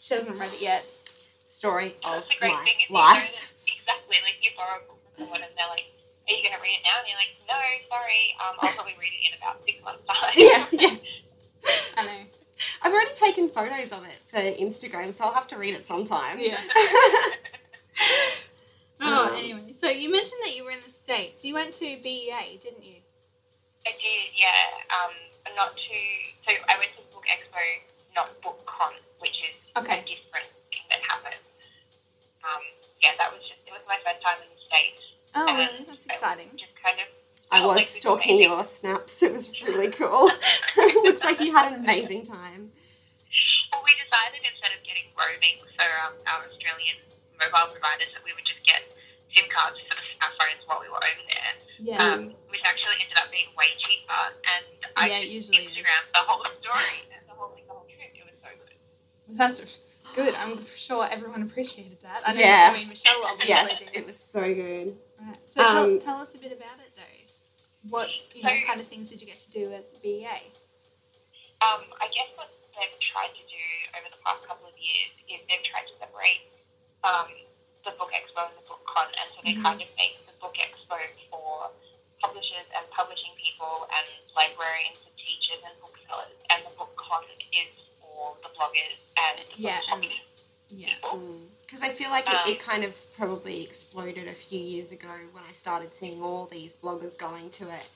She 0.01 0.15
hasn't 0.15 0.39
read 0.39 0.53
it 0.53 0.61
yet. 0.61 0.85
Story 1.43 1.95
of 2.05 2.15
That's 2.15 2.29
the 2.29 2.35
great 2.41 2.53
my 2.53 2.65
thing. 2.65 2.75
Is 2.85 2.91
life. 2.91 3.55
You 3.67 3.73
know 3.75 3.79
exactly. 3.81 4.17
Like, 4.23 4.39
you 4.43 4.51
borrow 4.57 4.79
a 4.79 4.87
book 4.87 4.99
from 5.15 5.25
someone, 5.25 5.43
and 5.43 5.51
they're 5.57 5.69
like, 5.69 5.87
are 6.29 6.35
you 6.35 6.43
going 6.43 6.55
to 6.55 6.63
read 6.63 6.79
it 6.79 6.85
now? 6.87 6.99
And 6.99 7.09
you're 7.11 7.19
like, 7.19 7.35
no, 7.47 7.59
sorry. 7.91 8.35
Um, 8.39 8.55
I'll 8.61 8.75
probably 8.75 8.95
read 9.01 9.11
it 9.15 9.23
in 9.27 9.39
about 9.39 9.63
six 9.65 9.83
months' 9.83 10.03
time. 10.07 10.31
Yeah, 10.37 10.67
yeah. 10.71 10.97
I 11.99 12.03
know. 12.07 12.23
I've 12.83 12.93
already 12.93 13.14
taken 13.14 13.49
photos 13.49 13.93
of 13.93 14.05
it 14.07 14.19
for 14.27 14.38
Instagram, 14.38 15.12
so 15.12 15.25
I'll 15.25 15.35
have 15.35 15.49
to 15.49 15.59
read 15.59 15.75
it 15.75 15.85
sometime. 15.85 16.38
Yeah. 16.38 16.57
Um, 19.03 19.09
Oh, 19.09 19.35
anyway, 19.35 19.73
so 19.73 19.88
you 19.88 20.12
mentioned 20.12 20.40
that 20.45 20.55
you 20.55 20.62
were 20.62 20.73
in 20.73 20.81
the 20.85 20.90
states. 20.90 21.43
You 21.43 21.55
went 21.55 21.73
to 21.81 21.87
BEA, 22.05 22.61
didn't 22.61 22.85
you? 22.85 23.01
I 23.87 23.93
did, 23.97 24.29
yeah. 24.37 24.77
Um, 24.93 25.12
not 25.57 25.73
to. 25.73 25.97
So 26.45 26.53
I 26.69 26.77
went 26.77 26.93
to 27.01 27.03
Book 27.14 27.25
Expo, 27.25 27.64
not 28.14 28.29
Book 28.43 28.61
Con, 28.66 28.93
which 29.21 29.40
is 29.49 29.57
Okay. 29.75 30.01
a 30.01 30.05
different 30.05 30.45
thing 30.71 30.85
that 30.90 31.01
happened. 31.01 31.40
Um, 32.45 32.61
yeah, 33.03 33.12
that 33.16 33.33
was 33.33 33.40
just. 33.40 33.61
It 33.66 33.73
was 33.73 33.81
my 33.88 33.97
first 34.05 34.21
time 34.23 34.37
in 34.45 34.49
the 34.53 34.61
states. 34.69 35.03
Oh, 35.35 35.49
and 35.49 35.57
really? 35.57 35.85
That's 35.88 36.07
I 36.11 36.12
exciting. 36.12 36.51
Just 36.61 36.77
kind 36.77 37.01
of. 37.01 37.07
I 37.53 37.67
was 37.67 37.77
like 37.77 37.87
stalking 37.87 38.37
amazing- 38.37 38.51
your 38.53 38.65
snaps. 38.65 39.23
It 39.23 39.33
was 39.33 39.51
really 39.63 39.91
cool. 39.91 40.31
looks 41.05 41.25
like 41.25 41.41
you 41.41 41.53
had 41.55 41.73
an 41.73 41.81
amazing 41.85 42.23
time. 42.23 42.71
Well, 43.73 43.83
we 43.85 43.91
decided 44.03 44.41
instead 44.43 44.73
of 44.75 44.83
getting 44.87 45.07
roaming 45.19 45.59
for 45.79 45.87
um, 46.07 46.15
our 46.31 46.47
Australian 46.47 46.97
mobile 47.39 47.71
providers 47.75 48.11
that 48.15 48.23
we 48.25 48.33
would 48.35 48.45
just 48.47 48.63
get 48.67 48.83
SIM 49.35 49.47
cards 49.51 49.79
for 49.87 49.95
the, 49.95 50.03
our 50.27 50.33
phones 50.39 50.63
while 50.67 50.81
we 50.83 50.89
were 50.91 50.99
over 51.03 51.23
there, 51.31 51.53
Yeah. 51.79 51.99
um, 52.03 52.35
which 52.51 52.61
actually 52.65 52.99
ended 53.03 53.19
up 53.19 53.31
being 53.31 53.47
way 53.59 53.71
cheaper. 53.79 54.23
And 54.51 54.65
I 54.97 55.07
Yeah, 55.09 55.21
just 55.23 55.33
usually 55.33 55.67
is. 55.71 55.75
The 55.79 56.23
whole 56.27 56.43
story 56.59 57.07
and 57.15 57.23
the 57.27 57.35
whole, 57.35 57.51
like, 57.55 57.67
the 57.67 57.73
whole 57.73 57.87
trip. 57.87 58.11
It 58.15 58.27
was 58.27 58.39
so 58.43 58.51
good. 58.55 58.79
That's 59.39 59.81
good. 60.15 60.35
I'm 60.39 60.59
sure 60.75 61.07
everyone 61.11 61.43
appreciated 61.43 61.99
that. 62.03 62.23
I 62.27 62.35
know, 62.35 62.41
Yeah. 62.41 62.71
I 62.75 62.79
mean, 62.79 62.89
Michelle 62.89 63.23
obviously 63.25 63.49
Yes, 63.49 63.87
did. 63.87 63.97
it 64.03 64.07
was 64.07 64.19
so 64.19 64.43
good. 64.43 64.99
Right. 65.23 65.37
So 65.47 65.63
tell, 65.63 65.85
Um, 65.85 65.99
tell 65.99 66.19
us 66.19 66.35
a 66.35 66.39
bit 66.39 66.51
about 66.53 66.79
it, 66.83 66.91
though. 66.99 67.03
What 67.88 68.09
you 68.35 68.43
know, 68.43 68.51
So- 68.51 68.66
kind 68.66 68.81
of 68.81 68.87
things 68.87 69.09
did 69.09 69.21
you 69.21 69.27
get 69.27 69.38
to 69.40 69.51
do 69.51 69.73
at 69.73 69.85
BEA? 70.03 70.53
Um, 71.64 71.85
I 72.01 72.09
guess 72.12 72.29
what 72.37 72.49
they've 72.77 73.01
tried 73.01 73.33
to 73.37 73.45
do 73.49 73.64
over 73.97 74.09
the 74.11 74.21
past 74.25 74.47
couple 74.47 74.66
of 74.69 74.77
years 74.79 75.11
is 75.29 75.40
they've 75.49 75.64
tried 75.64 75.87
to 75.88 75.95
separate 75.99 76.45
um, 77.05 77.29
the 77.85 77.93
Book 77.97 78.12
Expo 78.12 78.45
and 78.45 78.57
the 78.61 78.69
Book 78.69 78.85
Con, 78.85 79.09
and 79.09 79.27
so 79.33 79.40
they 79.43 79.55
Mhm. 79.57 79.62
kind 79.64 79.81
of 79.81 79.88
make 79.97 80.21
the 80.27 80.33
Book 80.37 80.55
Expo 80.61 81.01
for 81.33 81.73
publishers 82.21 82.66
and 82.77 82.85
publishing 82.90 83.33
people 83.37 83.88
and 83.97 84.07
librarians 84.37 85.01
and 85.07 85.16
teachers 85.16 85.61
and 85.64 85.73
booksellers, 85.81 86.37
and 86.51 86.64
the 86.66 86.71
Book 86.77 86.95
Con 86.97 87.25
is 87.53 87.73
for 88.01 88.37
the 88.43 88.49
bloggers 88.51 89.01
and 89.16 89.38
the 89.49 89.57
Yeah, 89.57 89.81
and- 89.88 90.05
Yeah. 90.69 90.95
people. 90.97 91.40
Because 91.70 91.85
I 91.85 91.90
feel 91.90 92.11
like 92.11 92.26
it, 92.26 92.35
Um, 92.35 92.40
it 92.50 92.59
kind 92.59 92.83
of 92.83 92.96
probably 93.16 93.62
exploded 93.62 94.26
a 94.26 94.33
few 94.33 94.59
years 94.59 94.90
ago 94.90 95.06
when 95.30 95.44
I 95.48 95.52
started 95.52 95.94
seeing 95.94 96.20
all 96.20 96.46
these 96.46 96.74
bloggers 96.74 97.16
going 97.16 97.50
to 97.50 97.70
it. 97.70 97.87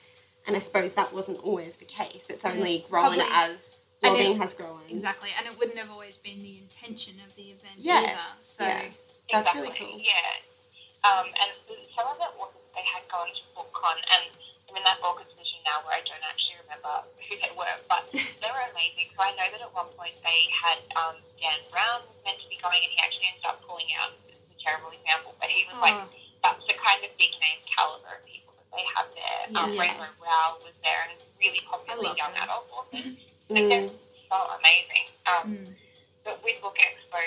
And 0.47 0.55
I 0.55 0.59
suppose 0.59 0.93
that 0.93 1.11
wasn't 1.11 1.43
always 1.43 1.75
the 1.77 1.85
case. 1.85 2.29
It's 2.29 2.45
only 2.45 2.85
grown 2.89 3.15
Probably- 3.19 3.25
as 3.33 3.89
blogging 4.01 4.35
it- 4.35 4.37
has 4.37 4.53
grown. 4.53 4.79
Exactly, 4.87 5.31
and 5.37 5.45
it 5.45 5.57
wouldn't 5.59 5.77
have 5.77 5.91
always 5.91 6.17
been 6.17 6.41
the 6.41 6.57
intention 6.59 7.19
of 7.27 7.35
the 7.35 7.51
event 7.51 7.75
Yeah. 7.77 7.99
either. 7.99 8.19
So 8.41 8.63
Yeah. 8.65 8.91
That's 9.31 9.53
really 9.55 9.75
cool. 9.75 9.99
Yeah. 9.99 10.37
Um, 11.03 11.25
and 11.27 11.51
some 11.95 12.07
of 12.07 12.15
it 12.21 12.31
was 12.39 12.53
they 12.75 12.81
had 12.83 13.03
gone 13.09 13.27
to 13.27 13.41
BookCon, 13.57 13.97
and 13.97 14.37
I'm 14.69 14.75
in 14.77 14.83
that 14.83 14.99
awkward 15.03 15.27
position 15.31 15.59
now 15.65 15.81
where 15.83 15.97
I 15.97 16.01
don't 16.01 16.23
actually 16.23 16.54
remember 16.75 17.07
who 17.23 17.33
they 17.39 17.53
were, 17.55 17.75
but 17.87 18.03
they 18.11 18.49
were 18.51 18.65
amazing. 18.75 19.07
So 19.15 19.23
I 19.23 19.31
know 19.39 19.47
that 19.47 19.61
at 19.63 19.71
one 19.73 19.87
point 19.95 20.15
they 20.23 20.39
had 20.51 20.79
um, 20.99 21.15
Dan 21.39 21.59
Brown 21.71 22.03
was 22.03 22.17
meant 22.27 22.39
to 22.43 22.47
be 22.51 22.59
going, 22.59 22.79
and 22.83 22.91
he 22.91 22.99
actually 22.99 23.31
ended 23.31 23.45
up 23.47 23.61
pulling 23.63 23.87
out. 23.99 24.11
This 24.27 24.39
is 24.39 24.51
a 24.51 24.59
terrible 24.59 24.91
example, 24.91 25.35
but 25.39 25.47
he 25.49 25.63
was 25.67 25.79
like, 25.79 25.95
Oh. 25.95 26.07
that's 26.43 26.63
the 26.67 26.75
kind 26.75 26.99
of 27.03 27.09
big 27.17 27.31
name 27.39 27.59
caliber 27.65 28.19
of 28.19 28.23
people 28.27 28.53
that 28.59 28.67
they 28.75 28.83
have 28.95 29.07
there. 29.15 29.41
Um, 29.55 29.71
Yeah. 29.71 29.81
Rainbow 29.87 30.11
Rowell 30.19 30.59
was 30.61 30.75
there, 30.83 31.07
and 31.07 31.15
it's 31.15 31.25
really 31.39 31.61
popular 31.63 32.11
young 32.15 32.33
her. 32.35 32.43
adult 32.43 32.67
authors. 32.71 33.15
Like, 33.45 33.61
Mm. 33.61 33.69
they're 33.69 33.87
so 34.25 34.37
amazing. 34.57 35.05
Um, 35.29 35.45
Mm. 35.53 35.69
but 36.25 36.41
with 36.41 36.57
Book 36.65 36.73
Expo, 36.81 37.21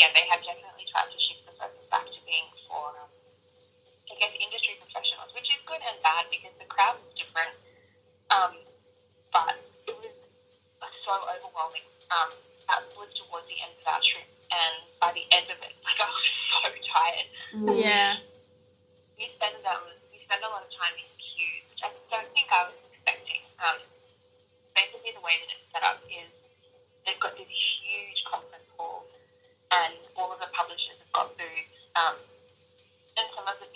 yeah, 0.00 0.08
they 0.16 0.24
have 0.32 0.40
definitely 0.40 0.88
tried 0.88 1.12
to 1.12 1.18
shift 1.20 1.44
the 1.44 1.52
focus 1.60 1.84
back 1.92 2.08
to 2.08 2.16
being 2.24 2.48
for, 2.64 2.88
um, 3.04 3.12
I 4.08 4.14
guess, 4.16 4.32
industry 4.40 4.80
professionals, 4.80 5.28
which 5.36 5.44
is 5.52 5.60
good 5.68 5.84
and 5.84 6.00
bad 6.00 6.24
because 6.32 6.56
the 6.56 6.64
crowd 6.64 6.96
was 7.04 7.12
different. 7.12 7.52
Um, 8.32 8.56
but 8.56 8.56
it 8.56 8.64
was 8.64 8.67
so 11.08 11.16
overwhelming. 11.24 11.88
Um, 12.12 12.28
that 12.68 12.84
was 12.92 13.08
towards 13.16 13.48
the 13.48 13.56
end 13.64 13.72
of 13.80 13.86
our 13.88 14.00
trip, 14.04 14.28
and 14.52 14.76
by 15.00 15.08
the 15.16 15.24
end 15.32 15.48
of 15.48 15.56
it, 15.64 15.72
like 15.88 15.96
I 15.96 16.04
was 16.04 16.28
so 16.52 16.68
tired. 16.84 17.28
Mm. 17.56 17.80
yeah, 17.80 18.20
We 19.16 19.32
spend 19.32 19.56
um, 19.64 19.88
we 20.12 20.20
spend 20.20 20.44
a 20.44 20.50
lot 20.52 20.60
of 20.60 20.70
time 20.76 20.92
in 21.00 21.08
queues, 21.16 21.64
which 21.72 21.80
I 21.80 21.88
don't 22.12 22.28
think 22.36 22.52
I 22.52 22.68
was 22.68 22.76
expecting. 22.92 23.40
Um, 23.64 23.80
basically, 24.76 25.16
the 25.16 25.24
way 25.24 25.40
that 25.40 25.48
it's 25.48 25.64
set 25.72 25.80
up 25.80 25.96
is 26.12 26.28
they've 27.08 27.16
got 27.16 27.32
this 27.40 27.48
huge 27.48 28.20
conference 28.28 28.68
hall, 28.76 29.08
and 29.72 29.96
all 30.12 30.28
of 30.28 30.44
the 30.44 30.52
publishers 30.52 31.00
have 31.00 31.12
got 31.16 31.32
booths. 31.40 31.72
Um, 31.96 32.20
and 33.16 33.26
some 33.34 33.48
of 33.48 33.56
the 33.58 33.68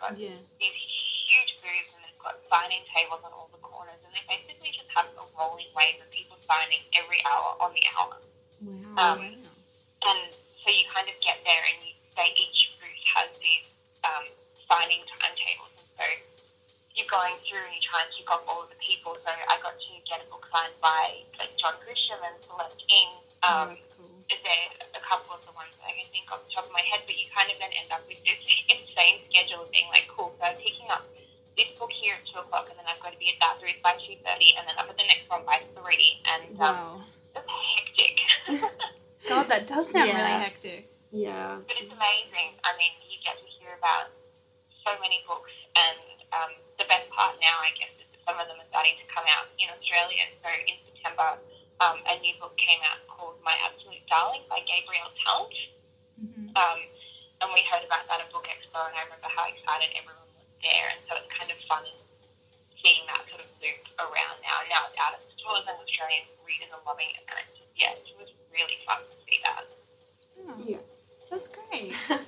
got 0.00 0.18
Yeah. 0.18 0.34
these 0.58 0.74
huge 0.74 1.60
booths 1.62 1.92
and 1.94 2.02
they've 2.02 2.18
got 2.18 2.34
signing 2.48 2.82
tables 2.90 3.20
on 3.22 3.32
all 3.32 3.48
the 3.52 3.62
corners 3.62 4.00
and 4.02 4.10
they 4.16 4.24
basically 4.26 4.72
just 4.72 4.90
have 4.90 5.06
a 5.14 5.24
rolling 5.38 5.68
wave 5.76 6.00
of 6.00 6.10
people 6.10 6.36
signing 6.40 6.80
every 6.96 7.22
hour 7.30 7.54
on 7.60 7.72
the 7.76 7.84
hour. 7.94 8.16
Wow. 8.64 9.12
Um, 9.12 9.36
And 10.02 10.32
so 10.48 10.70
you 10.72 10.88
kind 10.88 11.06
of 11.08 11.14
get 11.20 11.36
there 11.44 11.60
and 11.60 11.76
you, 11.84 11.92
they 12.16 12.32
each 12.32 12.72
booth 12.80 13.04
has 13.14 13.28
these 13.38 13.68
um, 14.02 14.24
signing 14.66 15.04
timetables. 15.04 15.76
And 15.76 15.86
so 16.00 16.04
you're 16.96 17.06
going 17.06 17.36
through 17.44 17.60
and 17.68 17.76
you 17.76 17.82
try 17.84 18.00
and 18.00 18.10
tick 18.16 18.32
off 18.32 18.40
all 18.48 18.64
of 18.64 18.70
the 18.72 18.80
people. 18.80 19.14
So 19.20 19.28
I 19.28 19.60
got 19.60 19.76
to 19.76 19.92
get 20.08 20.24
a 20.24 20.26
book 20.32 20.48
signed 20.48 20.72
by 20.80 21.20
like 21.38 21.52
John 21.60 21.76
Grisham 22.30 22.36
and 22.36 22.44
Celeste 22.44 22.84
Ng. 22.86 23.10
oh, 23.42 23.48
Um, 23.50 23.68
that's 23.74 23.86
cool. 23.96 24.06
there's 24.28 24.94
a 24.94 25.00
couple 25.02 25.34
of 25.34 25.42
the 25.46 25.52
ones 25.52 25.74
that 25.82 25.86
I 25.90 25.92
can 25.98 26.06
think 26.14 26.30
off 26.30 26.44
the 26.46 26.52
top 26.54 26.66
of 26.66 26.72
my 26.72 26.84
head, 26.86 27.02
but 27.06 27.16
you 27.18 27.26
kind 27.34 27.50
of 27.50 27.58
then 27.58 27.70
end 27.74 27.90
up 27.90 28.02
with 28.06 28.22
this 28.22 28.38
insane 28.70 29.18
schedule 29.30 29.62
of 29.66 29.70
being 29.74 29.88
like, 29.90 30.06
cool, 30.08 30.34
so 30.38 30.44
I'm 30.46 30.54
picking 30.56 30.86
up 30.90 31.02
this 31.58 31.68
book 31.78 31.90
here 31.90 32.14
at 32.14 32.24
2 32.30 32.38
o'clock, 32.38 32.68
and 32.70 32.78
then 32.78 32.86
I've 32.86 33.00
got 33.02 33.12
to 33.12 33.18
be 33.18 33.28
at 33.34 33.38
that 33.42 33.58
booth 33.58 33.80
by 33.82 33.92
2.30, 33.98 34.22
and 34.58 34.64
then 34.70 34.76
up 34.78 34.86
at 34.88 34.96
the 34.96 35.06
next 35.10 35.26
one 35.28 35.42
by 35.44 35.58
3, 35.74 35.82
and 36.30 36.44
um, 36.62 36.76
Wow. 36.78 37.00
it's 37.02 37.18
hectic. 37.34 38.14
God, 39.28 39.48
that 39.50 39.66
does 39.66 39.90
sound 39.90 40.06
Yeah. 40.08 40.16
really 40.22 40.38
hectic. 40.46 40.86
yeah. 41.10 41.58
but 41.66 41.76
it's 41.80 41.90
amazing. 41.92 42.54
I 42.64 42.70
mean, 42.78 42.94
you 43.10 43.18
get 43.26 43.36
to 43.42 43.46
hear 43.58 43.74
about 43.76 44.08
so 44.86 44.94
many 45.02 45.20
books, 45.26 45.50
and 45.76 45.98
um, 46.32 46.50
the 46.78 46.86
best 46.86 47.10
part 47.10 47.34
now, 47.42 47.58
I 47.60 47.74
guess, 47.76 47.92
is 47.98 48.06
that 48.14 48.20
some 48.24 48.38
of 48.38 48.46
them 48.48 48.56
are 48.62 48.68
starting 48.70 48.94
to 49.02 49.06
come 49.10 49.26
out 49.36 49.50
in 49.58 49.68
Australia. 49.74 50.24
So 50.40 50.48
in 50.48 50.78
September, 50.86 51.36
um, 51.80 51.98
a 52.06 52.14
new 52.20 52.36
book 52.40 52.56
came 52.56 52.80
out 52.84 53.00
called 53.08 53.40
My 53.44 53.56
Absolute 53.64 54.04
Darling 54.08 54.44
by 54.48 54.60
Gabriel 54.68 55.08
Tallent. 55.20 55.56
hmm 56.20 56.52
Um, 56.56 56.78
and 57.40 57.48
we 57.56 57.64
heard 57.72 57.80
about 57.88 58.04
that 58.12 58.20
at 58.20 58.28
Book 58.28 58.44
Expo, 58.44 58.84
and 58.84 58.92
I 58.92 59.02
remember 59.08 59.32
how 59.32 59.48
excited 59.48 59.88
everyone 59.96 60.28
was 60.28 60.44
there. 60.60 60.92
And 60.92 61.00
so 61.08 61.16
it's 61.16 61.30
kind 61.32 61.48
of 61.48 61.56
fun 61.64 61.84
seeing 62.84 63.08
that 63.08 63.24
sort 63.32 63.40
of 63.40 63.48
loop 63.64 63.80
around 63.96 64.36
now. 64.44 64.60
Now 64.68 64.84
it's 64.84 64.98
out 65.00 65.16
of 65.16 65.24
stores, 65.40 65.64
and 65.64 65.80
Australian 65.80 66.28
readers 66.44 66.68
are 66.76 66.84
loving 66.84 67.08
it. 67.16 67.24
And 67.32 67.36
it's 67.40 67.64
just, 67.64 67.72
yeah, 67.80 67.96
it 67.96 68.12
was 68.20 68.28
really 68.52 68.76
fun 68.84 69.00
to 69.00 69.16
see 69.24 69.40
that. 69.40 69.64
Oh, 70.44 70.60
Yeah. 70.60 70.84
That's 71.32 71.48
great. 71.48 71.96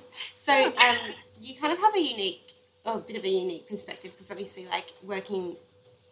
So 0.43 0.51
um, 0.51 0.97
you 1.41 1.55
kind 1.55 1.71
of 1.71 1.79
have 1.79 1.95
a 1.95 2.01
unique, 2.01 2.51
a 2.85 2.97
bit 2.97 3.15
of 3.15 3.23
a 3.23 3.29
unique 3.29 3.69
perspective 3.69 4.11
because 4.11 4.29
obviously, 4.29 4.65
like 4.67 4.91
working 5.01 5.55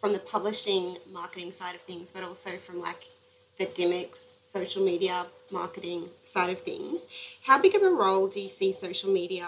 from 0.00 0.14
the 0.14 0.18
publishing 0.18 0.96
marketing 1.12 1.52
side 1.52 1.74
of 1.74 1.82
things, 1.82 2.12
but 2.12 2.24
also 2.24 2.52
from 2.52 2.80
like 2.80 3.04
Dymocks 3.66 4.42
social 4.52 4.84
media 4.84 5.24
marketing 5.50 6.08
side 6.24 6.50
of 6.50 6.58
things. 6.58 7.08
How 7.42 7.60
big 7.60 7.74
of 7.74 7.82
a 7.82 7.90
role 7.90 8.28
do 8.28 8.40
you 8.40 8.48
see 8.48 8.72
social 8.72 9.10
media, 9.10 9.46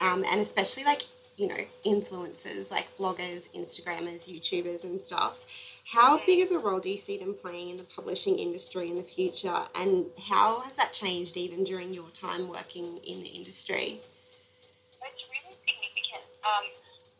um, 0.00 0.24
and 0.30 0.40
especially 0.40 0.84
like 0.84 1.02
you 1.36 1.48
know 1.48 1.62
influencers 1.84 2.70
like 2.70 2.86
bloggers, 2.96 3.50
Instagrammers, 3.52 4.28
YouTubers, 4.28 4.84
and 4.84 4.98
stuff? 4.98 5.44
How 5.84 6.24
big 6.24 6.46
of 6.46 6.56
a 6.56 6.58
role 6.58 6.80
do 6.80 6.88
you 6.88 6.96
see 6.96 7.18
them 7.18 7.34
playing 7.34 7.70
in 7.70 7.76
the 7.76 7.84
publishing 7.84 8.38
industry 8.38 8.88
in 8.88 8.96
the 8.96 9.02
future, 9.02 9.60
and 9.74 10.06
how 10.30 10.60
has 10.60 10.76
that 10.76 10.92
changed 10.92 11.36
even 11.36 11.64
during 11.64 11.92
your 11.92 12.08
time 12.14 12.48
working 12.48 12.98
in 13.04 13.22
the 13.22 13.28
industry? 13.28 14.00
It's 15.02 15.28
really 15.28 15.54
significant. 15.66 16.24
Um, 16.46 16.64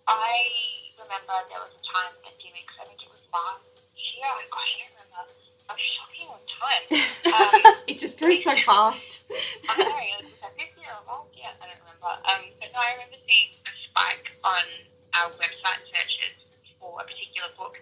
I 0.09 0.49
remember 0.97 1.35
there 1.51 1.61
was 1.61 1.75
a 1.77 1.83
time 1.85 2.14
Dymocks, 2.41 2.75
I 2.81 2.85
think 2.89 3.03
it 3.03 3.11
was 3.11 3.23
last 3.35 3.61
year, 3.95 4.25
I 4.25 4.43
don't 4.49 4.83
remember. 4.97 5.23
I'm 5.68 5.79
Um, 7.33 7.89
it 7.89 7.97
just 7.97 8.21
goes 8.21 8.45
so 8.45 8.53
fast. 8.53 9.25
I 9.73 9.79
know, 9.79 9.89
it 9.89 10.27
was 10.27 10.37
like 10.43 10.53
this 10.59 10.69
year 10.77 10.93
or 10.93 11.01
last 11.09 11.33
year, 11.33 11.49
I 11.49 11.65
don't 11.65 11.81
remember. 11.81 12.13
Um, 12.29 12.43
but 12.61 12.69
no, 12.77 12.79
I 12.83 12.93
remember 12.99 13.17
seeing 13.25 13.57
a 13.65 13.73
spike 13.73 14.37
on 14.45 14.65
our 15.17 15.33
website 15.41 15.81
searches 15.89 16.37
for 16.77 17.01
a 17.01 17.05
particular 17.09 17.49
book, 17.57 17.81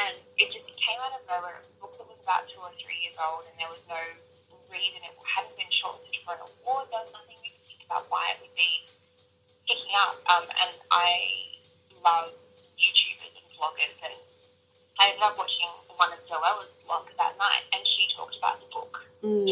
and 0.00 0.16
it 0.40 0.48
just 0.48 0.64
it 0.64 0.78
came 0.80 0.96
out 1.04 1.12
of 1.12 1.22
nowhere. 1.28 1.60
It 1.60 1.68
was 1.68 1.72
a 1.76 1.78
book 1.82 1.92
that 2.00 2.08
was 2.08 2.20
about 2.24 2.48
two 2.48 2.62
or 2.62 2.72
three 2.80 3.04
years 3.04 3.18
old, 3.20 3.44
and 3.52 3.54
there 3.60 3.68
was 3.68 3.84
no 3.84 4.00
reason. 4.72 5.04
It 5.04 5.12
hadn't 5.20 5.52
been 5.60 5.68
shortlisted 5.68 6.24
for 6.24 6.38
an 6.38 6.46
award. 6.46 6.88
There 6.88 7.04
was 7.04 7.12
nothing 7.12 7.36
we 7.44 7.52
could 7.52 7.66
think 7.68 7.84
about 7.84 8.08
why 8.08 8.32
it 8.32 8.40
would 8.40 8.54
be 8.56 8.86
picking 9.68 9.92
up. 10.08 10.16
Um, 10.30 10.46
and 10.46 10.72
I 10.88 11.12
love 12.00 12.32
YouTubers 12.80 13.34
and 13.34 13.46
vloggers, 13.52 13.98
and 14.08 14.16
I 15.02 15.12
ended 15.12 15.26
up 15.26 15.36
watching 15.36 15.68
one 16.00 16.16
of 16.16 16.20
Zoella's 16.24 16.70
vlogs 16.86 17.12
that 17.18 17.36
night, 17.36 17.66
and 17.74 17.82
she 17.84 18.08
talked 18.16 18.38
about 18.40 18.56
the 18.62 18.70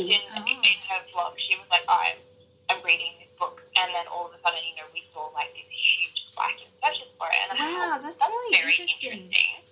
book 0.03 0.11
Mm. 0.11 0.46
in, 0.46 0.59
Oh. 0.59 0.62
in 0.62 0.78
her 0.88 1.01
vlog, 1.12 1.32
she 1.38 1.57
was 1.57 1.66
like, 1.70 1.84
oh, 1.88 1.99
I'm, 2.01 2.18
I'm 2.70 2.82
reading 2.84 3.12
this 3.20 3.30
book. 3.38 3.62
And 3.76 3.94
then 3.94 4.07
all 4.09 4.26
of 4.26 4.34
a 4.34 4.40
sudden, 4.42 4.61
you 4.68 4.76
know, 4.76 4.88
we 4.94 5.05
saw 5.12 5.26
like 5.34 5.53
this 5.55 5.66
huge 5.70 6.30
spike 6.32 6.61
in 6.62 6.68
searches 6.82 7.09
for 7.18 7.26
it. 7.28 7.38
And 7.51 7.59
I 7.59 7.62
Wow, 7.62 7.90
thought, 7.96 8.03
that's 8.03 8.16
that's 8.20 8.30
really 8.30 8.55
very 8.61 8.70
interesting. 8.72 9.12
interesting. 9.12 9.64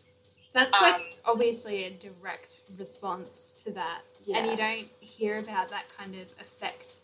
That's 0.52 0.72
like 0.80 0.94
Um, 0.94 1.02
obviously 1.26 1.84
a 1.84 1.90
direct 1.90 2.62
response 2.78 3.52
to 3.64 3.72
that. 3.72 4.02
And 4.34 4.46
you 4.50 4.56
don't 4.56 4.88
hear 5.00 5.38
about 5.38 5.68
that 5.68 5.86
kind 5.96 6.14
of 6.16 6.26
effect 6.40 6.96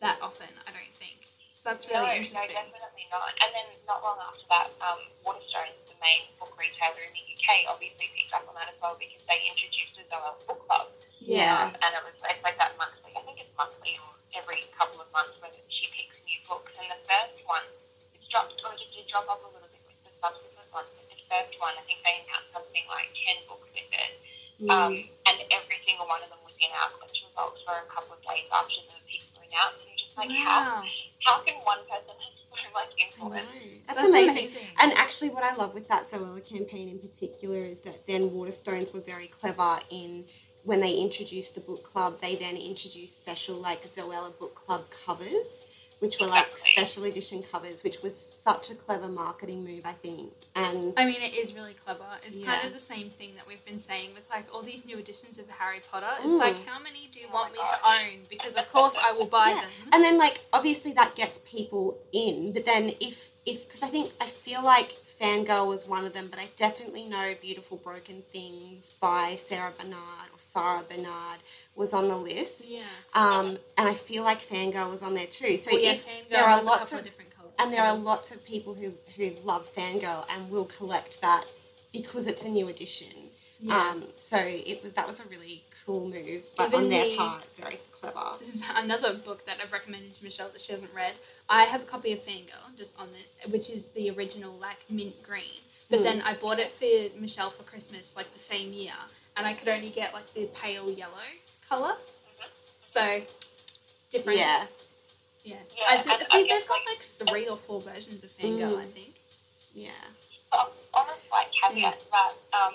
that 0.00 0.16
often, 0.22 0.48
I 0.66 0.70
don't 0.72 0.94
think. 0.94 1.26
So 1.50 1.68
that's 1.70 1.84
no, 1.90 2.00
really 2.00 2.06
no, 2.08 2.14
interesting. 2.24 2.56
definitely 2.56 3.04
not. 3.12 3.28
And 3.42 3.50
then 3.52 3.66
not 3.86 4.00
long 4.02 4.16
after 4.24 4.46
that, 4.48 4.68
um, 4.80 4.96
Waterstones, 5.26 5.76
the 5.90 5.98
main 6.00 6.24
book 6.40 6.56
retailer 6.56 7.02
in 7.04 7.12
the 7.12 7.24
UK, 7.36 7.68
obviously 7.68 8.08
picked 8.16 8.32
up 8.32 8.46
on 8.48 8.54
that 8.54 8.68
as 8.72 8.78
well 8.80 8.96
because 8.96 9.26
they 9.28 9.42
introduced 9.44 9.98
a 10.00 10.04
Zoella 10.08 10.32
book 10.46 10.64
club. 10.64 10.88
Yeah. 11.20 11.68
Um, 11.68 11.74
and 11.84 11.92
it 11.98 12.04
was 12.06 12.16
Um, 24.70 24.92
and 25.26 25.36
every 25.50 25.78
single 25.86 26.06
one 26.06 26.22
of 26.22 26.30
them 26.30 26.38
was 26.44 26.56
in 26.62 26.70
our 26.78 26.90
quest 26.98 27.18
results 27.26 27.60
for 27.66 27.74
a 27.74 27.86
couple 27.90 28.14
of 28.14 28.22
days 28.22 28.46
after 28.54 28.78
the 28.86 28.98
picks 29.10 29.28
were 29.34 29.44
announced. 29.44 29.82
And 29.82 29.90
you're 29.90 29.98
just 29.98 30.16
like, 30.16 30.30
how 30.30 30.62
wow. 30.62 30.84
how 31.26 31.36
can 31.42 31.54
one 31.66 31.82
person 31.90 32.14
have 32.14 32.34
so 32.48 32.68
much 32.74 32.90
I 32.94 33.02
influence? 33.02 33.46
know. 33.46 33.94
That's 33.94 34.04
amazing. 34.04 34.48
And 34.82 34.92
actually, 34.94 35.30
what 35.30 35.44
I 35.44 35.54
love 35.56 35.74
with 35.74 35.88
that 35.88 36.06
Zoella 36.06 36.46
campaign 36.46 36.88
in 36.88 36.98
particular 36.98 37.58
is 37.58 37.82
that 37.82 38.06
then 38.06 38.30
Waterstones 38.30 38.94
were 38.94 39.00
very 39.00 39.26
clever 39.26 39.78
in 39.90 40.24
when 40.64 40.80
they 40.80 40.92
introduced 40.92 41.54
the 41.54 41.60
book 41.60 41.82
club, 41.82 42.20
they 42.20 42.34
then 42.36 42.56
introduced 42.56 43.18
special 43.18 43.56
like 43.56 43.82
Zoella 43.82 44.38
book 44.38 44.54
club 44.54 44.84
covers, 44.90 45.79
which 46.00 46.18
were 46.18 46.26
like 46.26 46.56
special 46.56 47.04
edition 47.04 47.42
covers, 47.42 47.84
which 47.84 48.02
was 48.02 48.16
such 48.16 48.70
a 48.70 48.74
clever 48.74 49.06
marketing 49.08 49.64
move, 49.64 49.84
I 49.84 49.92
think. 49.92 50.32
And 50.56 50.94
I 50.96 51.04
mean, 51.04 51.20
it 51.22 51.34
is 51.34 51.54
really 51.54 51.74
clever. 51.74 52.04
It's 52.26 52.44
kind 52.44 52.66
of 52.66 52.72
the 52.72 52.80
same 52.80 53.10
thing 53.10 53.32
that 53.36 53.46
we've 53.46 53.64
been 53.66 53.78
saying 53.80 54.10
with 54.14 54.28
like 54.30 54.46
all 54.52 54.62
these 54.62 54.86
new 54.86 54.98
editions 54.98 55.38
of 55.38 55.48
Harry 55.50 55.80
Potter. 55.90 56.08
It's 56.24 56.34
Mm. 56.36 56.38
like, 56.38 56.66
how 56.66 56.80
many 56.82 57.08
do 57.12 57.20
you 57.20 57.26
Oh 57.30 57.34
want 57.34 57.52
me 57.52 57.58
God. 57.58 57.76
to 57.76 57.88
own? 58.14 58.24
Because 58.30 58.56
of 58.56 58.70
course 58.72 58.96
I 59.02 59.12
will 59.12 59.26
buy 59.26 59.48
Yeah. 59.54 59.60
them. 59.60 59.70
and 59.92 60.02
then 60.04 60.16
like 60.18 60.40
obviously 60.52 60.92
that 60.94 61.14
gets 61.14 61.38
people 61.44 61.98
in, 62.12 62.52
but 62.52 62.64
then 62.64 62.94
if 63.00 63.30
if 63.46 63.66
because 63.66 63.82
I 63.82 63.88
think 63.88 64.10
I 64.20 64.26
feel 64.26 64.62
like 64.64 64.92
Fangirl 65.20 65.66
was 65.66 65.86
one 65.86 66.04
of 66.06 66.12
them, 66.14 66.28
but 66.30 66.38
I 66.40 66.48
definitely 66.56 67.04
know 67.04 67.34
Beautiful 67.42 67.76
Broken 67.76 68.22
Things 68.32 68.94
by 69.00 69.34
Sarah 69.36 69.72
Bernard 69.78 70.28
or 70.32 70.38
Sarah 70.38 70.82
Bernard 70.88 71.40
was 71.76 71.92
on 71.92 72.08
the 72.08 72.16
list. 72.16 72.72
Yeah. 72.72 72.80
Um, 73.14 73.58
and 73.76 73.86
I 73.88 73.94
feel 73.94 74.22
like 74.22 74.38
Fangirl 74.38 74.88
was 74.90 75.02
on 75.02 75.14
there 75.14 75.26
too. 75.26 75.56
So 75.56 75.72
Well, 75.72 75.82
yeah, 75.82 75.96
there 76.30 76.44
are 76.44 76.62
lots 76.62 76.92
of, 76.92 77.00
of 77.00 77.04
different 77.04 77.30
colours. 77.36 77.52
and 77.58 77.72
there 77.72 77.82
are 77.82 77.96
lots 77.96 78.34
of 78.34 78.44
people 78.46 78.74
who 78.74 78.92
who 79.16 79.30
love 79.44 79.70
Fangirl 79.74 80.24
and 80.34 80.50
will 80.50 80.64
collect 80.64 81.20
that 81.20 81.44
because 81.92 82.26
it's 82.26 82.44
a 82.44 82.48
new 82.48 82.68
edition. 82.68 83.08
Yeah. 83.62 83.76
Um, 83.90 84.04
so 84.14 84.38
it 84.38 84.82
was 84.82 84.92
that 84.92 85.06
was 85.06 85.20
a 85.20 85.28
really 85.28 85.62
cool 85.90 86.08
move, 86.08 86.44
but 86.56 86.68
Even 86.68 86.84
on 86.84 86.88
their 86.90 87.04
the- 87.04 87.16
part, 87.16 87.44
very 87.56 87.78
clever. 87.92 88.36
This 88.38 88.54
is 88.56 88.62
another 88.76 89.14
book 89.14 89.44
that 89.46 89.56
I've 89.62 89.72
recommended 89.72 90.14
to 90.14 90.24
Michelle 90.24 90.48
that 90.50 90.60
she 90.60 90.72
hasn't 90.72 90.94
read. 90.94 91.14
I 91.48 91.64
have 91.64 91.82
a 91.82 91.84
copy 91.84 92.12
of 92.12 92.20
Fangirl, 92.20 92.76
just 92.76 93.00
on 93.00 93.08
the, 93.10 93.50
which 93.50 93.70
is 93.70 93.90
the 93.92 94.10
original 94.10 94.52
like 94.60 94.78
mint 94.88 95.20
green. 95.22 95.60
But 95.88 95.98
Hmm. 95.98 96.04
then 96.04 96.22
I 96.22 96.34
bought 96.34 96.58
it 96.60 96.70
for 96.70 97.18
Michelle 97.20 97.50
for 97.50 97.64
Christmas 97.64 98.14
like 98.16 98.32
the 98.32 98.38
same 98.38 98.72
year, 98.72 98.92
and 99.36 99.46
I 99.46 99.54
could 99.54 99.68
only 99.68 99.90
get 99.90 100.14
like 100.14 100.32
the 100.34 100.46
pale 100.54 100.88
yellow 100.90 101.28
color. 101.68 101.94
So 102.86 103.22
different. 104.10 104.38
Yeah. 104.38 104.66
Yeah. 105.44 105.56
Yeah, 105.76 105.84
I, 105.88 105.96
th- 105.96 106.06
I 106.08 106.14
and 106.14 106.22
I 106.22 106.26
think 106.26 106.48
they've 106.50 106.68
got 106.68 106.78
like- 106.86 106.98
like 106.98 107.28
three 107.28 107.48
or 107.48 107.56
four 107.56 107.80
versions 107.80 108.22
of 108.24 108.30
Fangirl. 108.30 108.74
Mm. 108.74 108.82
I 108.82 108.86
think. 108.86 109.14
Yeah. 109.74 109.90
on, 110.52 110.66
on 110.94 111.04
a 111.06 111.14
slight 111.28 111.46
caveat 111.62 112.00
to 112.00 112.06
that, 112.10 112.32
um, 112.52 112.74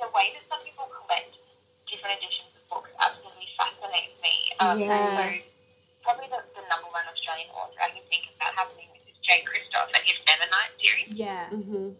the 0.00 0.06
way 0.14 0.30
that 0.34 0.42
some 0.48 0.64
people 0.64 0.86
collect 0.86 1.31
different 1.92 2.16
editions 2.16 2.48
of 2.56 2.64
books 2.72 2.88
absolutely 2.96 3.52
fascinates 3.52 4.16
me. 4.24 4.34
Um, 4.56 4.80
yeah. 4.80 4.88
So 4.88 5.52
probably 6.00 6.32
the, 6.32 6.40
the, 6.56 6.64
number 6.72 6.88
one 6.88 7.04
Australian 7.12 7.52
author 7.52 7.76
I 7.84 7.92
can 7.92 8.02
think 8.08 8.32
about 8.32 8.56
happening 8.56 8.88
with 8.96 9.04
is 9.04 9.20
Jay 9.20 9.44
Kristoff 9.44 9.92
and 9.92 10.02
his 10.08 10.16
Nevernight 10.24 10.72
series. 10.80 11.12
Yeah. 11.12 11.52
Mm-hmm. 11.52 11.92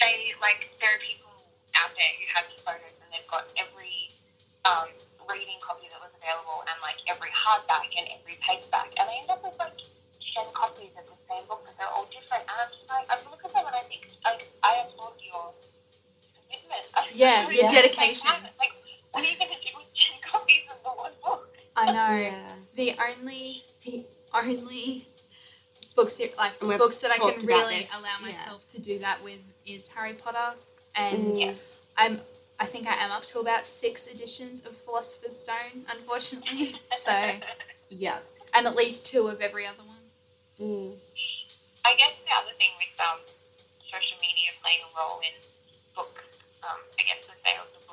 They, 0.00 0.32
like, 0.40 0.72
there 0.80 0.90
are 0.96 1.02
people 1.04 1.30
out 1.76 1.92
there 1.94 2.12
who 2.18 2.24
have 2.34 2.44
these 2.48 2.64
photos 2.64 2.96
and 3.04 3.08
they've 3.12 3.30
got 3.30 3.46
every 3.60 4.10
um, 4.66 4.90
reading 5.28 5.60
copy 5.62 5.86
that 5.92 6.00
was 6.02 6.10
available 6.16 6.64
and, 6.66 6.76
like, 6.82 6.98
every 7.06 7.30
hardback 7.30 7.92
and 7.94 8.08
every 8.10 8.40
paperback. 8.42 8.90
And 8.96 9.06
they 9.06 9.22
end 9.22 9.30
up 9.30 9.44
with, 9.44 9.60
like, 9.60 9.76
10 9.76 10.50
copies 10.50 10.90
of 10.98 11.06
the 11.06 11.18
same 11.30 11.46
book, 11.46 11.62
but 11.62 11.78
they're 11.78 11.94
all 11.94 12.10
different. 12.10 12.42
And 12.50 12.56
I'm 12.58 12.72
just 12.74 12.90
like, 12.90 13.06
I 13.06 13.14
look 13.30 13.44
at 13.46 13.54
them 13.54 13.64
and 13.70 13.76
I 13.76 13.84
think, 13.86 14.10
like, 14.26 14.50
I 14.66 14.82
applaud 14.82 15.14
your 15.22 15.54
commitment. 16.34 16.84
Yeah, 17.14 17.46
your 17.46 17.70
yeah. 17.70 17.70
dedication. 17.70 18.34
Like, 18.58 18.73
what 19.14 19.24
are 19.24 19.30
you 19.30 19.38
going 19.38 19.50
to 19.50 19.60
do 19.62 19.70
with 19.76 19.86
10 19.94 20.30
copies 20.30 20.62
of 20.70 20.82
the 20.82 20.90
one 20.90 21.12
book? 21.24 21.48
I 21.76 21.86
know. 21.86 22.16
Yeah. 22.16 22.34
The 22.76 22.92
only 23.10 23.62
the 23.84 24.04
only 24.34 25.06
books 25.94 26.14
ser- 26.16 26.34
like 26.36 26.60
we've 26.60 26.78
books 26.78 26.98
that 27.00 27.12
I 27.12 27.18
can 27.18 27.46
really 27.46 27.74
this, 27.76 27.94
allow 27.98 28.08
yeah. 28.20 28.26
myself 28.26 28.68
to 28.70 28.80
do 28.80 28.98
that 28.98 29.22
with 29.22 29.38
is 29.66 29.88
Harry 29.88 30.14
Potter, 30.14 30.58
and 30.96 31.34
Mm. 31.36 31.56
I'm 31.96 32.20
I 32.60 32.66
think 32.66 32.86
I 32.86 32.94
am 32.94 33.10
up 33.10 33.26
to 33.26 33.40
about 33.40 33.66
six 33.66 34.06
editions 34.06 34.64
of 34.66 34.76
Philosopher's 34.76 35.36
Stone, 35.36 35.86
unfortunately. 35.90 36.72
so 36.96 37.12
Yeah. 37.90 38.18
and 38.54 38.66
at 38.66 38.74
least 38.76 39.06
two 39.06 39.26
of 39.28 39.40
every 39.40 39.66
other 39.66 39.82
one. 39.82 40.04
Mm. 40.60 40.94
I 41.84 41.94
guess 41.96 42.14
the 42.24 42.30
other 42.34 42.54
thing 42.58 42.70
with 42.78 42.94
um, 43.00 43.18
social 43.86 44.16
media 44.22 44.50
playing 44.62 44.80
a 44.86 44.90
role 44.98 45.18
in 45.20 45.34
book, 45.96 46.14
um, 46.62 46.78
I 46.98 47.02
guess 47.02 47.26
the 47.26 47.34
sales 47.44 47.68
of 47.76 47.83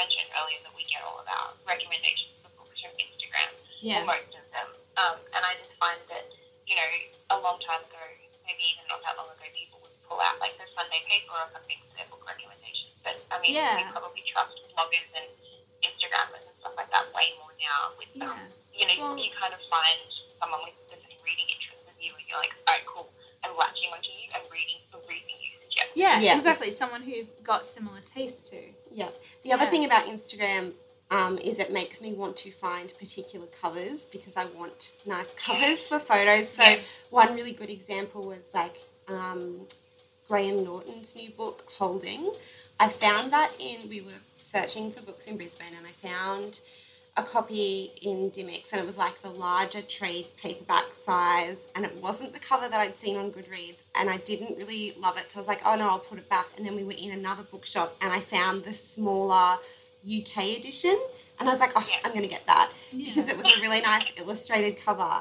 mentioned 0.00 0.32
earlier 0.40 0.56
that 0.64 0.72
we 0.72 0.88
get 0.88 1.04
all 1.04 1.20
of 1.20 1.28
our 1.28 1.52
recommendations 1.68 2.32
for 2.40 2.48
books 2.56 2.80
from 2.80 2.88
Instagram, 2.96 3.52
Yeah. 3.84 4.00
or 4.00 4.08
most 4.08 4.32
of 4.32 4.44
them. 4.48 4.68
Um, 4.96 5.16
and 5.36 5.42
I 5.44 5.52
just 5.60 5.76
find 5.76 6.00
that, 6.08 6.24
you 6.64 6.72
know, 6.72 6.88
a 7.36 7.38
long 7.44 7.60
time 7.60 7.84
ago, 7.84 8.00
maybe 8.48 8.64
even 8.72 8.88
not 8.88 9.04
that 9.04 9.20
long 9.20 9.28
ago, 9.28 9.44
people 9.52 9.76
would 9.84 9.92
pull 10.08 10.16
out 10.24 10.40
like 10.40 10.56
the 10.56 10.64
Sunday 10.72 11.04
paper 11.04 11.36
or 11.36 11.52
something 11.52 11.76
for 11.84 11.92
their 12.00 12.08
book 12.08 12.24
recommendations. 12.24 12.96
But 13.04 13.20
I 13.28 13.36
mean, 13.44 13.52
Yeah. 13.52 13.76
we 13.76 13.84
probably 13.92 14.24
trust 14.24 14.56
bloggers 14.72 15.08
and 15.12 15.28
Instagrammers 15.84 16.48
and 16.48 16.56
stuff 16.64 16.72
like 16.80 16.88
that 16.96 17.12
way 17.12 17.36
more 17.36 17.52
now 17.60 17.92
with 18.00 18.08
um, 18.24 18.40
you 18.72 18.88
know, 18.88 18.96
Well- 19.04 19.18
you 19.20 19.28
kind 19.36 19.52
of 19.52 19.60
find 19.68 20.00
someone 20.40 20.64
with 20.64 20.76
the 20.88 20.96
same 20.96 21.20
reading 21.28 21.44
interest 21.52 21.84
as 21.84 21.96
you, 22.00 22.16
and 22.16 22.24
you're 22.24 22.40
like, 22.40 22.56
all 22.66 22.72
right, 22.74 22.86
cool. 22.88 23.12
I'm 23.44 23.52
latching 23.56 23.92
onto 23.92 24.08
you 24.16 24.32
and 24.32 24.42
reading 24.50 24.80
the 24.92 24.98
reading 25.04 25.36
you 25.40 25.60
suggest. 25.60 25.92
Yeah, 25.94 26.20
Yeah. 26.20 26.36
exactly. 26.36 26.70
Someone 26.72 27.02
who 27.02 27.24
got 27.44 27.66
similar 27.66 28.00
taste 28.00 28.48
to. 28.48 28.72
Yeah. 29.00 29.08
The 29.44 29.52
other 29.54 29.64
Yeah. 29.64 29.70
thing 29.70 29.84
about 29.90 30.04
Instagram 30.06 30.64
um, 31.10 31.38
is 31.38 31.58
it 31.58 31.72
makes 31.72 32.00
me 32.00 32.12
want 32.12 32.36
to 32.44 32.50
find 32.52 32.86
particular 33.04 33.46
covers 33.62 34.06
because 34.16 34.36
I 34.36 34.44
want 34.60 34.92
nice 35.06 35.34
covers 35.34 35.80
for 35.88 35.98
photos. 35.98 36.48
So 36.48 36.62
Yeah. 36.62 36.78
one 37.10 37.34
really 37.34 37.52
good 37.60 37.70
example 37.70 38.22
was 38.22 38.52
like 38.54 38.76
um, 39.08 39.66
Graham 40.28 40.62
Norton's 40.62 41.16
new 41.16 41.30
book, 41.30 41.58
Holding. 41.78 42.32
I 42.78 42.88
found 42.88 43.32
that 43.32 43.50
in 43.58 43.88
we 43.88 44.00
were 44.02 44.20
searching 44.38 44.92
for 44.92 45.02
books 45.02 45.26
in 45.26 45.36
Brisbane 45.36 45.74
and 45.76 45.84
I 45.86 45.94
found 46.08 46.60
a 47.20 47.26
copy 47.26 47.90
in 48.02 48.30
Dymocks 48.30 48.72
and 48.72 48.80
it 48.80 48.86
was 48.86 48.98
like 48.98 49.20
the 49.22 49.30
larger 49.30 49.82
trade 49.82 50.26
paperback 50.42 50.86
size 50.92 51.68
and 51.76 51.84
it 51.84 51.94
wasn't 52.02 52.32
the 52.32 52.40
cover 52.40 52.68
that 52.68 52.80
I'd 52.80 52.98
seen 52.98 53.16
on 53.16 53.30
Goodreads 53.30 53.82
and 53.98 54.08
I 54.10 54.16
didn't 54.18 54.56
really 54.58 54.94
love 55.00 55.16
it 55.18 55.30
so 55.30 55.38
I 55.38 55.40
was 55.40 55.48
like 55.48 55.60
oh 55.66 55.76
no 55.76 55.88
I'll 55.88 55.98
put 55.98 56.18
it 56.18 56.28
back 56.28 56.46
and 56.56 56.64
then 56.66 56.74
we 56.76 56.84
were 56.84 56.94
in 56.98 57.12
another 57.12 57.42
bookshop 57.44 57.96
and 58.02 58.12
I 58.12 58.20
found 58.20 58.64
the 58.64 58.72
smaller 58.72 59.58
UK 60.04 60.56
edition 60.58 60.98
and 61.38 61.48
I 61.48 61.52
was 61.52 61.60
like 61.60 61.72
oh 61.76 61.86
Yeah. 61.88 61.96
I'm 62.04 62.10
going 62.12 62.22
to 62.22 62.28
get 62.28 62.46
that 62.46 62.70
Yeah. 62.92 63.06
because 63.08 63.28
it 63.28 63.36
was 63.36 63.46
a 63.46 63.60
really 63.60 63.80
nice 63.80 64.12
illustrated 64.18 64.82
cover 64.84 65.20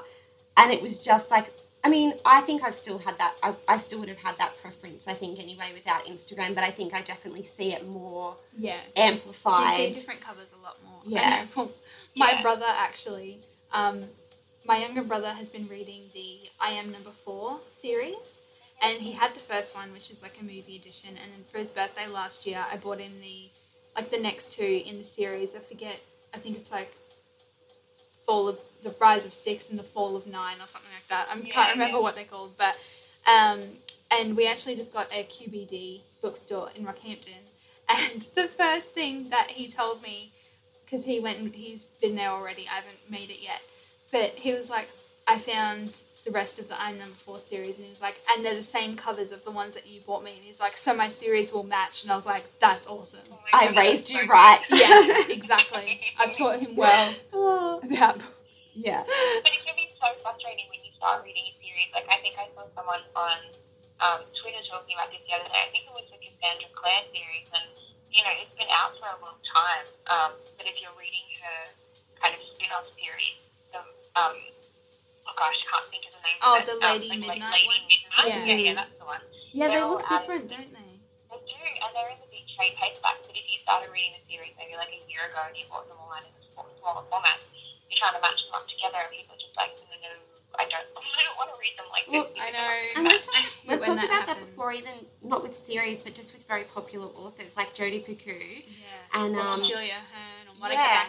and 0.58 0.72
it 0.72 0.82
was 0.82 1.04
just 1.04 1.30
like 1.32 1.52
I 1.84 1.90
mean 1.90 2.14
I 2.26 2.42
think 2.42 2.64
I've 2.64 2.76
still 2.76 2.98
had 3.00 3.18
that 3.18 3.36
I, 3.44 3.54
I 3.68 3.78
still 3.78 4.00
would 4.00 4.10
have 4.10 4.18
had 4.24 4.38
that 4.38 4.54
preference 4.62 5.08
I 5.08 5.14
think 5.14 5.40
anyway 5.40 5.68
without 5.74 6.06
Instagram 6.06 6.56
but 6.56 6.64
I 6.64 6.72
think 6.72 6.94
I 6.94 7.02
definitely 7.02 7.44
see 7.44 7.72
it 7.74 7.88
more 7.88 8.36
Yeah. 8.58 8.80
amplified 8.98 9.80
You 9.80 9.94
see 9.94 10.00
different 10.02 10.22
covers 10.22 10.54
a 10.54 10.62
lot 10.64 10.78
more. 10.84 11.02
Yeah. 11.06 11.46
My 12.16 12.32
Yeah. 12.32 12.42
brother 12.42 12.66
actually, 12.68 13.40
um, 13.72 14.10
my 14.66 14.78
younger 14.78 15.02
brother 15.04 15.30
has 15.34 15.48
been 15.50 15.68
reading 15.68 16.10
the 16.14 16.50
I 16.60 16.72
Am 16.72 16.92
Number 16.92 17.12
Four 17.12 17.60
series, 17.68 18.44
and 18.82 19.02
he 19.02 19.12
had 19.14 19.34
the 19.34 19.40
first 19.40 19.76
one, 19.76 19.92
which 19.94 20.10
is 20.12 20.22
like 20.22 20.40
a 20.40 20.44
movie 20.44 20.76
edition, 20.76 21.10
and 21.22 21.32
then 21.34 21.44
for 21.46 21.58
his 21.60 21.70
birthday 21.70 22.08
last 22.08 22.46
year, 22.46 22.64
I 22.72 22.78
bought 22.78 23.00
him 23.00 23.14
the 23.22 23.50
like 23.96 24.12
the 24.12 24.20
next 24.20 24.54
two 24.54 24.84
in 24.86 24.98
the 24.98 25.04
series. 25.04 25.56
I 25.56 25.60
forget. 25.60 26.00
I 26.34 26.38
think 26.38 26.58
it's 26.58 26.72
like 26.72 26.94
Fall 28.26 28.48
of 28.48 28.60
the 28.84 28.94
Rise 29.00 29.26
of 29.26 29.34
Six 29.34 29.70
and 29.72 29.80
the 29.80 29.84
Fall 29.84 30.16
of 30.16 30.28
Nine 30.28 30.58
or 30.62 30.68
something 30.68 30.92
like 30.94 31.08
that. 31.08 31.28
I 31.32 31.38
Yeah, 31.40 31.54
can't 31.54 31.72
remember 31.72 31.98
yeah. 31.98 32.04
what 32.04 32.16
they're 32.16 32.26
called, 32.26 32.56
but 32.58 32.78
um, 33.26 33.62
and 34.12 34.36
we 34.38 34.48
actually 34.48 34.76
just 34.76 34.94
got 34.94 35.12
a 35.12 35.24
QBD 35.24 36.02
bookstore 36.22 36.70
in 36.76 36.86
Rockhampton. 36.86 37.34
And 37.90 38.22
the 38.36 38.48
first 38.48 38.92
thing 38.92 39.30
that 39.30 39.50
he 39.50 39.68
told 39.68 40.04
me, 40.04 40.32
because 40.90 41.06
he 41.06 41.20
went 41.20 41.38
and 41.40 41.54
he's 41.54 41.86
been 42.02 42.16
there 42.16 42.30
already, 42.30 42.66
I 42.72 42.76
haven't 42.76 43.00
made 43.10 43.30
it 43.30 43.42
yet, 43.42 43.62
but 44.12 44.32
he 44.32 44.54
was 44.54 44.70
like, 44.70 44.88
I 45.28 45.38
found 45.38 46.02
the 46.26 46.32
rest 46.32 46.58
of 46.60 46.68
the 46.68 46.82
I'm 46.82 46.98
Number 46.98 47.14
Four 47.14 47.38
series, 47.38 47.78
and 47.78 47.86
he 47.86 47.90
was 47.90 48.02
like, 48.02 48.20
and 48.32 48.44
they're 48.44 48.56
the 48.56 48.64
same 48.64 48.96
covers 48.96 49.32
of 49.32 49.44
the 49.44 49.52
ones 49.52 49.76
that 49.76 49.88
you 49.88 50.02
bought 50.02 50.24
me, 50.24 50.32
and 50.32 50.42
he's 50.44 50.60
like, 50.60 50.76
so 50.78 50.96
my 50.96 51.10
series 51.10 51.54
will 51.54 51.64
match, 51.64 52.04
and 52.04 52.12
I 52.12 52.16
was 52.16 52.26
like, 52.26 52.44
that's 52.60 52.88
awesome. 52.88 53.22
Oh 53.32 53.40
my 53.54 53.60
I 53.60 53.68
God, 53.68 53.78
raised 53.78 54.10
you 54.10 54.22
so 54.22 54.28
right. 54.28 54.60
yes, 54.72 55.30
exactly. 55.32 56.02
I've 56.20 56.34
taught 56.36 56.60
him 56.60 56.76
well 56.76 57.14
Oh, 57.34 57.80
about 57.84 58.16
books. 58.16 58.64
yeah. 58.74 59.04
But 59.06 59.54
it 59.54 59.62
can 59.66 59.76
be 59.78 59.90
so 60.02 60.08
frustrating 60.24 60.66
when 60.74 60.80
you 60.84 60.92
start 60.98 61.24
reading 61.24 61.44
a 61.46 61.54
series. 61.62 61.90
Like, 61.94 62.08
I 62.10 62.18
think 62.26 62.36
I 62.42 62.48
saw 62.56 62.66
someone 62.76 63.02
on 63.16 63.38
um, 64.02 64.20
Twitter 64.42 64.60
talking 64.68 64.96
about 64.98 65.12
this 65.14 65.22
the 65.30 65.36
other 65.38 65.46
day. 65.48 65.62
I 65.62 65.70
think 65.70 65.86
it 65.86 65.94
was 65.94 66.10
the 66.10 66.18
Cassandra 66.20 66.68
Clare 66.74 67.06
series, 67.14 67.48
and, 67.54 67.70
you 68.12 68.22
know, 68.26 68.34
it's 68.42 68.54
been 68.58 68.70
out 68.74 68.94
for 68.98 69.08
a 69.10 69.18
long 69.22 69.38
time. 69.46 69.86
Um, 70.10 70.32
but 70.58 70.66
if 70.68 70.82
you're 70.82 70.94
reading 70.98 71.26
her 71.42 71.60
kind 72.22 72.34
of 72.36 72.42
spin 72.42 72.70
off 72.74 72.90
series, 72.98 73.38
the, 73.72 73.80
um, 74.18 74.36
oh 75.30 75.34
gosh, 75.38 75.56
I 75.56 75.66
can't 75.70 75.88
think 75.94 76.04
of 76.10 76.14
the 76.18 76.24
name 76.26 76.40
Oh, 76.42 76.58
of 76.58 76.62
it. 76.62 76.66
the 76.68 76.76
Um, 76.80 76.92
Lady 76.98 77.10
like, 77.10 77.20
Midnight 77.40 77.54
Lady 77.54 77.68
one? 77.70 77.84
Midnight. 77.86 78.28
Yeah. 78.30 78.46
yeah, 78.50 78.60
yeah, 78.60 78.76
that's 78.76 78.96
the 78.98 79.06
one. 79.06 79.22
Yeah, 79.54 79.68
they 79.70 79.78
They're 79.78 79.86
look 79.90 80.04
all, 80.06 80.10
um, 80.10 80.20
different, 80.20 80.44
don't 80.50 80.72
they? 80.74 80.92
They 81.30 81.40
do, 81.46 81.58
and 81.62 81.90
they're 81.94 82.10
in 82.14 82.20
the 82.22 82.30
big 82.34 82.46
trade 82.58 82.74
paperbacks. 82.78 83.26
But 83.30 83.38
if 83.38 83.46
you 83.50 83.58
started 83.62 83.90
reading 83.94 84.14
the 84.18 84.24
series 84.26 84.54
maybe 84.58 84.74
like 84.78 84.90
a 84.94 85.02
year 85.10 85.26
ago 85.30 85.42
and 85.46 85.54
you 85.58 85.66
bought 85.70 85.86
them 85.90 85.98
all 86.02 86.10
out 86.14 86.26
in 86.26 86.34
the 86.34 86.42
smaller 86.50 87.06
formats, 87.10 87.46
you're 87.90 87.98
trying 88.02 88.18
to 88.18 88.22
match 88.26 88.42
them 88.46 88.58
up 88.58 88.66
together, 88.70 89.00
and 89.06 89.10
people 89.14 89.34
are 89.38 89.42
just 89.42 89.54
like, 89.58 89.74
I 90.60 90.64
don't, 90.64 90.74
I 91.20 91.22
don't 91.26 91.38
want 91.38 91.50
to 91.54 91.60
read 91.60 91.76
them 91.78 91.86
like 91.92 92.06
Well, 92.12 92.28
this. 92.34 92.44
I 92.44 92.52
know. 92.52 92.76
And 92.98 93.04
we've, 93.08 93.28
I 93.34 93.38
hate 93.40 93.70
we've 93.70 93.80
when 93.80 93.98
talked 93.98 94.04
about 94.06 94.28
that 94.28 94.40
before, 94.40 94.72
even 94.74 94.94
not 95.24 95.42
with 95.42 95.56
series, 95.56 96.02
but 96.02 96.14
just 96.14 96.34
with 96.34 96.46
very 96.48 96.64
popular 96.64 97.08
authors 97.08 97.56
like 97.58 97.74
Jodi 97.74 98.00
Picoult 98.02 98.66
Yeah. 98.68 99.22
and 99.24 99.36
Or 99.36 99.42
um, 99.42 99.60
Cecelia 99.62 99.94
Ahern 99.94 100.48
or 100.50 100.60
Monica 100.60 100.82
yeah. 100.82 101.06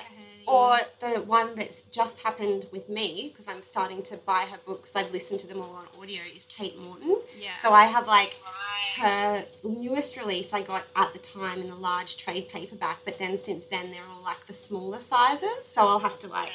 Or 0.47 0.79
the 1.01 1.21
one 1.21 1.55
that's 1.55 1.85
just 1.85 2.23
happened 2.25 2.65
with 2.73 2.89
me 2.89 3.29
because 3.31 3.47
I'm 3.47 3.61
starting 3.63 4.03
to 4.05 4.17
buy 4.17 4.47
her 4.51 4.57
books. 4.67 4.97
I've 4.97 5.13
listened 5.13 5.39
to 5.41 5.47
them 5.47 5.59
all 5.61 5.75
on 5.77 5.85
audio. 6.01 6.23
Is 6.35 6.47
Kate 6.47 6.77
Morton. 6.83 7.19
yeah. 7.39 7.53
So 7.53 7.73
I 7.73 7.85
have 7.85 8.07
like 8.07 8.35
Right. 8.43 9.07
her 9.07 9.43
newest 9.69 10.17
release 10.17 10.53
I 10.55 10.63
got 10.63 10.83
at 10.97 11.13
the 11.13 11.19
time 11.21 11.61
in 11.61 11.67
the 11.67 11.75
large 11.77 12.17
trade 12.17 12.49
paperback, 12.49 12.99
but 13.05 13.19
then 13.19 13.37
since 13.39 13.67
then 13.67 13.91
they're 13.91 14.09
all 14.13 14.23
like 14.25 14.47
the 14.47 14.55
smaller 14.55 14.99
sizes. 14.99 15.65
So 15.67 15.87
I'll 15.87 15.99
have 16.01 16.19
to 16.21 16.27
like, 16.29 16.51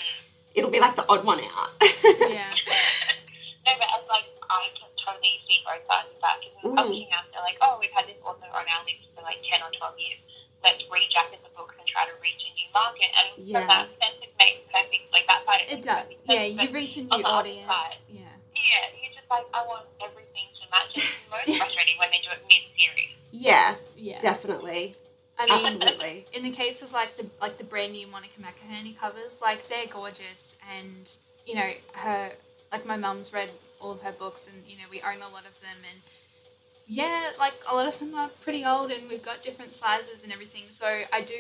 it'll 0.56 0.72
be 0.72 0.80
like 0.80 0.96
the 0.96 1.06
odd 1.10 1.24
one 1.24 1.40
out. 1.40 1.70
yeah. 2.30 2.52
No, 3.66 3.74
but 3.82 3.90
as 3.98 4.06
like 4.06 4.30
I 4.46 4.70
can 4.78 4.90
totally 4.94 5.42
see 5.50 5.58
both 5.66 5.82
sides 5.90 6.06
of 6.14 6.22
that 6.22 6.38
because 6.38 6.54
in 6.62 6.70
the 6.70 6.70
Mm. 6.70 6.78
publishing 6.86 7.10
house 7.10 7.26
they're 7.34 7.42
like, 7.42 7.58
oh, 7.66 7.82
we've 7.82 7.90
had 7.90 8.06
this 8.06 8.22
author 8.22 8.46
on 8.54 8.62
our 8.62 8.82
list 8.86 9.10
for 9.18 9.26
like 9.26 9.42
ten 9.42 9.58
or 9.66 9.74
twelve 9.74 9.98
years. 9.98 10.22
Let's 10.62 10.86
rejacket 10.86 11.42
the 11.42 11.50
books 11.58 11.74
and 11.74 11.86
try 11.90 12.06
to 12.06 12.14
reach 12.22 12.46
a 12.46 12.54
new 12.54 12.70
market. 12.70 13.10
And 13.18 13.28
Yeah. 13.42 13.66
from 13.66 13.68
that 13.74 13.90
sense, 13.98 14.22
it 14.22 14.34
makes 14.38 14.62
perfect. 14.70 15.10
Like 15.10 15.26
that 15.26 15.42
side, 15.44 15.66
It 15.66 15.82
makes 15.82 15.88
does. 15.90 16.06
perfect 16.14 16.30
Yeah, 16.30 16.44
you 16.46 16.58
but 16.62 16.74
reach 16.78 16.98
a 16.98 17.10
new 17.10 17.24
audience. 17.26 17.66
side, 17.66 17.98
Yeah. 18.06 18.22
Yeah, 18.54 18.86
you're 19.02 19.14
just 19.18 19.30
like, 19.34 19.50
I 19.50 19.66
want 19.66 19.90
everything 19.98 20.46
to 20.62 20.64
match. 20.70 20.94
It's 20.94 21.26
most 21.34 21.50
frustrating 21.58 21.98
when 21.98 22.10
they 22.14 22.22
do 22.22 22.30
it 22.38 22.42
mid-series. 22.46 23.18
yeah, 23.34 23.82
Yeah. 23.98 24.22
definitely, 24.22 24.94
I 25.38 25.46
mean, 25.48 25.66
absolutely. 25.66 26.26
in 26.34 26.44
the 26.44 26.52
case 26.52 26.82
of 26.82 26.94
like 26.94 27.16
the 27.16 27.26
like 27.42 27.58
the 27.58 27.64
brand 27.64 27.94
new 27.94 28.08
Monica 28.08 28.40
McInerney 28.42 28.98
covers, 28.98 29.42
like 29.42 29.68
they're 29.68 29.88
gorgeous, 29.88 30.58
and 30.78 31.12
you 31.46 31.56
know 31.56 31.70
her 31.94 32.30
like 32.72 32.86
my 32.86 32.96
mum's 32.96 33.34
read 33.34 33.50
all 33.82 33.92
of 33.92 34.02
her 34.02 34.14
books, 34.14 34.48
and 34.48 34.66
you 34.66 34.78
know 34.78 34.84
we 34.90 35.02
own 35.02 35.18
a 35.18 35.34
lot 35.34 35.46
of 35.46 35.60
them, 35.62 35.78
and 35.92 36.02
yeah, 36.88 37.32
like 37.38 37.54
a 37.70 37.76
lot 37.76 37.88
of 37.88 38.00
them 38.00 38.16
are 38.16 38.30
pretty 38.42 38.64
old, 38.64 38.92
and 38.92 39.10
we've 39.10 39.24
got 39.24 39.44
different 39.44 39.74
sizes 39.74 40.24
and 40.24 40.32
everything. 40.32 40.64
So 40.70 40.86
I 40.86 41.22
do 41.22 41.34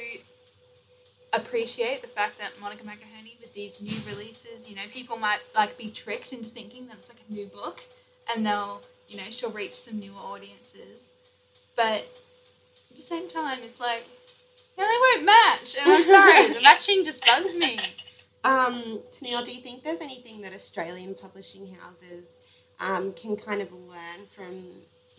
appreciate 1.34 2.02
the 2.02 2.08
fact 2.08 2.38
that 2.40 2.60
Monica 2.60 2.84
McInerney 2.84 3.40
with 3.40 3.54
these 3.54 3.82
new 3.82 3.98
releases, 4.10 4.70
you 4.70 4.76
know, 4.76 4.82
people 4.92 5.18
might 5.18 5.40
like 5.56 5.78
be 5.78 5.90
tricked 5.90 6.34
into 6.34 6.50
thinking 6.50 6.88
that 6.88 6.98
it's 7.00 7.10
like 7.10 7.22
a 7.30 7.34
new 7.34 7.46
book, 7.46 7.82
and 8.36 8.46
they'll 8.46 8.82
you 9.08 9.16
know 9.16 9.30
she'll 9.30 9.52
reach 9.52 9.76
some 9.76 10.00
newer 10.00 10.20
audiences, 10.20 11.16
but 11.78 12.06
at 12.96 13.04
the 13.04 13.12
same 13.12 13.28
time, 13.28 13.60
it's 13.60 13.84
like, 13.84 14.08
yeah, 14.80 14.88
they 14.88 15.00
won't 15.04 15.26
match. 15.28 15.76
And 15.76 15.92
I'm 15.92 16.04
sorry, 16.04 16.54
the 16.56 16.62
matching 16.64 17.04
just 17.04 17.26
bugs 17.28 17.52
me. 17.52 17.76
Um, 18.48 19.04
Tennille, 19.12 19.44
do 19.44 19.52
you 19.52 19.60
think 19.60 19.84
there's 19.84 20.00
anything 20.00 20.40
that 20.48 20.56
Australian 20.56 21.12
publishing 21.12 21.68
houses 21.84 22.64
um, 22.80 23.12
can 23.12 23.36
kind 23.36 23.60
of 23.60 23.68
learn 23.74 24.24
from, 24.32 24.64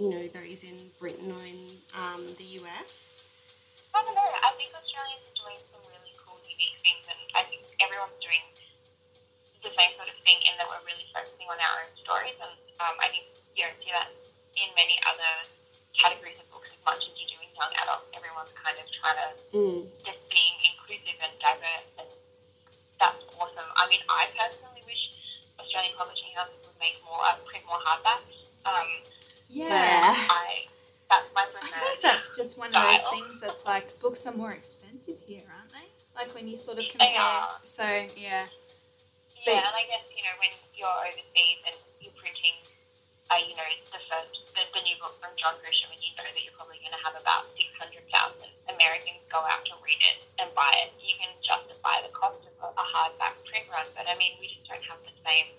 you 0.00 0.08
know, 0.08 0.24
those 0.32 0.64
in 0.64 0.72
Britain 0.96 1.28
or 1.28 1.44
in 1.44 1.68
um, 2.00 2.24
the 2.40 2.64
US? 2.64 3.28
I 3.92 4.00
don't 4.00 4.16
know. 4.16 4.24
I 4.24 4.56
think 4.56 4.72
Australians 4.72 5.20
are 5.28 5.36
doing 5.36 5.60
some 5.68 5.84
really 5.84 6.16
cool, 6.16 6.40
unique 6.48 6.80
things, 6.80 7.04
and 7.12 7.20
I 7.36 7.44
think 7.44 7.60
everyone's 7.84 8.16
doing 8.24 8.40
the 9.60 9.72
same 9.76 9.92
sort 10.00 10.08
of 10.08 10.16
thing 10.24 10.40
in 10.48 10.56
that 10.56 10.64
we're 10.64 10.80
really 10.88 11.04
focusing 11.12 11.44
on 11.44 11.60
our 11.60 11.84
own 11.84 11.92
stories. 11.92 12.40
And 12.40 12.56
um, 12.80 12.96
I 13.04 13.12
think 13.12 13.28
you 13.52 13.68
don't 13.68 13.76
see 13.76 13.92
that 13.92 14.08
in 14.56 14.72
many 14.72 14.96
other 15.04 15.44
categories 15.96 16.36
of 16.38 16.46
books 16.52 16.70
as 16.70 16.80
much 16.84 17.00
as 17.08 17.12
you 17.16 17.24
do 17.24 17.36
in 17.40 17.45
young 17.56 17.72
adults, 17.82 18.06
everyone's 18.16 18.52
kind 18.52 18.76
of 18.78 18.86
trying 19.00 19.18
to 19.20 19.28
Mm. 19.56 19.80
just 20.04 20.20
being 20.28 20.56
inclusive 20.68 21.16
and 21.24 21.32
diverse, 21.40 21.88
and 21.98 22.08
that's 23.00 23.20
awesome. 23.40 23.70
I 23.76 23.88
mean, 23.88 24.02
I 24.08 24.26
personally 24.36 24.82
wish 24.86 25.02
Australian 25.58 25.96
publishing 25.96 26.32
houses 26.36 26.60
would 26.66 26.78
make 26.80 27.00
more, 27.04 27.20
uh, 27.24 27.36
print 27.44 27.64
more 27.66 27.80
hardbacks. 27.80 28.28
Um, 28.64 28.88
Yeah. 29.48 30.12
I 30.28 30.66
that's 31.08 31.28
my 31.34 31.42
I 31.46 31.88
like 31.88 32.00
that's 32.02 32.36
just 32.36 32.58
one 32.58 32.74
of 32.74 32.82
those 32.82 33.04
things 33.10 33.40
that's 33.40 33.64
like 33.64 33.98
books 34.00 34.26
are 34.26 34.34
more 34.34 34.50
expensive 34.52 35.18
here, 35.26 35.42
aren't 35.56 35.70
they? 35.70 35.86
Like 36.16 36.34
when 36.34 36.48
you 36.48 36.56
sort 36.56 36.78
of 36.78 36.84
They 36.84 36.90
compare. 36.90 37.20
are. 37.20 37.48
So 37.62 37.84
yeah. 38.16 38.46
Yeah, 39.46 39.58
and 39.62 39.76
I 39.76 39.86
guess 39.88 40.02
you 40.10 40.22
know 40.26 40.34
when 40.42 40.50
you're 40.74 40.88
overseas 41.06 41.58
and 41.66 41.76
uh, 43.30 43.42
you 43.42 43.54
know, 43.58 43.66
the 43.90 44.00
first 44.06 44.54
the, 44.54 44.62
the 44.70 44.82
new 44.86 44.94
book 45.02 45.14
from 45.18 45.34
John 45.34 45.58
Grisham, 45.58 45.90
and 45.90 45.98
you 45.98 46.14
know 46.14 46.26
that 46.26 46.38
you're 46.38 46.54
probably 46.54 46.78
going 46.78 46.94
to 46.94 47.02
have 47.02 47.18
about 47.18 47.50
six 47.58 47.68
hundred 47.74 48.06
thousand 48.08 48.50
Americans 48.70 49.18
go 49.28 49.42
out 49.42 49.62
to 49.66 49.74
read 49.82 49.98
it 50.00 50.22
and 50.38 50.46
buy 50.54 50.70
it. 50.86 50.94
You 51.02 51.14
can 51.18 51.32
justify 51.42 52.00
the 52.06 52.12
cost 52.14 52.46
of 52.46 52.54
a, 52.62 52.68
a 52.70 52.84
hardback 52.86 53.34
print 53.50 53.66
run, 53.66 53.86
but 53.98 54.06
I 54.06 54.14
mean, 54.16 54.38
we 54.38 54.46
just 54.46 54.62
don't 54.70 54.82
have 54.86 55.00
the 55.02 55.14
same 55.26 55.50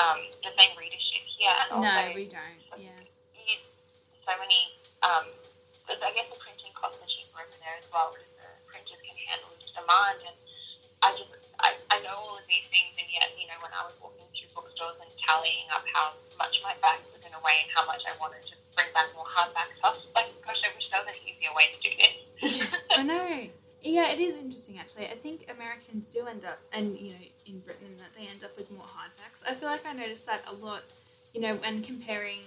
um, 0.00 0.18
the 0.42 0.52
same 0.56 0.72
readership 0.80 1.22
here, 1.22 1.52
and 1.52 1.68
also 1.70 1.86
No, 1.86 2.16
we 2.16 2.24
don't. 2.26 2.60
Yeah. 2.80 2.96
you, 3.36 3.60
so 4.24 4.32
many. 4.40 4.72
Um, 5.04 5.28
but 5.84 6.00
I 6.00 6.10
guess 6.16 6.24
the 6.32 6.40
printing 6.40 6.72
costs 6.72 6.96
are 7.04 7.10
cheaper 7.10 7.44
over 7.44 7.58
there 7.60 7.76
as 7.76 7.84
well 7.92 8.08
because 8.16 8.32
the 8.40 8.48
printers 8.64 9.00
can 9.04 9.16
handle 9.28 9.52
the 9.52 9.68
demand. 9.76 10.18
And 10.24 10.36
I 11.04 11.12
just 11.12 11.52
I, 11.60 11.76
I 11.92 12.00
know 12.00 12.16
all 12.16 12.36
of 12.40 12.46
these 12.48 12.64
things, 12.72 12.96
and 12.96 13.06
yet 13.12 13.28
you 13.36 13.44
know 13.46 13.60
when 13.60 13.70
I 13.76 13.84
was 13.84 13.92
walking 14.00 14.23
and 14.82 15.10
tallying 15.26 15.70
up 15.74 15.84
how 15.92 16.12
much 16.38 16.60
my 16.62 16.74
bag 16.82 16.98
was 17.14 17.24
in 17.24 17.32
a 17.32 17.42
way 17.44 17.54
and 17.62 17.70
how 17.74 17.86
much 17.86 18.02
I 18.06 18.12
wanted 18.20 18.42
to 18.42 18.54
bring 18.74 18.88
back 18.92 19.06
more 19.14 19.24
hardbacks, 19.24 19.78
was 19.82 20.06
like, 20.14 20.26
gosh, 20.44 20.62
I 20.64 20.74
wish 20.76 20.90
there 20.90 21.00
was 21.00 21.14
an 21.14 21.22
easier 21.22 21.50
way 21.54 21.70
to 21.70 21.78
do 21.80 21.90
this. 21.94 22.78
I 22.96 23.02
know. 23.02 23.48
Yeah, 23.82 24.10
it 24.10 24.18
is 24.18 24.40
interesting 24.40 24.78
actually. 24.78 25.06
I 25.06 25.16
think 25.20 25.50
Americans 25.52 26.08
do 26.08 26.26
end 26.26 26.44
up, 26.44 26.58
and 26.72 26.98
you 26.98 27.10
know, 27.10 27.24
in 27.46 27.60
Britain, 27.60 27.94
that 27.98 28.14
they 28.18 28.26
end 28.26 28.42
up 28.42 28.56
with 28.56 28.70
more 28.72 28.86
hardbacks. 28.86 29.42
I 29.48 29.54
feel 29.54 29.68
like 29.68 29.86
I 29.86 29.92
noticed 29.92 30.26
that 30.26 30.40
a 30.48 30.54
lot, 30.54 30.82
you 31.32 31.40
know, 31.40 31.54
when 31.56 31.82
comparing, 31.82 32.40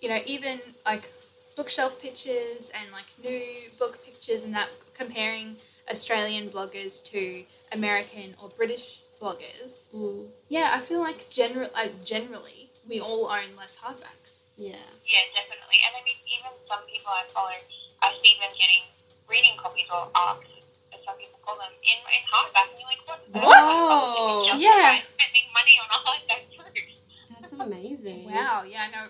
you 0.00 0.08
know, 0.08 0.18
even 0.26 0.60
like 0.84 1.10
bookshelf 1.56 2.00
pictures 2.00 2.70
and 2.74 2.92
like 2.92 3.06
new 3.22 3.70
book 3.78 4.04
pictures 4.04 4.44
and 4.44 4.54
that 4.54 4.68
comparing 4.92 5.56
Australian 5.90 6.48
bloggers 6.48 7.02
to 7.04 7.44
American 7.72 8.34
or 8.42 8.48
British 8.50 9.03
bloggers. 9.24 9.88
Mm. 9.94 10.28
Yeah, 10.48 10.72
I 10.74 10.80
feel 10.80 11.00
like 11.00 11.30
general, 11.30 11.70
uh, 11.74 11.88
generally 12.04 12.68
we 12.88 13.00
all 13.00 13.24
own 13.24 13.56
less 13.56 13.80
hardbacks. 13.80 14.52
Yeah. 14.56 14.76
Yeah, 15.08 15.24
definitely. 15.32 15.80
And 15.88 15.96
I 15.96 16.00
mean, 16.04 16.20
even 16.28 16.52
some 16.68 16.84
people 16.84 17.08
I 17.08 17.24
follow, 17.32 17.56
I 18.02 18.12
see 18.20 18.36
them 18.40 18.52
getting 18.52 18.84
reading 19.28 19.56
copies 19.56 19.88
or 19.88 20.12
ARCs, 20.14 20.44
as 20.92 21.00
some 21.08 21.16
people 21.16 21.40
call 21.40 21.56
them, 21.56 21.72
in, 21.80 21.96
in 21.96 22.22
hardback. 22.28 22.68
And 22.68 22.78
you're 22.78 22.92
like, 22.92 23.02
what? 23.08 23.20
Whoa. 23.32 24.44
Justify 24.52 24.60
Yeah. 24.60 25.00
Spending 25.00 25.48
money 25.56 25.74
on 25.80 25.88
a 25.88 25.98
hardback 26.04 26.42
proof. 26.52 27.00
That's 27.32 27.52
amazing. 27.52 28.30
Wow, 28.30 28.64
yeah, 28.68 28.84
I 28.86 28.90
know. 28.92 29.08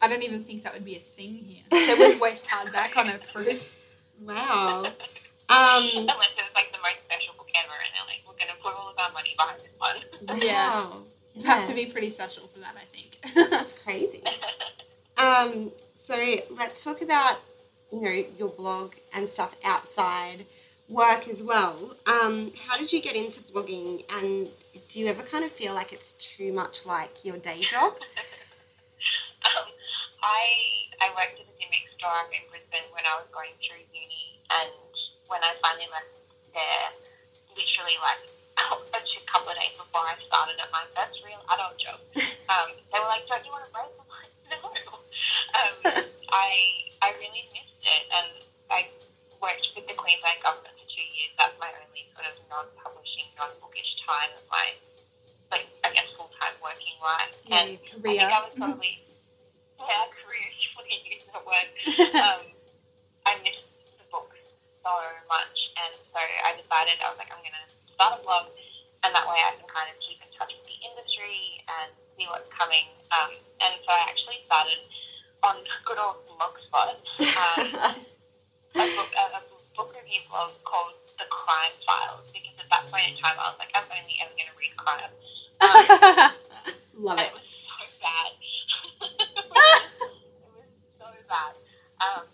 I 0.00 0.08
don't 0.08 0.22
even 0.22 0.42
think 0.44 0.62
that 0.62 0.72
would 0.72 0.84
be 0.84 0.96
a 0.96 1.00
thing 1.00 1.34
here. 1.34 1.64
They 1.70 1.94
wouldn't 1.94 2.20
waste 2.20 2.46
hardback 2.46 2.96
on 2.96 3.10
a 3.10 3.18
proof. 3.18 3.92
Wow. 4.24 4.86
Um, 5.48 5.88
Unless 5.88 6.36
it 6.36 6.44
was 6.44 6.52
like 6.52 6.68
the 6.76 6.78
most 6.84 7.00
special 7.08 7.32
book 7.40 7.48
ever, 7.56 7.72
and 7.72 7.88
they're 7.96 8.04
like, 8.04 8.20
we're 8.27 8.27
going 8.27 8.27
to 8.27 8.27
put 8.62 8.74
all 8.74 8.88
of 8.90 8.96
our 8.98 9.12
money 9.12 9.34
behind 9.36 9.60
this 9.60 9.68
one. 9.78 10.40
Yeah. 10.42 10.70
wow. 10.84 10.92
You 11.34 11.44
have 11.44 11.66
to 11.68 11.74
be 11.74 11.86
pretty 11.86 12.10
special 12.10 12.46
for 12.48 12.58
that, 12.60 12.74
I 12.76 12.84
think. 12.84 13.50
That's 13.50 13.78
crazy. 13.78 14.22
Um, 15.18 15.72
so 15.94 16.14
let's 16.56 16.84
talk 16.84 17.02
about 17.02 17.40
you 17.92 18.00
know 18.00 18.24
your 18.38 18.50
blog 18.50 18.94
and 19.12 19.28
stuff 19.28 19.56
outside 19.64 20.46
work 20.88 21.26
as 21.28 21.42
well. 21.42 21.96
Um, 22.06 22.52
how 22.66 22.76
did 22.78 22.92
you 22.92 23.02
get 23.02 23.16
into 23.16 23.40
blogging, 23.40 24.04
and 24.16 24.46
do 24.88 25.00
you 25.00 25.08
ever 25.08 25.24
kind 25.24 25.44
of 25.44 25.50
feel 25.50 25.74
like 25.74 25.92
it's 25.92 26.12
too 26.12 26.52
much 26.52 26.86
like 26.86 27.24
your 27.24 27.36
day 27.38 27.62
job? 27.62 27.94
um, 29.46 29.66
I 30.22 30.40
I 31.02 31.08
worked 31.16 31.40
at 31.40 31.46
a 31.50 31.54
Dymocks 31.58 31.98
store 31.98 32.10
up 32.14 32.30
in 32.30 32.48
Brisbane 32.48 32.86
when 32.94 33.02
I 33.04 33.18
was 33.18 33.26
going 33.34 33.50
through 33.58 33.82
uni, 33.92 34.38
and 34.54 34.70
when 35.26 35.42
I 35.42 35.52
finally 35.60 35.88
left 35.90 36.14
there, 36.54 36.88
literally 37.56 37.96
like 38.02 38.22
a 38.58 39.26
couple 39.30 39.50
of 39.50 39.56
days 39.58 39.74
before 39.78 40.02
I 40.02 40.14
started 40.26 40.58
at 40.58 40.70
my 40.74 40.82
first 40.94 41.22
real 41.22 41.42
adult 41.54 41.76
job, 41.78 41.98
um, 42.52 42.68
they 42.74 42.98
were 42.98 43.10
like, 43.10 43.24
"Don't 43.30 43.44
you 43.46 43.52
want 43.54 43.66
a 43.68 43.70
break?" 43.70 43.92
I'm 43.94 44.08
like, 44.10 44.32
"No." 44.50 44.58
Um, 45.58 45.74
I 46.30 46.48
I 47.02 47.08
really 47.22 47.44
missed 47.54 47.82
it, 47.86 48.02
and 48.14 48.28
I 48.70 48.86
worked 49.40 49.70
with 49.76 49.86
the 49.86 49.94
Queensland 49.94 50.42
government 50.42 50.74
for 50.74 50.86
two 50.90 51.06
years. 51.14 51.32
That's 51.38 51.54
my 51.62 51.70
only 51.70 52.06
sort 52.14 52.26
of 52.26 52.34
non-publishing, 52.50 53.30
non-bookish 53.38 54.02
time 54.06 54.30
of 54.36 54.44
my 54.50 54.66
like 55.54 55.66
I 55.86 55.94
guess 55.94 56.08
full-time 56.18 56.54
working 56.62 56.98
life, 57.02 57.32
Yeah, 57.46 57.62
and 57.62 57.68
your 57.78 57.80
I 57.80 58.00
career. 58.02 58.20
think 58.26 58.32
I 58.34 58.40
was 58.44 58.54
probably 58.58 58.94
yeah, 59.78 60.04
career 60.20 60.48
you 60.50 60.68
use 61.14 61.26
that 61.32 61.44
word. 61.44 61.68
Um, 62.16 62.42
I 63.26 63.36
missed 63.44 63.98
the 63.98 64.04
book 64.10 64.32
so 64.82 64.92
much, 65.28 65.56
and 65.84 65.92
so 65.94 66.18
I 66.20 66.56
decided 66.56 66.96
I 67.04 67.08
was 67.12 67.18
like, 67.18 67.28
I'm 67.32 67.42
gonna 67.44 67.64
start 67.68 67.77
a 67.98 68.18
blog, 68.22 68.46
and 69.04 69.10
that 69.14 69.26
way 69.26 69.38
I 69.42 69.54
can 69.58 69.66
kind 69.66 69.90
of 69.90 69.96
keep 69.98 70.22
in 70.22 70.30
touch 70.34 70.54
with 70.54 70.66
the 70.66 70.78
industry 70.86 71.62
and 71.66 71.90
see 72.14 72.26
what's 72.30 72.50
coming. 72.54 72.86
Um, 73.10 73.34
and 73.62 73.74
so 73.82 73.90
I 73.90 74.06
actually 74.06 74.40
started 74.46 74.78
on 75.42 75.56
good 75.84 75.98
old 75.98 76.22
Blogspot, 76.30 76.98
um, 77.38 77.58
a 78.78 78.84
book 78.94 79.10
a, 79.14 79.24
a 79.38 79.42
book 79.74 79.94
review 79.94 80.22
blog 80.30 80.50
called 80.62 80.94
The 81.18 81.26
Crime 81.30 81.74
Files, 81.86 82.26
because 82.30 82.54
at 82.58 82.70
that 82.70 82.86
point 82.90 83.10
in 83.10 83.14
time 83.18 83.38
I 83.38 83.50
was 83.50 83.58
like, 83.58 83.70
I'm 83.74 83.86
only 83.90 84.18
ever 84.22 84.34
gonna 84.34 84.54
read 84.58 84.74
crime. 84.76 85.12
Um, 86.98 87.04
Love 87.04 87.18
it. 87.18 87.26
it 87.26 87.32
was 87.34 87.46
so 87.46 87.78
bad. 88.02 88.30
it 89.02 90.50
was 90.54 90.70
so 90.98 91.06
bad. 91.30 91.54
Um, 92.02 92.26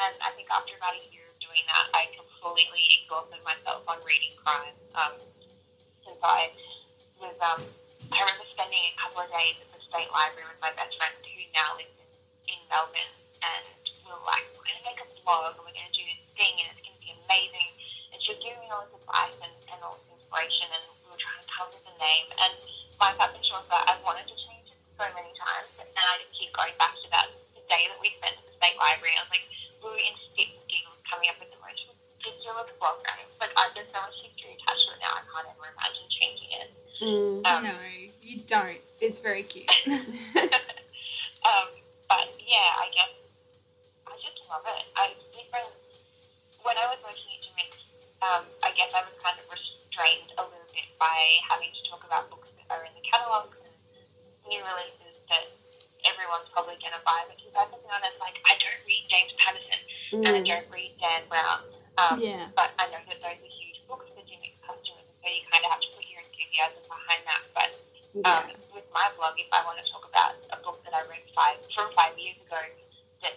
and 0.00 0.14
I 0.24 0.32
think 0.32 0.48
after 0.48 0.72
about 0.76 0.96
a 0.96 1.04
year 1.12 1.24
of 1.28 1.36
doing 1.40 1.60
that, 1.68 1.92
I 1.92 2.08
completely 2.16 2.80
exhausted 3.04 3.44
myself 3.44 3.84
on 3.88 4.00
reading 4.08 4.32
crime. 4.40 4.72
Um, 4.94 5.14
since 6.02 6.18
I 6.22 6.50
was, 7.22 7.36
um, 7.40 7.62
I 8.10 8.16
remember 8.26 8.46
spending 8.50 8.82
a 8.90 8.94
couple 8.98 9.22
of 9.22 9.30
days 9.30 9.54
at 9.62 9.68
the 9.70 9.80
state 9.86 10.10
library 10.10 10.50
with 10.50 10.60
my 10.60 10.72
best 10.74 10.96
friend 10.98 11.14
who 11.22 11.40
now 11.54 11.78
lives 11.78 11.94
in, 11.94 12.08
in 12.56 12.60
Melbourne, 12.66 13.12
and 13.46 13.64
we 14.02 14.10
were 14.10 14.24
like, 14.26 14.44
we're 14.58 14.66
going 14.66 14.80
to 14.82 14.86
make 14.90 14.98
a 14.98 15.08
blog, 15.22 15.54
and 15.54 15.62
we're 15.62 15.76
going 15.76 15.86
to 15.86 15.94
do 15.94 16.02
this 16.10 16.22
thing, 16.34 16.54
and 16.58 16.66
it's 16.74 16.82
going 16.82 16.96
to 16.98 17.02
be 17.06 17.12
amazing. 17.30 17.68
And 18.10 18.18
she 18.18 18.34
was 18.34 18.40
giving 18.42 18.58
me 18.60 18.68
all 18.74 18.82
this 18.90 18.98
advice 18.98 19.38
and, 19.38 19.54
and 19.70 19.78
all 19.86 19.94
this 19.94 20.10
inspiration, 20.18 20.66
and 20.74 20.82
we 21.06 21.06
were 21.14 21.20
trying 21.22 21.38
to 21.38 21.46
come 21.46 21.70
up 21.70 21.72
with 21.74 21.86
a 21.86 21.94
name. 22.02 22.26
And 22.42 22.52
my 22.98 23.14
fact 23.14 23.38
and 23.38 23.44
short 23.46 23.62
that 23.70 23.86
I 23.86 23.94
wanted 24.02 24.26
to 24.26 24.34
change 24.36 24.74
it 24.74 24.78
so 24.98 25.06
many 25.14 25.30
times, 25.38 25.70
and 25.78 25.86
I 25.94 26.18
just 26.18 26.34
keep 26.34 26.50
going 26.50 26.74
back 26.82 26.98
to 26.98 27.06
that 27.14 27.30
the 27.54 27.62
day 27.70 27.86
that 27.86 27.98
we 28.02 28.10
spent 28.18 28.34
at 28.34 28.42
the 28.42 28.54
state 28.58 28.74
library. 28.82 29.14
I 29.14 29.22
was 29.22 29.30
like, 29.30 29.46
we 29.80 29.86
were 29.86 30.02
in 30.02 30.14
stitch 30.34 30.50
and 30.50 30.66
giggles 30.66 30.98
coming 31.06 31.30
up 31.30 31.38
with 31.38 31.48
the 31.54 31.60
most 31.62 31.86
ridiculous 32.18 32.68
blog 32.82 32.98
name. 33.14 33.30
But 33.38 33.54
uh, 33.56 33.70
there's 33.72 33.88
so 33.94 34.02
much 34.04 34.18
history 34.20 34.52
attached 34.58 34.84
to 34.90 34.92
it 34.92 35.00
now, 35.00 35.16
I 35.16 35.22
can't 35.24 35.48
ever 35.48 35.64
imagine 35.72 36.06
changing 36.12 36.50
it. 36.60 36.68
Mm. 37.00 37.40
Um, 37.48 37.64
no, 37.64 37.72
you 38.20 38.44
don't. 38.44 38.76
It's 39.00 39.16
very 39.24 39.40
cute. 39.48 39.64
um, 41.48 41.66
but 42.12 42.28
yeah, 42.44 42.76
I 42.76 42.92
guess 42.92 43.08
I 44.04 44.12
just 44.20 44.44
love 44.52 44.60
it. 44.68 44.84
I 45.00 45.16
different 45.32 45.64
when 46.60 46.76
I 46.76 46.84
was 46.92 47.00
working 47.00 47.32
at 47.32 47.40
Dymocks, 47.40 47.80
um, 48.20 48.44
I 48.60 48.76
guess 48.76 48.92
I 48.92 49.00
was 49.00 49.16
kind 49.24 49.32
of 49.40 49.48
restrained 49.48 50.28
a 50.36 50.44
little 50.44 50.68
bit 50.76 50.92
by 51.00 51.40
having 51.48 51.72
to 51.72 51.82
talk 51.88 52.04
about 52.04 52.28
books 52.28 52.52
that 52.60 52.68
are 52.68 52.84
in 52.84 52.92
the 52.92 53.00
catalogues 53.08 53.56
and 53.64 53.72
new 54.44 54.60
releases 54.60 55.24
that 55.32 55.48
everyone's 56.04 56.52
probably 56.52 56.76
going 56.84 56.92
to 56.92 57.00
buy. 57.08 57.24
Because 57.32 57.56
I 57.56 57.64
was 57.64 57.80
honest, 57.88 58.20
like 58.20 58.36
I 58.44 58.60
don't 58.60 58.80
read 58.84 59.08
James 59.08 59.32
Patterson 59.40 59.80
and 60.20 60.28
I 60.36 60.40
Mm. 60.44 60.52
don't 60.52 60.68
read 60.68 60.92
Dan 61.00 61.24
Brown. 61.32 61.64
Um, 62.00 62.16
yeah. 62.20 62.48
but 62.56 62.72
I 62.80 62.88
know 62.92 63.00
that 63.08 63.20
those 63.20 63.40
are 63.40 63.52
huge 63.52 63.80
books 63.88 64.08
for 64.12 64.24
Dymocks 64.24 64.56
customers, 64.64 65.04
so 65.20 65.26
you 65.28 65.44
kind 65.52 65.60
of 65.64 65.70
have 65.72 65.84
to 65.84 65.90
put 65.92 66.04
your 66.08 66.20
enthusiasm 66.24 66.80
behind 66.88 67.20
that. 67.28 67.42
But 67.52 67.70
um, 68.24 68.48
Yeah. 68.48 68.56
with 68.72 68.88
my 68.92 69.04
blog, 69.20 69.36
if 69.36 69.48
I 69.52 69.60
want 69.68 69.76
to 69.80 69.84
talk 69.84 70.08
about 70.08 70.32
a 70.48 70.56
book 70.64 70.80
that 70.88 70.96
I 70.96 71.04
read 71.12 71.20
five 71.36 71.60
from 71.76 71.92
five 71.92 72.16
years 72.16 72.40
ago 72.40 72.56
that 73.22 73.36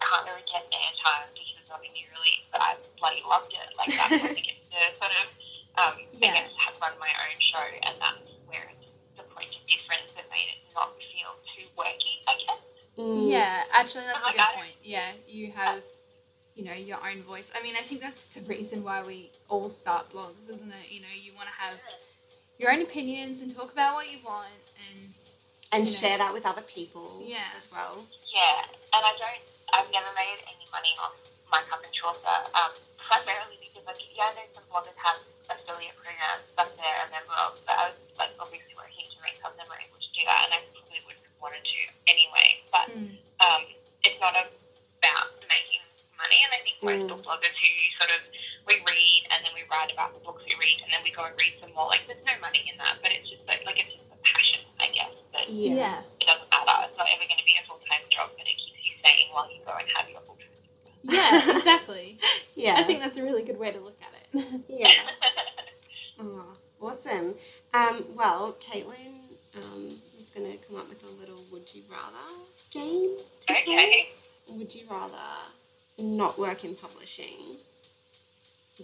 can't 0.00 0.24
really 0.28 0.44
get 0.48 0.64
airtime 0.72 1.28
because 1.36 1.54
it's 1.60 1.70
not 1.70 1.80
a 1.84 1.90
new 1.92 2.06
release, 2.16 2.44
but 2.52 2.60
I 2.64 2.76
bloody 2.98 3.20
loved 3.28 3.52
it. 3.52 3.68
Like 3.76 3.92
that's 3.92 4.16
when 4.16 4.32
I 4.32 4.40
get 4.40 4.56
to 4.64 4.80
sort 4.96 5.12
of, 5.20 5.26
um, 5.76 5.94
Yeah. 6.16 6.32
I 6.32 6.34
guess, 6.40 6.50
have 6.56 6.76
run 6.80 6.92
my 6.98 7.12
own 7.28 7.36
show, 7.38 7.62
and 7.84 7.94
that's 8.00 8.32
where 8.48 8.64
it's 8.80 8.96
the 9.16 9.24
point 9.28 9.52
of 9.52 9.60
difference 9.68 10.08
that 10.16 10.24
made 10.32 10.56
it 10.56 10.60
not 10.72 10.96
feel 10.96 11.36
too 11.52 11.68
worky. 11.76 12.24
I 12.28 12.34
guess. 12.40 12.60
Mm. 12.96 13.28
Yeah, 13.28 13.64
actually, 13.84 14.04
that's 14.06 14.26
a 14.26 14.32
good 14.32 14.40
I- 14.40 14.54
point. 14.56 14.76
Yeah, 14.82 15.08
you 15.28 15.50
have, 15.52 15.82
you 16.56 16.64
know, 16.64 16.72
your 16.72 16.98
own 17.04 17.22
voice. 17.22 17.52
I 17.56 17.62
mean, 17.62 17.74
I 17.78 17.82
think 17.82 18.00
that's 18.00 18.28
the 18.30 18.42
reason 18.48 18.82
why 18.82 19.02
we 19.02 19.30
all 19.48 19.68
start 19.70 20.10
blogs, 20.10 20.48
isn't 20.50 20.70
it? 20.72 20.90
You 20.90 21.00
know, 21.00 21.12
you 21.14 21.32
want 21.34 21.48
to 21.48 21.54
have 21.54 21.78
your 22.58 22.72
own 22.72 22.82
opinions 22.82 23.42
and 23.42 23.54
talk 23.54 23.72
about 23.72 23.94
what 23.94 24.10
you 24.10 24.18
want, 24.24 24.62
and 24.90 25.12
And 25.72 25.86
you 25.86 25.92
know. 25.92 25.98
share 26.00 26.18
that 26.18 26.32
with 26.32 26.46
other 26.46 26.62
people 26.62 27.22
Yeah. 27.26 27.50
as 27.56 27.70
well. 27.70 28.06
Yeah, 28.32 28.62
and 28.94 29.02
I 29.04 29.12
don't. 29.18 29.42
I've 29.74 29.90
never 29.90 30.06
made 30.14 30.38
any 30.46 30.66
money 30.70 30.94
off 31.02 31.16
my 31.50 31.58
cup 31.66 31.82
and 31.82 31.92
chaucer, 31.92 32.38
um, 32.54 32.70
primarily 32.98 33.58
because 33.58 33.82
like 33.86 33.98
yeah, 34.14 34.30
I 34.30 34.34
know 34.38 34.46
some 34.54 34.62
bloggers 34.70 34.94
have 35.02 35.18
affiliate 35.50 35.94
programs 35.98 36.46
stuff 36.54 36.70
there 36.78 36.98
and 37.02 37.10
their 37.10 37.26
blogs, 37.26 37.58
but 37.66 37.74
I 37.74 37.90
was 37.90 37.98
like 38.18 38.30
obviously 38.38 38.74
working 38.78 39.02
to 39.02 39.18
make, 39.26 39.34
so 39.34 39.46
I 39.46 39.48
was 39.50 39.58
never 39.58 39.74
able 39.74 39.98
to 39.98 40.10
do 40.14 40.22
that, 40.30 40.40
and 40.46 40.50
I 40.54 40.58
probably 40.70 41.02
wouldn't 41.10 41.26
have 41.26 41.38
wanted 41.42 41.62
to 41.66 41.80
anyway. 42.06 42.48
But 42.70 42.86
Mm. 42.94 43.18
um, 43.42 43.62
it's 43.66 43.73
not 44.24 44.32
about 44.40 45.28
making 45.52 45.84
money, 46.16 46.38
and 46.48 46.52
I 46.56 46.60
think 46.64 46.76
most 46.80 47.04
Mm. 47.04 47.08
book 47.12 47.20
bloggers 47.28 47.52
who 47.60 47.70
sort 48.00 48.10
of 48.16 48.20
we 48.64 48.80
read 48.88 49.22
and 49.32 49.44
then 49.44 49.52
we 49.52 49.62
write 49.68 49.92
about 49.92 50.14
the 50.16 50.20
books 50.24 50.40
we 50.48 50.56
read, 50.56 50.80
and 50.82 50.88
then 50.92 51.02
we 51.04 51.10
go 51.12 51.24
and 51.28 51.36
read 51.36 51.52
some 51.60 51.72
more. 51.76 51.88
Like 51.92 52.06
there's 52.08 52.24
no 52.24 52.32
money 52.40 52.64
in 52.72 52.78
that, 52.80 52.96
but 53.04 53.12
it's 53.12 53.28
just 53.28 53.44
like, 53.46 53.60
like 53.68 53.76
it's 53.84 53.92
just 53.92 54.08
a 54.08 54.16
passion, 54.24 54.60
I 54.80 54.88
guess. 54.88 55.12
That 55.36 55.44
Yeah. 55.52 56.00
it 56.20 56.24
doesn't 56.26 56.48
matter. 56.48 56.88
It's 56.88 56.96
not 56.96 57.06
ever 57.12 57.24
going 57.28 57.36
to 57.44 57.44
be 57.44 57.56
a 57.60 57.64
full 57.68 57.80
time 57.84 58.00
job, 58.08 58.30
but 58.38 58.46
it 58.48 58.56
keeps 58.56 58.80
you 58.88 58.96
sane 59.04 59.28
while 59.32 59.50
you 59.52 59.60
go 59.66 59.76
and 59.76 59.88
have 59.92 60.08
your 60.08 60.20
full 60.24 60.36
time. 60.40 60.56
Yeah, 61.04 61.56
exactly. 61.58 62.16
Yeah. 62.56 62.76
I 62.78 62.84
think 62.84 63.00
that's 63.00 63.18
a 63.18 63.22
really 63.22 63.42
good 63.42 63.58
way 63.58 63.72
to 63.72 63.80
look 63.80 63.98
at 64.00 64.12
it. 64.16 64.64
Yeah. 64.68 64.88
Oh, 66.20 66.54
awesome. 66.80 67.34
Um, 67.74 68.04
well, 68.14 68.56
Caitlin 68.60 69.18
um, 69.58 69.90
is 70.18 70.30
going 70.30 70.50
to 70.50 70.56
come 70.64 70.76
up 70.76 70.88
with 70.88 71.02
a 71.02 71.10
little 71.20 71.42
would 71.50 71.68
you 71.74 71.82
rather 71.90 72.30
game 72.74 73.16
to 73.40 73.46
play. 73.46 73.62
okay. 73.62 74.08
Would 74.50 74.74
you 74.74 74.82
rather 74.90 75.14
not 75.98 76.38
work 76.38 76.64
in 76.64 76.74
publishing 76.74 77.56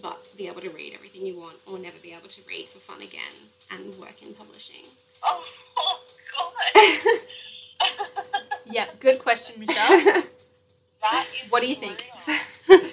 but 0.01 0.17
be 0.37 0.47
able 0.47 0.61
to 0.61 0.69
read 0.69 0.93
everything 0.95 1.25
you 1.25 1.37
want 1.37 1.57
or 1.67 1.77
never 1.77 1.97
be 2.01 2.13
able 2.13 2.29
to 2.29 2.41
read 2.47 2.65
for 2.67 2.79
fun 2.79 3.01
again 3.01 3.33
and 3.71 3.93
work 3.99 4.23
in 4.23 4.33
publishing? 4.33 4.85
Oh, 5.23 5.45
oh 5.77 5.99
God. 6.33 7.19
yeah, 8.65 8.85
good 8.99 9.19
question, 9.19 9.59
Michelle. 9.59 9.89
that 11.01 11.27
is 11.43 11.51
What 11.51 11.61
do 11.61 11.67
you 11.67 11.75
think? 11.75 12.09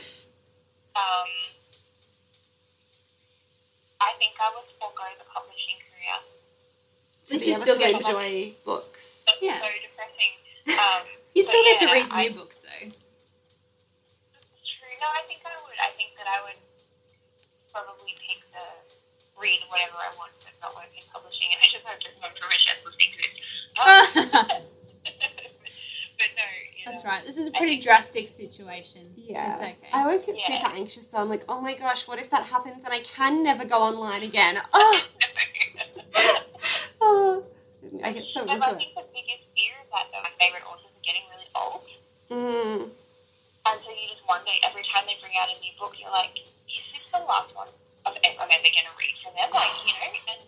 Um, 0.98 1.30
I 4.00 4.10
think 4.18 4.34
I 4.42 4.50
would 4.50 4.66
forego 4.82 5.06
the 5.16 5.24
publishing 5.32 5.78
career. 5.78 6.18
to 7.26 7.34
least 7.34 7.44
be 7.44 7.50
you 7.50 7.54
able 7.54 7.62
still 7.62 7.78
get 7.78 7.94
to- 7.94 8.02
enjoy 8.02 8.52
books. 8.64 9.22
That's 9.26 9.38
Yeah. 9.40 9.60
so 9.60 9.66
depressing. 9.78 10.37
Um, 10.68 11.02
You 11.34 11.42
still 11.44 11.62
get 11.64 11.78
to 11.78 11.84
yeah, 11.86 11.92
read 11.92 12.06
I- 12.10 12.22
new 12.28 12.34
books 12.34 12.58
though. 12.58 12.88
True. 12.88 14.94
No, 15.00 15.06
I 15.06 15.22
think 15.28 15.40
I 15.46 15.54
would. 15.62 15.78
I 15.78 15.88
think 15.94 16.16
that 16.18 16.26
I 16.26 16.42
would 16.42 16.58
probably 17.72 18.14
pick 18.18 18.42
the 18.50 18.64
read 19.38 19.60
whatever 19.70 19.98
I 20.02 20.10
want, 20.18 20.32
but 20.42 20.50
not 20.60 20.74
work 20.74 20.90
in 20.96 21.02
publishing. 21.12 21.52
And 21.54 21.60
I 21.62 21.66
just 21.70 21.84
have 21.86 21.98
to 22.00 22.08
remember 22.10 22.40
Michelle's 22.50 22.82
listening 22.84 23.12
to 23.14 23.18
this. 23.22 23.34
Um, 23.78 24.10
but 26.18 26.30
no. 26.34 26.42
You 26.74 26.82
That's 26.86 27.04
right. 27.04 27.24
This 27.24 27.38
is 27.38 27.46
a 27.46 27.52
pretty 27.52 27.78
drastic 27.78 28.26
situation. 28.26 29.02
Yeah. 29.16 29.52
It's 29.52 29.62
okay. 29.62 29.76
I 29.94 30.02
always 30.02 30.24
get 30.24 30.34
Yeah. 30.36 30.46
super 30.64 30.74
anxious, 30.76 31.06
so 31.08 31.18
I'm 31.18 31.28
like, 31.28 31.44
oh 31.48 31.60
my 31.60 31.74
gosh, 31.74 32.08
what 32.08 32.18
if 32.18 32.28
that 32.30 32.46
happens 32.46 32.82
and 32.82 32.92
I 32.92 32.98
can 33.00 33.44
never 33.44 33.64
go 33.64 33.78
online 33.78 34.24
again? 34.24 34.58
Oh, 34.74 35.00
oh. 37.00 37.44
I 38.04 38.12
get 38.12 38.24
so 38.26 38.42
into 38.42 38.58
but 38.58 38.68
I 38.68 38.70
it. 38.72 38.76
think 38.78 38.94
the 38.94 39.04
biggest 39.14 39.44
fear 39.54 39.74
is 39.82 39.88
that 39.90 40.06
though, 40.12 40.22
my 40.22 40.30
favourite 40.38 40.64
authors 40.66 40.90
are 40.90 41.02
getting 41.04 41.22
really 41.30 41.46
old. 41.54 41.82
Mm. 42.30 42.88
And 42.88 43.76
so 43.84 43.88
you 43.90 44.06
just 44.08 44.24
wonder 44.28 44.50
every 44.64 44.82
time 44.84 45.04
they 45.06 45.16
bring 45.20 45.32
out 45.40 45.48
a 45.48 45.56
new 45.60 45.72
book, 45.78 45.96
you're 45.98 46.10
like, 46.10 46.36
is 46.36 46.84
this 46.92 47.08
the 47.12 47.18
last 47.24 47.54
one 47.56 47.68
of 48.06 48.12
I'm 48.16 48.48
ever 48.52 48.68
going 48.68 48.88
to 48.88 48.96
read 49.00 49.16
from 49.22 49.32
them? 49.36 49.48
Like, 49.52 49.72
you 49.84 49.92
know, 49.92 50.08
and 50.32 50.40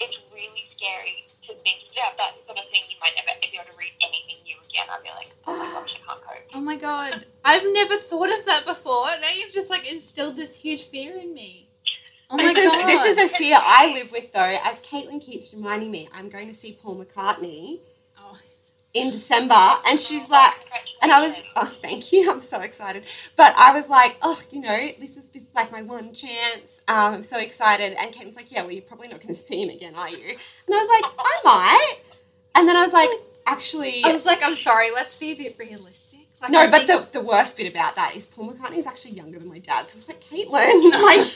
it's 0.00 0.18
really 0.32 0.64
scary 0.70 1.26
to 1.46 1.54
think 1.62 1.82
about 1.92 2.16
that 2.18 2.34
sort 2.46 2.58
of 2.58 2.66
thing. 2.70 2.82
You 2.90 2.96
might 3.02 3.14
never 3.18 3.34
be 3.42 3.50
able 3.54 3.70
to 3.70 3.76
read 3.78 3.94
anything 4.02 4.42
new 4.46 4.56
again. 4.68 4.86
I'd 4.90 5.02
be 5.02 5.10
like, 5.10 5.30
oh 5.46 5.58
my 5.58 5.66
gosh, 5.74 5.94
I 5.94 6.06
can't 6.06 6.22
cope. 6.22 6.50
Oh 6.54 6.60
my 6.60 6.76
god. 6.76 7.26
I've 7.44 7.66
never 7.66 7.96
thought 7.96 8.30
of 8.30 8.44
that 8.46 8.64
before. 8.66 9.06
Now 9.06 9.30
you've 9.36 9.52
just 9.52 9.70
like 9.70 9.90
instilled 9.90 10.36
this 10.36 10.56
huge 10.56 10.82
fear 10.84 11.16
in 11.16 11.34
me. 11.34 11.66
Oh 12.30 12.36
my 12.36 12.44
This 12.44 12.58
is, 12.58 12.72
god. 12.72 12.86
this 12.88 13.04
is 13.18 13.24
a 13.24 13.28
fear 13.36 13.58
I 13.60 13.92
live 13.92 14.10
with, 14.10 14.32
though. 14.32 14.58
As 14.64 14.80
Caitlin 14.80 15.20
keeps 15.20 15.52
reminding 15.52 15.90
me, 15.90 16.08
I'm 16.14 16.28
going 16.28 16.48
to 16.48 16.54
see 16.54 16.72
Paul 16.80 16.96
McCartney 16.96 17.80
Oh. 18.18 18.38
In 18.94 19.10
December, 19.10 19.54
and 19.86 20.00
she's 20.00 20.30
like, 20.30 20.52
and 21.02 21.12
I 21.12 21.20
was, 21.20 21.42
oh, 21.56 21.66
thank 21.82 22.12
you, 22.12 22.30
I'm 22.32 22.40
so 22.40 22.60
excited. 22.60 23.04
But 23.36 23.54
I 23.56 23.72
was 23.74 23.88
like, 23.90 24.16
oh, 24.22 24.40
you 24.50 24.60
know, 24.60 24.88
this 24.98 25.16
is 25.16 25.30
this 25.30 25.48
is 25.48 25.54
like 25.54 25.70
my 25.70 25.82
one 25.82 26.14
chance. 26.14 26.82
Um, 26.88 27.14
I'm 27.14 27.22
so 27.22 27.38
excited. 27.38 27.94
And 27.98 28.14
Caitlin's 28.14 28.36
like, 28.36 28.50
yeah, 28.50 28.62
well, 28.62 28.72
you're 28.72 28.82
probably 28.82 29.08
not 29.08 29.18
going 29.18 29.28
to 29.28 29.34
see 29.34 29.62
him 29.62 29.68
again, 29.68 29.94
are 29.96 30.08
you? 30.08 30.28
And 30.28 30.74
I 30.74 30.78
was 30.78 30.88
like, 31.02 31.12
I 31.18 31.40
might. 31.44 31.96
And 32.56 32.68
then 32.68 32.76
I 32.76 32.82
was 32.84 32.92
like, 32.92 33.10
actually, 33.46 34.02
I 34.04 34.12
was 34.12 34.24
like, 34.24 34.40
I'm 34.42 34.54
sorry, 34.54 34.90
let's 34.92 35.16
be 35.16 35.32
a 35.32 35.34
bit 35.34 35.56
realistic. 35.58 36.20
Like, 36.40 36.50
no, 36.50 36.60
I 36.60 36.70
but 36.70 36.82
think- 36.86 37.12
the, 37.12 37.20
the 37.20 37.24
worst 37.24 37.56
bit 37.56 37.70
about 37.70 37.96
that 37.96 38.14
is 38.16 38.26
Paul 38.26 38.50
McCartney 38.50 38.78
is 38.78 38.86
actually 38.86 39.12
younger 39.12 39.38
than 39.38 39.48
my 39.48 39.58
dad. 39.58 39.88
So 39.88 39.96
I 39.96 39.98
was 39.98 40.08
like, 40.08 40.20
Caitlin, 40.20 40.92
like, 41.02 41.26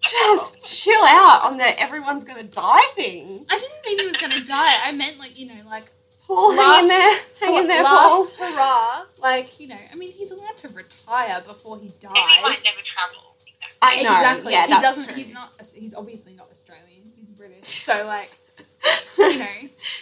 just 0.00 0.82
chill 0.84 1.02
out 1.04 1.42
on 1.44 1.56
the 1.58 1.80
everyone's 1.80 2.24
going 2.24 2.40
to 2.40 2.48
die 2.50 2.80
thing. 2.94 3.44
I 3.50 3.58
didn't 3.58 3.84
mean 3.84 3.98
he 3.98 4.06
was 4.06 4.16
gonna 4.16 4.42
die. 4.44 4.74
I 4.84 4.92
meant 4.92 5.18
like, 5.18 5.38
you 5.38 5.46
know, 5.48 5.60
like 5.66 5.84
Paul, 6.34 6.52
hang 6.52 6.82
in 6.82 6.88
there, 6.88 7.18
hang 7.40 7.54
in 7.56 7.66
there, 7.68 7.82
Paul. 7.84 8.20
last 8.22 8.36
hurrah. 8.36 9.04
Like, 9.20 9.58
you 9.60 9.68
know, 9.68 9.76
I 9.92 9.96
mean 9.96 10.10
he's 10.10 10.30
allowed 10.30 10.56
to 10.58 10.68
retire 10.68 11.40
before 11.46 11.78
he 11.78 11.88
dies. 12.00 12.12
And 12.16 12.16
he 12.16 12.42
might 12.42 12.62
never 12.64 12.80
travel. 12.84 13.36
Exactly. 13.46 13.78
I 13.82 14.02
know, 14.02 14.10
Exactly. 14.20 14.52
yeah, 14.52 14.62
he 14.66 14.72
that's 14.72 14.82
doesn't 14.82 15.06
true. 15.06 15.14
he's 15.16 15.32
not 15.32 15.50
he's 15.78 15.94
obviously 15.94 16.34
not 16.34 16.50
Australian. 16.50 17.02
He's 17.18 17.30
British. 17.30 17.66
So 17.68 18.04
like, 18.06 18.30
you 19.18 19.38
know, 19.38 19.46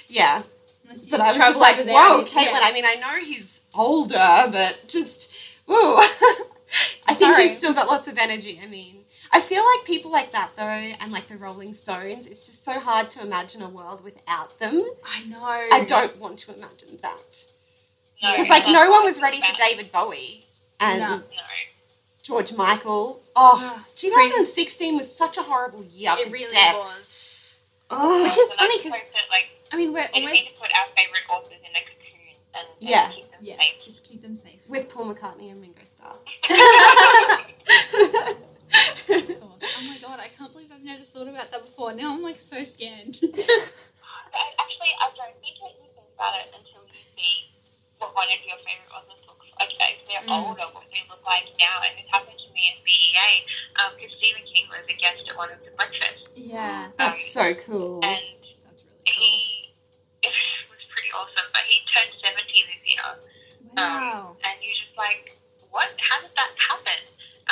yeah, 0.09 0.43
unless 0.85 1.07
you 1.07 1.11
but 1.13 1.21
I 1.21 1.29
was 1.29 1.37
travel 1.37 1.51
just 1.53 1.61
like, 1.61 1.75
over 1.77 1.85
there 1.85 1.95
whoa, 1.95 2.25
Caitlin. 2.25 2.45
yeah. 2.53 2.61
I 2.63 2.73
mean, 2.73 2.85
I 2.85 2.95
know 2.97 3.25
he's 3.25 3.63
older, 3.75 4.49
but 4.51 4.81
just, 4.89 5.61
whoa. 5.67 6.01
I 7.07 7.15
think 7.15 7.33
Sorry. 7.33 7.49
he's 7.49 7.57
still 7.59 7.73
got 7.73 7.87
lots 7.89 8.09
of 8.09 8.19
energy. 8.19 8.61
I 8.63 8.67
mean, 8.67 8.97
I 9.33 9.41
feel 9.41 9.63
like 9.65 9.85
people 9.87 10.11
like 10.11 10.33
that 10.33 10.51
though, 10.57 10.63
and 11.01 11.13
like 11.13 11.29
the 11.29 11.37
Rolling 11.37 11.75
Stones. 11.75 12.27
It's 12.27 12.45
just 12.47 12.65
so 12.65 12.79
hard 12.81 13.11
to 13.11 13.21
imagine 13.23 13.63
a 13.63 13.69
world 13.69 14.03
without 14.05 14.59
them. 14.59 14.83
I 15.07 15.25
know. 15.25 15.39
I 15.43 15.85
don't 15.87 16.17
want 16.19 16.39
to 16.41 16.55
imagine 16.55 16.99
that. 17.03 17.45
No, 18.23 18.31
Because 18.33 18.49
like 18.49 18.67
no 18.67 18.91
one 18.91 19.05
was 19.05 19.21
ready 19.23 19.41
for. 19.41 19.55
David 19.57 19.93
Bowie 19.93 20.45
and 20.81 21.01
No. 21.01 21.17
No. 21.19 21.23
George 22.23 22.53
Michael. 22.55 23.23
Oh, 23.37 23.59
Ah, 23.63 23.87
2016 23.97 24.97
was 24.97 25.15
such 25.15 25.37
a 25.39 25.43
horrible 25.43 25.83
year 25.85 26.13
It 26.19 26.27
for 26.27 26.33
really 26.33 26.51
deaths. 26.51 26.77
was. 26.77 27.57
Oh, 27.91 28.23
Which 28.25 28.37
is 28.37 28.53
funny 28.55 28.77
because 28.79 28.93
like, 29.31 29.49
I 29.73 29.77
mean, 29.77 29.93
we're 29.95 30.09
always 30.13 30.31
just 30.31 30.45
need 30.45 30.55
to 30.55 30.61
put 30.61 30.71
our 30.79 30.87
favourite 30.97 31.25
authors 31.31 31.53
in 31.53 31.71
a 31.75 31.81
cocoon 31.81 32.35
and, 32.55 32.67
and 32.67 32.77
Yeah. 32.81 33.09
keep 33.11 33.25
them 33.31 33.41
yeah, 33.41 33.57
safe. 33.57 33.83
just 33.83 34.05
keep 34.05 34.21
them 34.21 34.37
safe. 34.37 34.61
with 34.69 34.91
Paul 34.93 35.15
McCartney 35.15 35.51
and 35.51 35.61
Ringo 35.61 35.81
Starr. 35.85 36.17
Of 38.79 39.41
course. 39.41 39.65
Oh 39.79 39.85
my 39.89 39.99
god, 40.03 40.21
I 40.21 40.29
can't 40.29 40.53
believe 40.53 40.71
I've 40.73 40.85
never 40.85 41.03
thought 41.03 41.29
about 41.29 41.51
that 41.51 41.61
before. 41.63 41.93
Now 41.95 42.13
I'm 42.15 42.23
like 42.23 42.41
so 42.41 42.63
scared. 42.65 43.09
Actually, 43.19 44.93
I 45.01 45.09
don't 45.17 45.37
think 45.43 45.57
that 45.59 45.73
you 45.79 45.87
think 45.95 46.09
about 46.15 46.35
it 46.39 46.49
until 46.55 46.83
you 46.87 47.01
see 47.17 47.51
what 47.99 48.15
one 48.15 48.29
of 48.31 48.39
your 48.47 48.59
favourite 48.63 48.93
authors 48.95 49.23
looks 49.27 49.51
like. 49.59 49.73
If 49.75 50.07
they're 50.07 50.23
Mm. 50.29 50.31
older, 50.49 50.67
what 50.75 50.85
they 50.93 51.03
look 51.09 51.25
like 51.27 51.47
now. 51.59 51.81
And 51.83 51.97
this 51.99 52.07
happened 52.13 52.39
to 52.39 52.49
me 52.53 52.63
at 52.75 52.79
BEA 52.85 53.31
because 53.97 54.13
Stephen 54.19 54.45
King 54.47 54.67
was 54.71 54.85
a 54.89 54.95
guest 54.95 55.27
at 55.29 55.37
one 55.37 55.51
of 55.51 55.59
the 55.65 55.71
breakfasts. 55.75 56.31
yeah, 56.37 56.89
That's 56.97 57.23
so 57.33 57.55
cool. 57.55 58.01
And 58.05 58.19
that's 58.67 58.85
really 58.87 59.03
cool. 59.07 59.23
he 59.25 59.75
it 60.29 60.33
was 60.71 60.85
pretty 60.91 61.11
awesome. 61.15 61.49
But 61.55 61.65
he 61.67 61.83
turned 61.91 62.13
70 62.23 62.47
this 62.47 62.83
year. 62.87 63.11
Wow. 63.79 64.37
and 64.45 64.55
you're 64.63 64.75
just 64.75 64.95
like, 64.99 65.35
what? 65.71 65.87
How 65.99 66.21
did 66.23 66.35
that 66.35 66.51
happen? 66.59 66.99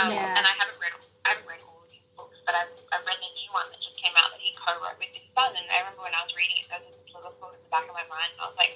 Um, 0.02 0.10
Yeah. 0.10 0.34
And 0.38 0.44
I 0.46 0.54
haven't 0.58 0.78
read, 0.82 0.92
I 1.24 1.28
haven't 1.38 1.46
read 1.48 1.62
all 1.66 1.80
of 1.86 1.90
his 1.90 2.02
books, 2.18 2.38
but 2.44 2.54
I've, 2.58 2.70
I've 2.92 3.06
read 3.06 3.18
the 3.22 3.30
new 3.38 3.50
one 3.54 3.66
that 3.70 3.78
just 3.82 3.94
came 4.02 4.12
out 4.18 4.30
that 4.34 4.42
he 4.42 4.50
co-wrote 4.58 4.98
with 4.98 5.14
his 5.14 5.22
son. 5.34 5.54
And 5.54 5.66
I 5.70 5.86
remember 5.86 6.02
when 6.02 6.14
I 6.18 6.22
was 6.26 6.34
reading 6.34 6.58
it, 6.62 6.66
there 6.70 6.82
was 6.82 6.98
this 6.98 7.06
little 7.14 7.30
thought 7.38 7.54
in 7.54 7.62
the 7.62 7.65
back 7.76 7.88
of 7.88 7.92
my 7.92 8.08
mind, 8.08 8.32
and 8.32 8.40
I 8.40 8.46
was 8.48 8.56
like, 8.56 8.72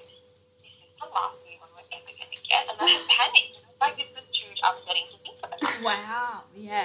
this 0.60 0.68
is 0.76 0.92
the 1.00 1.08
last 1.08 1.40
new 1.48 1.56
one 1.56 1.72
we're 1.72 1.88
ever 1.88 2.12
going 2.12 2.28
to 2.28 2.40
get. 2.44 2.68
And 2.68 2.76
I 2.76 2.86
had 2.92 3.04
panicked. 3.08 3.56
And 3.56 3.64
I 3.64 3.72
was 3.72 3.80
like, 3.80 3.96
this 3.96 4.12
is 4.12 4.28
too 4.28 4.48
upsetting 4.60 5.06
to 5.08 5.16
think 5.24 5.36
about. 5.40 5.56
Wow. 5.80 6.44
Yeah. 6.54 6.84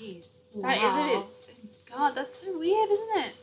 Jeez. 0.00 0.40
That 0.64 0.80
is 0.80 0.94
a 0.96 1.04
Wow. 1.04 1.08
bit. 1.12 1.24
God, 1.92 2.10
that's 2.16 2.40
so 2.40 2.48
weird, 2.58 2.88
isn't 2.90 3.16
it? 3.28 3.34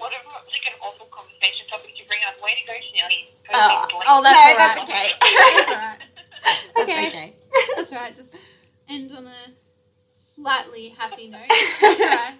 What 0.00 0.08
a 0.12 0.16
like 0.48 0.64
an 0.72 0.80
awful 0.80 1.06
conversation 1.12 1.66
topic 1.68 1.92
to 2.00 2.04
bring 2.08 2.20
up. 2.26 2.40
Way 2.42 2.56
to 2.56 2.66
go, 2.66 2.72
Shelly. 2.96 3.28
Oh. 3.52 3.88
Oh, 4.08 4.22
that's 4.24 4.32
no, 4.32 4.48
all 4.48 4.56
that's 4.56 4.80
right. 4.80 4.88
okay. 4.88 5.08
That's 5.36 5.72
alright. 5.72 5.98
That's 6.42 6.78
Okay. 6.80 7.06
okay. 7.08 7.32
That's 7.76 7.92
right. 7.92 8.16
Just 8.16 8.42
end 8.88 9.12
on 9.12 9.26
a 9.26 9.40
slightly 10.08 10.88
happy 10.90 11.28
note. 11.28 11.40
That's 11.80 12.00
right. 12.00 12.34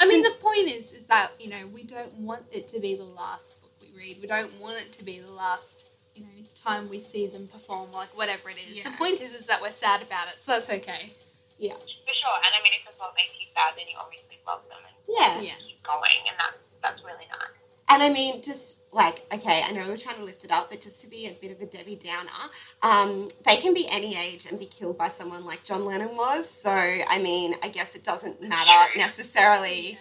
I 0.00 0.06
mean, 0.06 0.22
the 0.22 0.34
point 0.40 0.68
is, 0.68 0.92
is 0.92 1.06
that 1.06 1.30
you 1.40 1.48
know 1.50 1.66
we 1.72 1.84
don't 1.84 2.12
want 2.18 2.44
it 2.52 2.68
to 2.68 2.80
be 2.80 2.94
the 2.96 3.04
last 3.04 3.60
book 3.62 3.63
we 3.63 3.63
read. 3.96 4.18
We 4.20 4.26
don't 4.26 4.52
want 4.60 4.76
it 4.78 4.92
to 4.94 5.04
be 5.04 5.18
the 5.18 5.30
last 5.30 5.90
you 6.14 6.22
know 6.22 6.28
time 6.54 6.88
we 6.88 6.98
see 6.98 7.26
them 7.26 7.46
perform, 7.48 7.92
like 7.92 8.16
whatever 8.16 8.50
it 8.50 8.56
is. 8.70 8.78
Yeah. 8.78 8.90
The 8.90 8.96
point 8.96 9.20
is, 9.20 9.34
is 9.34 9.46
that 9.46 9.60
we're 9.60 9.70
sad 9.70 10.02
about 10.02 10.28
it, 10.28 10.38
so 10.38 10.52
that's 10.52 10.70
okay. 10.70 11.10
Yeah. 11.58 11.74
For 11.74 12.14
sure. 12.14 12.36
And 12.44 12.52
I 12.58 12.62
mean, 12.62 12.72
if 12.80 12.88
it's 12.88 12.98
what 12.98 13.12
makes 13.16 13.34
you 13.38 13.46
sad, 13.56 13.74
then 13.76 13.86
you 13.88 13.96
obviously 14.00 14.38
love 14.46 14.64
them 14.68 14.78
and 14.78 14.94
Yeah. 15.08 15.40
Yeah. 15.40 15.54
keep 15.66 15.82
going. 15.82 16.20
And 16.28 16.36
that's, 16.38 16.58
that's 16.82 17.04
really 17.04 17.26
nice. 17.30 17.50
And 17.88 18.02
I 18.02 18.10
mean, 18.10 18.42
just 18.42 18.92
like, 18.92 19.24
okay, 19.32 19.62
I 19.64 19.70
know 19.72 19.86
we're 19.86 19.96
trying 19.96 20.16
to 20.16 20.24
lift 20.24 20.44
it 20.44 20.50
up, 20.50 20.70
but 20.70 20.80
just 20.80 21.04
to 21.04 21.10
be 21.10 21.26
a 21.26 21.32
bit 21.32 21.52
of 21.52 21.60
a 21.60 21.66
Debbie 21.66 21.96
Downer, 21.96 22.30
um, 22.82 23.28
they 23.44 23.56
can 23.56 23.74
be 23.74 23.86
any 23.92 24.16
age 24.16 24.46
and 24.46 24.58
be 24.58 24.64
killed 24.64 24.98
by 24.98 25.08
someone 25.10 25.44
like 25.44 25.62
John 25.62 25.84
Lennon 25.84 26.16
was. 26.16 26.48
So, 26.48 26.70
I 26.72 27.20
mean, 27.22 27.54
I 27.62 27.68
guess 27.68 27.94
it 27.94 28.02
doesn't 28.02 28.42
matter 28.42 28.98
necessarily. 28.98 29.98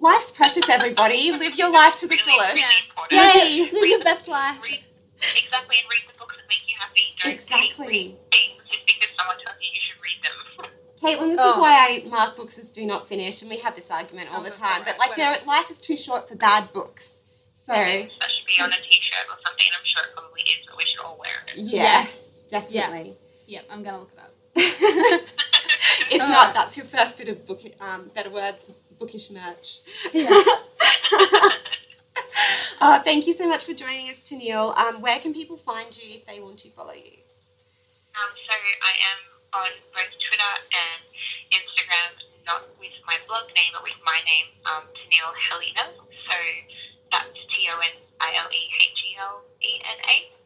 Life's 0.00 0.30
precious, 0.30 0.68
everybody. 0.68 1.30
Live 1.32 1.56
your 1.56 1.70
life 1.70 1.96
to 1.96 2.06
the 2.08 2.16
Really, 2.16 2.32
fullest. 2.32 2.54
really 2.54 2.80
important. 2.88 3.34
Yay. 3.34 3.70
Live 3.80 3.88
your 3.90 4.00
best 4.04 4.28
life. 4.28 4.62
Read, 4.62 4.82
exactly, 5.18 5.76
and 5.78 5.88
read 5.90 6.04
the 6.12 6.18
books 6.18 6.36
that 6.36 6.48
make 6.48 6.64
you 6.66 6.74
happy. 6.78 7.14
Don't 7.18 7.32
Exactly. 7.32 7.86
read 7.86 8.16
things 8.32 8.54
just 8.70 8.86
because 8.86 9.10
someone 9.18 9.36
tells 9.44 9.56
you 9.60 9.68
you 9.74 9.80
should 9.80 10.00
read 10.02 10.18
them. 10.24 10.70
Caitlin, 11.02 11.28
this 11.36 11.40
Oh. 11.42 11.50
is 11.50 11.56
why 11.58 11.72
I 12.04 12.08
mark 12.08 12.36
books 12.36 12.58
as 12.58 12.70
do 12.72 12.86
not 12.86 13.08
finish, 13.08 13.42
and 13.42 13.50
we 13.50 13.58
have 13.58 13.76
this 13.76 13.90
argument 13.90 14.32
all 14.32 14.40
Oh, 14.40 14.44
the 14.44 14.50
time. 14.50 14.78
all 14.80 14.84
But 14.84 14.98
like, 14.98 15.16
their 15.16 15.36
life 15.46 15.70
is 15.70 15.80
too 15.80 15.96
short 15.98 16.28
for 16.28 16.34
bad 16.36 16.72
books. 16.72 17.24
So 17.52 17.72
that 17.74 18.08
should 18.08 18.46
be 18.46 18.62
on 18.62 18.68
a 18.68 18.72
just- 18.72 18.84
t-shirt 18.88 19.26
or 19.28 19.36
something. 19.46 19.66
I'm 19.78 19.84
sure 19.84 20.02
it 20.04 20.14
probably 20.14 20.40
is, 20.42 20.66
but 20.66 20.76
we 20.78 20.84
should 20.86 21.00
all 21.00 21.18
wear 21.18 21.44
it. 21.48 21.58
yes, 21.58 22.46
definitely. 22.50 23.16
Yep, 23.46 23.64
I'm 23.70 23.82
gonna 23.82 23.98
look 24.00 24.12
it 24.14 24.18
up. 24.18 24.34
if 24.56 26.20
All 26.22 26.28
not, 26.28 26.46
right. 26.46 26.54
that's 26.54 26.76
your 26.78 26.86
first 26.86 27.18
bit 27.18 27.28
of 27.28 27.44
book, 27.46 27.60
um, 27.80 28.08
better 28.14 28.30
words, 28.30 28.70
bookish 29.00 29.30
merch. 29.32 29.80
Yeah. 30.12 30.28
uh, 32.80 33.00
thank 33.00 33.26
you 33.26 33.32
so 33.32 33.48
much 33.48 33.64
for 33.64 33.72
joining 33.72 34.10
us, 34.10 34.20
Tennille. 34.20 34.76
Um, 34.76 35.00
where 35.00 35.18
can 35.18 35.32
people 35.32 35.56
find 35.56 35.96
you 35.96 36.16
if 36.16 36.26
they 36.26 36.38
want 36.38 36.58
to 36.58 36.68
follow 36.68 36.92
you? 36.92 37.16
Um, 38.14 38.30
so 38.46 38.52
I 38.52 38.92
am 39.10 39.18
on 39.56 39.70
both 39.96 40.12
Twitter 40.20 40.52
and 40.76 41.00
Instagram, 41.50 42.12
not 42.46 42.68
with 42.78 42.92
my 43.08 43.16
blog 43.26 43.48
name, 43.56 43.72
but 43.72 43.82
with 43.82 43.96
my 44.04 44.20
name, 44.28 44.52
um, 44.68 44.84
Tennille 44.92 45.34
Helena. 45.48 45.88
So 46.28 46.36
that's 47.10 47.32
T-O-N-I-L-E-H-E-L-E-N-A. 47.56 47.96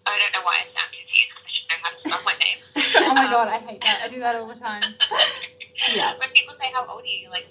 I 0.07 0.19
don't 0.19 0.33
know 0.33 0.45
why 0.47 0.63
I 0.63 0.71
sound 0.71 0.95
confused 0.95 1.35
because 1.35 1.43
I 1.43 1.51
should 1.51 1.67
know 1.69 1.83
how 1.83 1.91
to 1.91 1.99
spell 2.07 2.23
my 2.23 2.37
name. 2.39 2.59
oh 3.11 3.15
my 3.19 3.27
god, 3.27 3.49
I 3.49 3.59
hate 3.59 3.81
that. 3.83 4.03
I 4.05 4.09
do 4.09 4.21
that 4.21 4.37
all 4.37 4.47
the 4.47 4.55
time. 4.55 4.83
Yeah. 5.93 6.17
When 6.17 6.29
people 6.31 6.55
say, 6.59 6.71
how 6.73 6.87
old 6.87 7.03
are 7.03 7.07
you? 7.07 7.29
You're 7.29 7.31
like, 7.31 7.47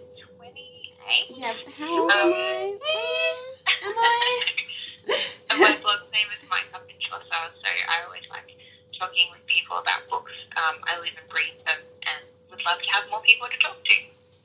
28? 1.14 1.38
Yeah. 1.38 1.54
How 1.78 2.02
old 2.02 2.12
am 2.12 2.34
I? 2.34 2.78
Am 3.84 3.94
I? 3.98 4.44
And 5.52 5.62
my 5.62 5.78
blog 5.84 6.00
name 6.12 6.26
is 6.34 6.50
Mike 6.50 6.66
Up 6.74 6.84
in 6.90 6.96
Chaucer, 7.00 7.26
so 7.30 7.70
I 7.88 8.06
always 8.08 8.24
like 8.32 8.58
talking 8.98 9.28
with 9.32 9.46
people 9.46 9.78
about 9.78 10.08
books. 10.10 10.32
Um, 10.58 10.78
I 10.86 11.00
live 11.00 11.12
and 11.20 11.30
breathe 11.30 11.64
them 11.66 11.78
and 12.08 12.26
would 12.50 12.66
love 12.66 12.82
to 12.82 12.90
have 12.90 13.04
more 13.12 13.22
people 13.22 13.48
to 13.52 13.58
talk 13.58 13.84
to. 13.84 13.96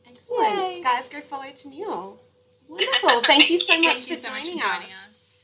Excellent. 0.06 0.76
Yay. 0.76 0.82
Guys, 0.82 1.08
go 1.08 1.20
follow 1.20 1.44
Tennille. 1.44 2.18
Wonderful. 2.68 3.22
Thank 3.22 3.48
you 3.48 3.58
so 3.60 3.80
much 3.80 4.04
Thank 4.04 4.08
for 4.08 4.26
so 4.26 4.30
much 4.30 4.42
joining 4.42 4.58
for 4.58 4.66
joining 4.66 4.88
us. 4.88 5.08
us. 5.08 5.40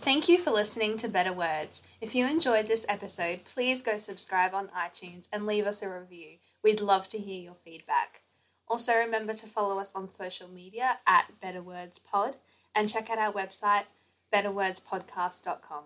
Thank 0.00 0.28
you 0.28 0.38
for 0.38 0.50
listening 0.50 0.96
to 0.98 1.08
Better 1.08 1.32
Words. 1.32 1.84
If 2.00 2.16
you 2.16 2.26
enjoyed 2.26 2.66
this 2.66 2.86
episode, 2.88 3.44
please 3.44 3.82
go 3.82 3.98
subscribe 3.98 4.52
on 4.52 4.68
iTunes 4.68 5.28
and 5.32 5.46
leave 5.46 5.66
us 5.66 5.82
a 5.82 5.88
review. 5.88 6.38
We'd 6.64 6.80
love 6.80 7.06
to 7.08 7.18
hear 7.18 7.40
your 7.40 7.56
feedback. 7.64 8.22
Also, 8.68 8.94
remember 8.96 9.32
to 9.34 9.46
follow 9.46 9.78
us 9.78 9.94
on 9.94 10.10
social 10.10 10.48
media 10.48 10.98
at 11.06 11.40
Better 11.40 11.62
Words 11.62 11.98
Pod 11.98 12.36
and 12.74 12.88
check 12.88 13.08
out 13.10 13.18
our 13.18 13.32
website, 13.32 13.84
betterwordspodcast.com. 14.32 15.84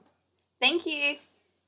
Thank 0.61 0.87
you. 0.87 1.17